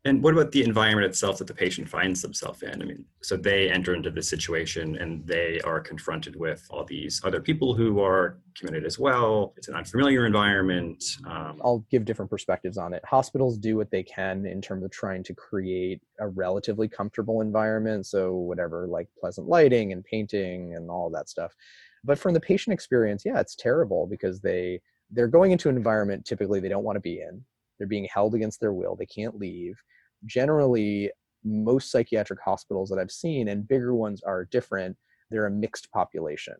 And 0.05 0.21
what 0.21 0.35
about 0.35 0.51
the 0.51 0.65
environment 0.65 1.07
itself 1.07 1.39
that 1.39 1.47
the 1.47 1.55
patient 1.55 1.89
finds 1.89 2.23
themselves 2.23 2.63
in? 2.63 2.83
I 2.83 2.85
mean, 2.85 3.05
so 3.23 3.37
they 3.37 3.71
enter 3.71 3.95
into 3.95 4.11
this 4.11 4.29
situation 4.29 4.97
and 4.97 5.25
they 5.25 5.61
are 5.61 5.79
confronted 5.79 6.35
with 6.35 6.67
all 6.71 6.85
these 6.85 7.21
other 7.23 7.41
people 7.41 7.73
who 7.73 8.01
are 8.01 8.39
committed 8.57 8.85
as 8.85 8.99
well. 8.99 9.55
It's 9.57 9.69
an 9.69 9.77
unfamiliar 9.77 10.27
environment. 10.27 11.05
Um, 11.25 11.61
I'll 11.65 11.87
give 11.89 12.05
different 12.05 12.33
perspectives 12.33 12.79
on 12.79 12.93
it. 12.95 13.05
Hospitals 13.05 13.57
do 13.57 13.77
what 13.77 13.93
they 13.93 14.03
can 14.03 14.45
in 14.45 14.61
terms 14.61 14.85
of 14.85 14.91
trying 14.91 15.23
to 15.23 15.35
create 15.35 16.01
a 16.19 16.27
relatively 16.27 16.89
comfortable 16.89 17.41
environment. 17.41 18.05
So, 18.07 18.35
whatever, 18.35 18.89
like 18.89 19.07
pleasant 19.21 19.47
lighting 19.47 19.93
and 19.93 20.03
painting 20.03 20.75
and 20.75 20.91
all 20.91 21.11
that 21.11 21.29
stuff. 21.29 21.55
But 22.03 22.19
from 22.19 22.35
the 22.35 22.41
patient 22.41 22.75
experience, 22.75 23.23
yeah, 23.25 23.39
it's 23.39 23.55
terrible 23.55 24.09
because 24.09 24.41
they 24.41 24.81
they're 25.13 25.29
going 25.29 25.53
into 25.53 25.69
an 25.69 25.77
environment 25.77 26.25
typically 26.25 26.59
they 26.59 26.69
don't 26.69 26.85
want 26.85 26.97
to 26.97 27.01
be 27.01 27.21
in. 27.21 27.45
They're 27.79 27.87
being 27.87 28.09
held 28.13 28.35
against 28.35 28.61
their 28.61 28.73
will. 28.73 28.97
They 28.97 29.07
can't 29.07 29.39
leave. 29.39 29.81
Generally, 30.27 31.11
most 31.45 31.91
psychiatric 31.91 32.41
hospitals 32.45 32.89
that 32.91 32.99
I've 32.99 33.11
seen 33.11 33.49
and 33.49 33.67
bigger 33.67 33.95
ones 33.95 34.23
are 34.23 34.45
different. 34.45 34.97
They're 35.31 35.47
a 35.47 35.51
mixed 35.51 35.91
population. 35.91 36.55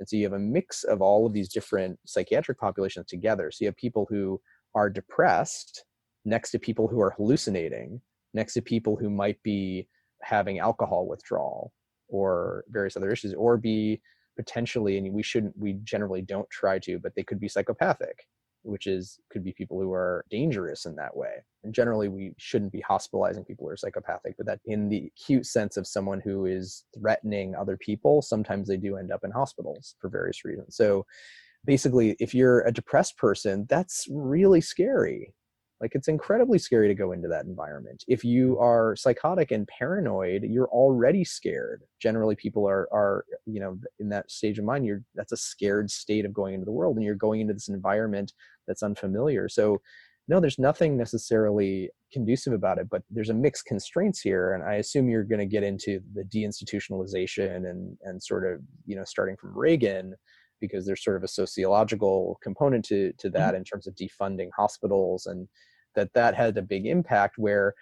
And 0.00 0.08
so 0.08 0.16
you 0.16 0.24
have 0.24 0.32
a 0.32 0.38
mix 0.38 0.84
of 0.84 1.02
all 1.02 1.26
of 1.26 1.32
these 1.32 1.48
different 1.48 1.98
psychiatric 2.06 2.58
populations 2.58 3.06
together. 3.06 3.50
So 3.50 3.64
you 3.64 3.68
have 3.68 3.76
people 3.76 4.06
who 4.08 4.40
are 4.74 4.88
depressed 4.90 5.84
next 6.24 6.50
to 6.52 6.58
people 6.58 6.88
who 6.88 7.00
are 7.00 7.10
hallucinating, 7.10 8.00
next 8.34 8.54
to 8.54 8.62
people 8.62 8.96
who 8.96 9.10
might 9.10 9.42
be 9.42 9.88
having 10.22 10.58
alcohol 10.58 11.06
withdrawal 11.06 11.72
or 12.08 12.64
various 12.68 12.96
other 12.96 13.10
issues, 13.10 13.34
or 13.34 13.56
be 13.56 14.00
potentially, 14.36 14.98
and 14.98 15.12
we 15.12 15.22
shouldn't, 15.22 15.56
we 15.58 15.74
generally 15.84 16.22
don't 16.22 16.48
try 16.50 16.78
to, 16.78 16.98
but 16.98 17.14
they 17.14 17.22
could 17.22 17.40
be 17.40 17.48
psychopathic, 17.48 18.26
which 18.62 18.86
is 18.86 19.18
could 19.30 19.44
be 19.44 19.52
people 19.52 19.80
who 19.80 19.92
are 19.92 20.24
dangerous 20.30 20.86
in 20.86 20.96
that 20.96 21.16
way. 21.16 21.44
And 21.64 21.74
generally, 21.74 22.08
we 22.08 22.34
shouldn't 22.38 22.72
be 22.72 22.80
hospitalizing 22.80 23.44
people 23.44 23.66
who 23.66 23.72
are 23.72 23.76
psychopathic, 23.76 24.36
but 24.36 24.46
that 24.46 24.60
in 24.66 24.88
the 24.88 25.10
acute 25.14 25.46
sense 25.46 25.76
of 25.76 25.86
someone 25.86 26.20
who 26.20 26.46
is 26.46 26.84
threatening 26.98 27.54
other 27.54 27.76
people, 27.76 28.22
sometimes 28.22 28.68
they 28.68 28.76
do 28.76 28.96
end 28.96 29.12
up 29.12 29.24
in 29.24 29.30
hospitals 29.30 29.94
for 30.00 30.08
various 30.08 30.44
reasons. 30.44 30.76
So 30.76 31.06
basically, 31.64 32.16
if 32.18 32.34
you're 32.34 32.62
a 32.62 32.72
depressed 32.72 33.16
person, 33.16 33.66
that's 33.68 34.06
really 34.10 34.60
scary. 34.60 35.34
Like 35.82 35.96
it's 35.96 36.06
incredibly 36.06 36.60
scary 36.60 36.86
to 36.86 36.94
go 36.94 37.10
into 37.10 37.26
that 37.26 37.44
environment. 37.44 38.04
If 38.06 38.22
you 38.22 38.56
are 38.60 38.94
psychotic 38.94 39.50
and 39.50 39.66
paranoid, 39.66 40.44
you're 40.44 40.68
already 40.68 41.24
scared. 41.24 41.82
Generally, 42.00 42.36
people 42.36 42.68
are 42.68 42.88
are 42.92 43.24
you 43.46 43.58
know 43.58 43.76
in 43.98 44.08
that 44.10 44.30
stage 44.30 44.60
of 44.60 44.64
mind. 44.64 44.86
You're 44.86 45.02
that's 45.16 45.32
a 45.32 45.36
scared 45.36 45.90
state 45.90 46.24
of 46.24 46.32
going 46.32 46.54
into 46.54 46.64
the 46.64 46.72
world, 46.72 46.96
and 46.96 47.04
you're 47.04 47.16
going 47.16 47.40
into 47.40 47.52
this 47.52 47.68
environment 47.68 48.32
that's 48.68 48.84
unfamiliar. 48.84 49.48
So, 49.48 49.82
no, 50.28 50.38
there's 50.38 50.58
nothing 50.58 50.96
necessarily 50.96 51.90
conducive 52.12 52.52
about 52.52 52.78
it, 52.78 52.88
but 52.88 53.02
there's 53.10 53.30
a 53.30 53.34
mixed 53.34 53.64
constraints 53.66 54.20
here, 54.20 54.54
and 54.54 54.62
I 54.62 54.74
assume 54.74 55.08
you're 55.08 55.24
going 55.24 55.40
to 55.40 55.46
get 55.46 55.64
into 55.64 56.00
the 56.14 56.22
deinstitutionalization 56.22 57.68
and 57.68 57.98
and 58.02 58.22
sort 58.22 58.46
of 58.46 58.60
you 58.86 58.94
know 58.94 59.04
starting 59.04 59.36
from 59.36 59.58
Reagan 59.58 60.14
because 60.60 60.86
there's 60.86 61.02
sort 61.02 61.16
of 61.16 61.24
a 61.24 61.28
sociological 61.28 62.38
component 62.40 62.84
to 62.84 63.12
to 63.18 63.26
mm-hmm. 63.26 63.36
that 63.36 63.56
in 63.56 63.64
terms 63.64 63.88
of 63.88 63.96
defunding 63.96 64.48
hospitals 64.56 65.26
and 65.26 65.48
that 65.94 66.12
that 66.14 66.34
had 66.34 66.56
a 66.56 66.62
big 66.62 66.86
impact 66.86 67.38
where 67.38 67.74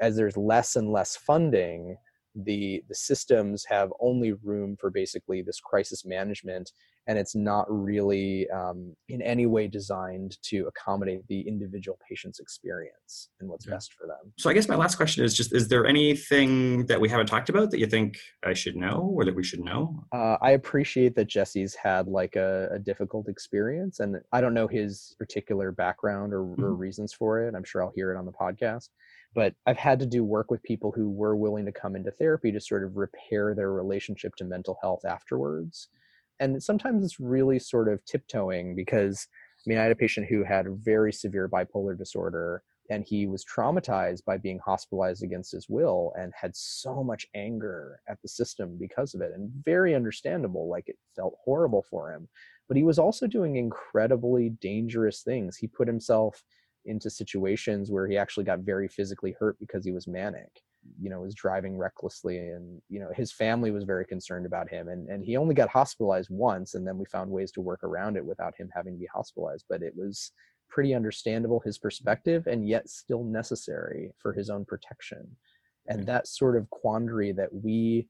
as 0.00 0.16
there's 0.16 0.36
less 0.36 0.76
and 0.76 0.90
less 0.90 1.16
funding 1.16 1.96
the 2.34 2.82
the 2.88 2.94
systems 2.94 3.64
have 3.68 3.92
only 4.00 4.32
room 4.32 4.76
for 4.78 4.90
basically 4.90 5.42
this 5.42 5.60
crisis 5.60 6.04
management 6.04 6.72
and 7.08 7.18
it's 7.18 7.34
not 7.34 7.66
really 7.68 8.48
um, 8.50 8.94
in 9.08 9.20
any 9.20 9.44
way 9.44 9.66
designed 9.66 10.38
to 10.42 10.66
accommodate 10.68 11.26
the 11.28 11.40
individual 11.46 11.98
patient's 12.08 12.38
experience 12.40 13.28
and 13.40 13.48
what's 13.50 13.66
best 13.66 13.92
for 13.92 14.06
them 14.06 14.32
so 14.38 14.48
I 14.48 14.54
guess 14.54 14.68
my 14.68 14.76
last 14.76 14.96
question 14.96 15.24
is 15.24 15.34
just: 15.34 15.54
Is 15.54 15.68
there 15.68 15.86
anything 15.86 16.86
that 16.86 17.00
we 17.00 17.08
haven't 17.08 17.26
talked 17.26 17.48
about 17.48 17.70
that 17.70 17.78
you 17.78 17.86
think 17.86 18.18
I 18.44 18.54
should 18.54 18.76
know 18.76 19.12
or 19.14 19.24
that 19.24 19.34
we 19.34 19.44
should 19.44 19.60
know? 19.60 20.04
Uh, 20.12 20.36
I 20.40 20.52
appreciate 20.52 21.14
that 21.16 21.26
Jesse's 21.28 21.74
had 21.74 22.06
like 22.08 22.36
a, 22.36 22.68
a 22.72 22.78
difficult 22.78 23.28
experience, 23.28 24.00
and 24.00 24.16
I 24.32 24.40
don't 24.40 24.54
know 24.54 24.66
his 24.66 25.14
particular 25.18 25.70
background 25.72 26.32
or, 26.32 26.42
or 26.42 26.56
Mhm. 26.56 26.78
reasons 26.78 27.12
for 27.12 27.42
it. 27.42 27.54
I'm 27.54 27.64
sure 27.64 27.82
I'll 27.82 27.92
hear 27.94 28.12
it 28.12 28.18
on 28.18 28.24
the 28.26 28.32
podcast. 28.32 28.88
But 29.34 29.54
I've 29.66 29.78
had 29.78 29.98
to 30.00 30.06
do 30.06 30.24
work 30.24 30.50
with 30.50 30.62
people 30.62 30.92
who 30.92 31.10
were 31.10 31.36
willing 31.36 31.64
to 31.66 31.72
come 31.72 31.96
into 31.96 32.10
therapy 32.10 32.52
to 32.52 32.60
sort 32.60 32.84
of 32.84 32.96
repair 32.96 33.54
their 33.54 33.72
relationship 33.72 34.34
to 34.36 34.44
mental 34.44 34.78
health 34.82 35.04
afterwards. 35.04 35.88
And 36.40 36.62
sometimes 36.62 37.04
it's 37.04 37.20
really 37.20 37.58
sort 37.58 37.88
of 37.88 38.04
tiptoeing 38.04 38.74
because, 38.74 39.26
I 39.60 39.64
mean, 39.66 39.78
I 39.78 39.82
had 39.82 39.92
a 39.92 39.96
patient 39.96 40.26
who 40.28 40.44
had 40.44 40.66
very 40.68 41.12
severe 41.12 41.48
bipolar 41.48 41.96
disorder 41.96 42.62
and 42.90 43.04
he 43.06 43.26
was 43.26 43.44
traumatized 43.44 44.24
by 44.24 44.36
being 44.36 44.58
hospitalized 44.58 45.22
against 45.22 45.52
his 45.52 45.68
will 45.68 46.12
and 46.18 46.32
had 46.38 46.54
so 46.54 47.02
much 47.02 47.26
anger 47.34 48.00
at 48.08 48.20
the 48.22 48.28
system 48.28 48.76
because 48.78 49.14
of 49.14 49.20
it 49.20 49.32
and 49.34 49.50
very 49.64 49.94
understandable 49.94 50.68
like 50.68 50.88
it 50.88 50.98
felt 51.14 51.34
horrible 51.44 51.84
for 51.88 52.12
him 52.12 52.28
but 52.68 52.76
he 52.76 52.82
was 52.82 52.98
also 52.98 53.26
doing 53.26 53.56
incredibly 53.56 54.50
dangerous 54.60 55.22
things 55.22 55.56
he 55.56 55.66
put 55.66 55.86
himself 55.88 56.42
into 56.84 57.10
situations 57.10 57.90
where 57.90 58.06
he 58.06 58.16
actually 58.16 58.44
got 58.44 58.60
very 58.60 58.88
physically 58.88 59.34
hurt 59.38 59.56
because 59.58 59.84
he 59.84 59.92
was 59.92 60.06
manic 60.06 60.62
you 61.00 61.08
know 61.08 61.20
was 61.20 61.34
driving 61.34 61.76
recklessly 61.76 62.38
and 62.38 62.82
you 62.88 62.98
know 62.98 63.10
his 63.14 63.32
family 63.32 63.70
was 63.70 63.84
very 63.84 64.04
concerned 64.04 64.46
about 64.46 64.68
him 64.68 64.88
and 64.88 65.08
and 65.08 65.24
he 65.24 65.36
only 65.36 65.54
got 65.54 65.68
hospitalized 65.68 66.28
once 66.30 66.74
and 66.74 66.86
then 66.86 66.98
we 66.98 67.04
found 67.06 67.30
ways 67.30 67.52
to 67.52 67.60
work 67.60 67.84
around 67.84 68.16
it 68.16 68.24
without 68.24 68.54
him 68.56 68.68
having 68.74 68.94
to 68.94 68.98
be 68.98 69.08
hospitalized 69.14 69.64
but 69.68 69.82
it 69.82 69.92
was 69.96 70.32
pretty 70.68 70.94
understandable 70.94 71.60
his 71.60 71.78
perspective 71.78 72.46
and 72.46 72.66
yet 72.66 72.88
still 72.88 73.22
necessary 73.22 74.10
for 74.18 74.32
his 74.32 74.50
own 74.50 74.64
protection 74.64 75.36
and 75.88 76.06
that 76.06 76.26
sort 76.26 76.56
of 76.56 76.68
quandary 76.70 77.32
that 77.32 77.52
we 77.52 78.08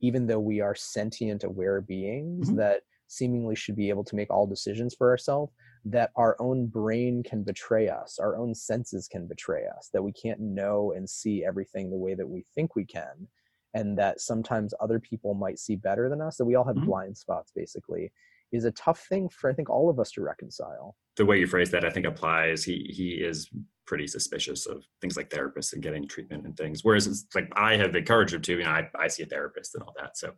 even 0.00 0.26
though 0.26 0.40
we 0.40 0.60
are 0.60 0.74
sentient 0.74 1.44
aware 1.44 1.80
beings 1.80 2.50
Mhm. 2.50 2.56
that 2.56 2.82
seemingly 3.06 3.54
should 3.54 3.76
be 3.76 3.88
able 3.88 4.04
to 4.04 4.16
make 4.16 4.30
all 4.30 4.46
decisions 4.46 4.94
for 4.94 5.10
ourselves 5.10 5.52
that 5.84 6.10
our 6.16 6.36
own 6.40 6.66
brain 6.66 7.22
can 7.22 7.42
betray 7.42 7.88
us 7.88 8.18
our 8.18 8.36
own 8.36 8.54
senses 8.54 9.08
can 9.08 9.26
betray 9.26 9.64
us 9.76 9.88
that 9.92 10.02
we 10.02 10.12
can't 10.12 10.40
know 10.40 10.92
and 10.96 11.08
see 11.08 11.44
everything 11.44 11.90
the 11.90 11.96
way 11.96 12.14
that 12.14 12.28
we 12.28 12.44
think 12.54 12.76
we 12.76 12.84
can 12.84 13.26
and 13.74 13.96
that 13.96 14.20
sometimes 14.20 14.74
other 14.80 14.98
people 15.00 15.32
might 15.34 15.58
see 15.58 15.76
better 15.76 16.08
than 16.08 16.20
us 16.20 16.36
that 16.36 16.44
we 16.44 16.54
all 16.54 16.64
have 16.64 16.76
Mhm. 16.76 16.86
blind 16.86 17.16
spots 17.16 17.52
basically 17.54 18.12
is 18.52 18.64
a 18.64 18.72
tough 18.72 19.06
thing 19.08 19.28
for 19.28 19.48
i 19.48 19.54
think 19.54 19.70
all 19.70 19.88
of 19.88 19.98
us 19.98 20.10
to 20.12 20.20
reconcile 20.22 20.96
The 21.16 21.24
way 21.26 21.38
you 21.38 21.46
phrase 21.46 21.70
that, 21.72 21.84
I 21.84 21.90
think, 21.90 22.06
applies. 22.06 22.64
He 22.64 22.90
he 22.94 23.08
is 23.22 23.48
pretty 23.90 24.06
suspicious 24.06 24.66
of 24.66 24.84
things 25.00 25.16
like 25.16 25.30
therapists 25.30 25.72
and 25.72 25.82
getting 25.82 26.06
treatment 26.06 26.46
and 26.46 26.56
things. 26.56 26.84
Whereas 26.84 27.08
it's 27.08 27.26
like 27.34 27.48
I 27.56 27.76
have 27.76 27.94
encouraged 27.96 28.34
him 28.34 28.42
to, 28.42 28.52
you 28.58 28.62
know, 28.64 28.70
I, 28.70 28.88
I 28.96 29.08
see 29.08 29.24
a 29.24 29.26
therapist 29.26 29.74
and 29.74 29.82
all 29.82 29.94
that. 30.00 30.16
So, 30.16 30.28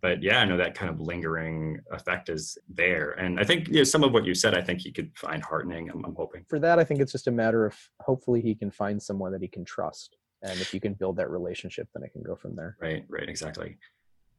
but 0.00 0.22
yeah, 0.22 0.40
I 0.40 0.46
know 0.46 0.56
that 0.56 0.74
kind 0.74 0.90
of 0.90 0.98
lingering 0.98 1.78
effect 1.92 2.30
is 2.30 2.56
there. 2.82 3.10
And 3.10 3.38
I 3.38 3.44
think 3.44 3.68
you 3.68 3.74
know, 3.74 3.84
some 3.84 4.02
of 4.04 4.12
what 4.14 4.24
you 4.24 4.34
said, 4.34 4.54
I 4.54 4.62
think 4.62 4.80
he 4.80 4.90
could 4.90 5.10
find 5.16 5.42
heartening. 5.42 5.90
I'm, 5.90 6.02
I'm 6.06 6.14
hoping. 6.14 6.44
for 6.48 6.58
that 6.60 6.78
i 6.78 6.84
think 6.84 7.00
it's 7.00 7.12
just 7.12 7.26
a 7.26 7.30
matter 7.30 7.66
of 7.66 7.74
hopefully 8.00 8.40
he 8.40 8.54
can 8.54 8.70
find 8.70 9.02
someone 9.02 9.32
that 9.32 9.42
he 9.42 9.48
can 9.48 9.64
trust 9.64 10.16
and 10.42 10.58
if 10.60 10.72
you 10.72 10.80
can 10.80 10.94
build 10.94 11.16
that 11.16 11.28
relationship 11.30 11.88
then 11.92 12.02
it 12.02 12.12
can 12.14 12.22
go 12.22 12.34
from 12.34 12.56
there 12.56 12.76
Right, 12.80 13.04
right, 13.08 13.28
exactly. 13.28 13.76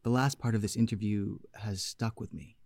The 0.03 0.09
last 0.09 0.39
part 0.39 0.55
of 0.55 0.61
this 0.63 0.75
interview 0.75 1.37
has 1.55 1.83
stuck 1.83 2.19
with 2.19 2.33
me. 2.33 2.57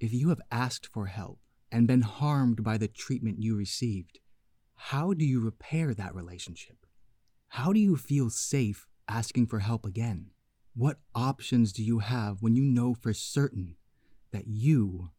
If 0.00 0.12
you 0.12 0.28
have 0.30 0.40
asked 0.50 0.86
for 0.86 1.06
help 1.06 1.38
and 1.70 1.86
been 1.86 2.02
harmed 2.02 2.62
by 2.62 2.78
the 2.78 2.88
treatment 2.88 3.42
you 3.42 3.56
received, 3.56 4.18
how 4.86 5.14
do 5.14 5.24
you 5.24 5.38
repair 5.38 5.94
that 5.94 6.12
relationship? 6.12 6.86
How 7.50 7.72
do 7.72 7.78
you 7.78 7.96
feel 7.96 8.30
safe 8.30 8.88
asking 9.08 9.46
for 9.46 9.60
help 9.60 9.86
again? 9.86 10.30
What 10.74 10.98
options 11.14 11.72
do 11.72 11.84
you 11.84 12.00
have 12.00 12.42
when 12.42 12.56
you 12.56 12.64
know 12.64 12.92
for 12.92 13.14
certain 13.14 13.76
that 14.32 14.48
you 14.48 15.10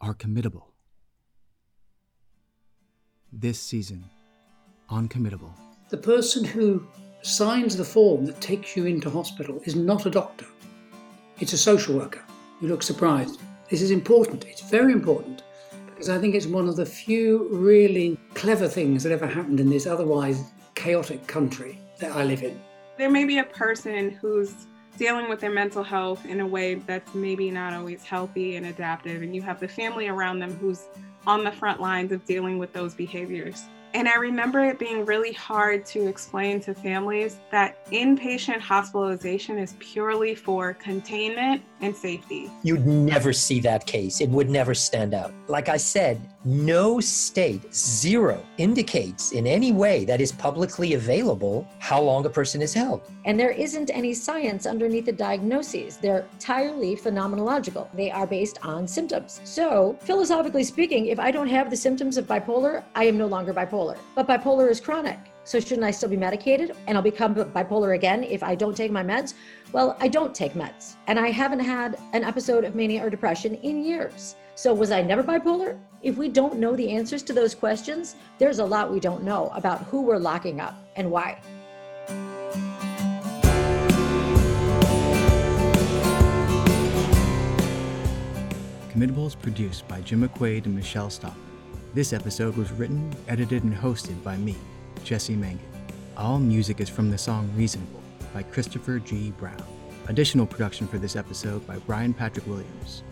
are 0.00 0.14
committable? 0.14 0.66
This 3.32 3.58
season 3.58 4.04
on 4.88 5.08
Committable. 5.08 5.52
The 5.88 5.96
person 5.96 6.44
who 6.44 6.86
signs 7.22 7.76
the 7.76 7.84
form 7.84 8.24
that 8.26 8.40
takes 8.40 8.76
you 8.76 8.86
into 8.86 9.10
hospital 9.10 9.60
is 9.64 9.74
not 9.74 10.06
a 10.06 10.10
doctor, 10.10 10.46
it's 11.40 11.52
a 11.52 11.58
social 11.58 11.96
worker. 11.98 12.22
You 12.60 12.68
look 12.68 12.84
surprised. 12.84 13.40
This 13.68 13.82
is 13.82 13.90
important, 13.90 14.44
it's 14.44 14.62
very 14.62 14.92
important 14.92 15.42
because 15.86 16.08
I 16.08 16.20
think 16.20 16.36
it's 16.36 16.46
one 16.46 16.68
of 16.68 16.76
the 16.76 16.86
few 16.86 17.48
really 17.50 18.18
clever 18.42 18.66
things 18.66 19.04
that 19.04 19.12
ever 19.12 19.24
happened 19.24 19.60
in 19.60 19.70
this 19.70 19.86
otherwise 19.86 20.50
chaotic 20.74 21.24
country 21.28 21.78
that 22.00 22.10
I 22.10 22.24
live 22.24 22.42
in. 22.42 22.60
There 22.98 23.08
may 23.08 23.24
be 23.24 23.38
a 23.38 23.44
person 23.44 24.10
who's 24.10 24.52
dealing 24.98 25.30
with 25.30 25.38
their 25.38 25.52
mental 25.52 25.84
health 25.84 26.26
in 26.26 26.40
a 26.40 26.46
way 26.46 26.74
that's 26.74 27.14
maybe 27.14 27.52
not 27.52 27.72
always 27.72 28.02
healthy 28.02 28.56
and 28.56 28.66
adaptive, 28.66 29.22
and 29.22 29.32
you 29.32 29.42
have 29.42 29.60
the 29.60 29.68
family 29.68 30.08
around 30.08 30.40
them 30.40 30.58
who's 30.58 30.82
on 31.24 31.44
the 31.44 31.52
front 31.52 31.80
lines 31.80 32.10
of 32.10 32.24
dealing 32.24 32.58
with 32.58 32.72
those 32.72 32.94
behaviors. 32.94 33.62
And 33.94 34.08
I 34.08 34.16
remember 34.16 34.64
it 34.64 34.78
being 34.78 35.04
really 35.04 35.32
hard 35.32 35.84
to 35.86 36.06
explain 36.06 36.60
to 36.60 36.74
families 36.74 37.36
that 37.50 37.84
inpatient 37.90 38.60
hospitalization 38.60 39.58
is 39.58 39.74
purely 39.80 40.34
for 40.34 40.72
containment 40.74 41.62
and 41.82 41.94
safety. 41.94 42.50
You'd 42.62 42.86
never 42.86 43.34
see 43.34 43.60
that 43.60 43.84
case. 43.84 44.22
It 44.22 44.30
would 44.30 44.48
never 44.48 44.74
stand 44.74 45.12
out. 45.12 45.34
Like 45.46 45.68
I 45.68 45.76
said, 45.76 46.20
no 46.44 47.00
state, 47.00 47.72
zero, 47.74 48.42
indicates 48.56 49.32
in 49.32 49.46
any 49.46 49.72
way 49.72 50.04
that 50.06 50.20
is 50.20 50.32
publicly 50.32 50.94
available 50.94 51.68
how 51.78 52.00
long 52.00 52.24
a 52.24 52.30
person 52.30 52.62
is 52.62 52.72
held. 52.72 53.02
And 53.24 53.38
there 53.38 53.50
isn't 53.50 53.90
any 53.90 54.14
science 54.14 54.66
underneath 54.66 55.06
the 55.06 55.12
diagnoses. 55.12 55.98
They're 55.98 56.26
entirely 56.32 56.96
phenomenological. 56.96 57.88
They 57.94 58.10
are 58.10 58.26
based 58.26 58.58
on 58.64 58.88
symptoms. 58.88 59.40
So, 59.44 59.98
philosophically 60.00 60.64
speaking, 60.64 61.06
if 61.06 61.20
I 61.20 61.30
don't 61.30 61.48
have 61.48 61.70
the 61.70 61.76
symptoms 61.76 62.16
of 62.16 62.26
bipolar, 62.26 62.82
I 62.94 63.04
am 63.04 63.18
no 63.18 63.26
longer 63.26 63.52
bipolar. 63.52 63.81
But 64.14 64.28
bipolar 64.28 64.70
is 64.70 64.80
chronic. 64.80 65.18
So, 65.44 65.58
shouldn't 65.58 65.84
I 65.84 65.90
still 65.90 66.08
be 66.08 66.16
medicated? 66.16 66.76
And 66.86 66.96
I'll 66.96 67.02
become 67.02 67.34
bipolar 67.34 67.96
again 67.96 68.22
if 68.22 68.42
I 68.42 68.54
don't 68.54 68.76
take 68.76 68.92
my 68.92 69.02
meds? 69.02 69.34
Well, 69.72 69.96
I 70.00 70.06
don't 70.06 70.34
take 70.34 70.54
meds. 70.54 70.94
And 71.08 71.18
I 71.18 71.30
haven't 71.30 71.60
had 71.60 71.98
an 72.12 72.22
episode 72.22 72.64
of 72.64 72.76
mania 72.76 73.04
or 73.04 73.10
depression 73.10 73.56
in 73.56 73.84
years. 73.84 74.36
So, 74.54 74.72
was 74.72 74.92
I 74.92 75.02
never 75.02 75.22
bipolar? 75.22 75.78
If 76.02 76.16
we 76.16 76.28
don't 76.28 76.58
know 76.58 76.76
the 76.76 76.90
answers 76.90 77.22
to 77.24 77.32
those 77.32 77.54
questions, 77.54 78.14
there's 78.38 78.60
a 78.60 78.64
lot 78.64 78.92
we 78.92 79.00
don't 79.00 79.24
know 79.24 79.50
about 79.54 79.82
who 79.86 80.02
we're 80.02 80.18
locking 80.18 80.60
up 80.60 80.76
and 80.94 81.10
why. 81.10 81.40
Committable 88.92 89.26
is 89.26 89.34
produced 89.34 89.88
by 89.88 90.00
Jim 90.02 90.28
McQuaid 90.28 90.66
and 90.66 90.74
Michelle 90.74 91.10
Stock. 91.10 91.36
This 91.94 92.14
episode 92.14 92.56
was 92.56 92.72
written, 92.72 93.14
edited, 93.28 93.64
and 93.64 93.74
hosted 93.74 94.22
by 94.24 94.38
me, 94.38 94.56
Jesse 95.04 95.36
Mangan. 95.36 95.60
All 96.16 96.38
music 96.38 96.80
is 96.80 96.88
from 96.88 97.10
the 97.10 97.18
song 97.18 97.50
Reasonable 97.54 98.02
by 98.32 98.44
Christopher 98.44 98.98
G. 98.98 99.30
Brown. 99.32 99.62
Additional 100.08 100.46
production 100.46 100.86
for 100.86 100.96
this 100.96 101.16
episode 101.16 101.66
by 101.66 101.76
Brian 101.80 102.14
Patrick 102.14 102.46
Williams. 102.46 103.02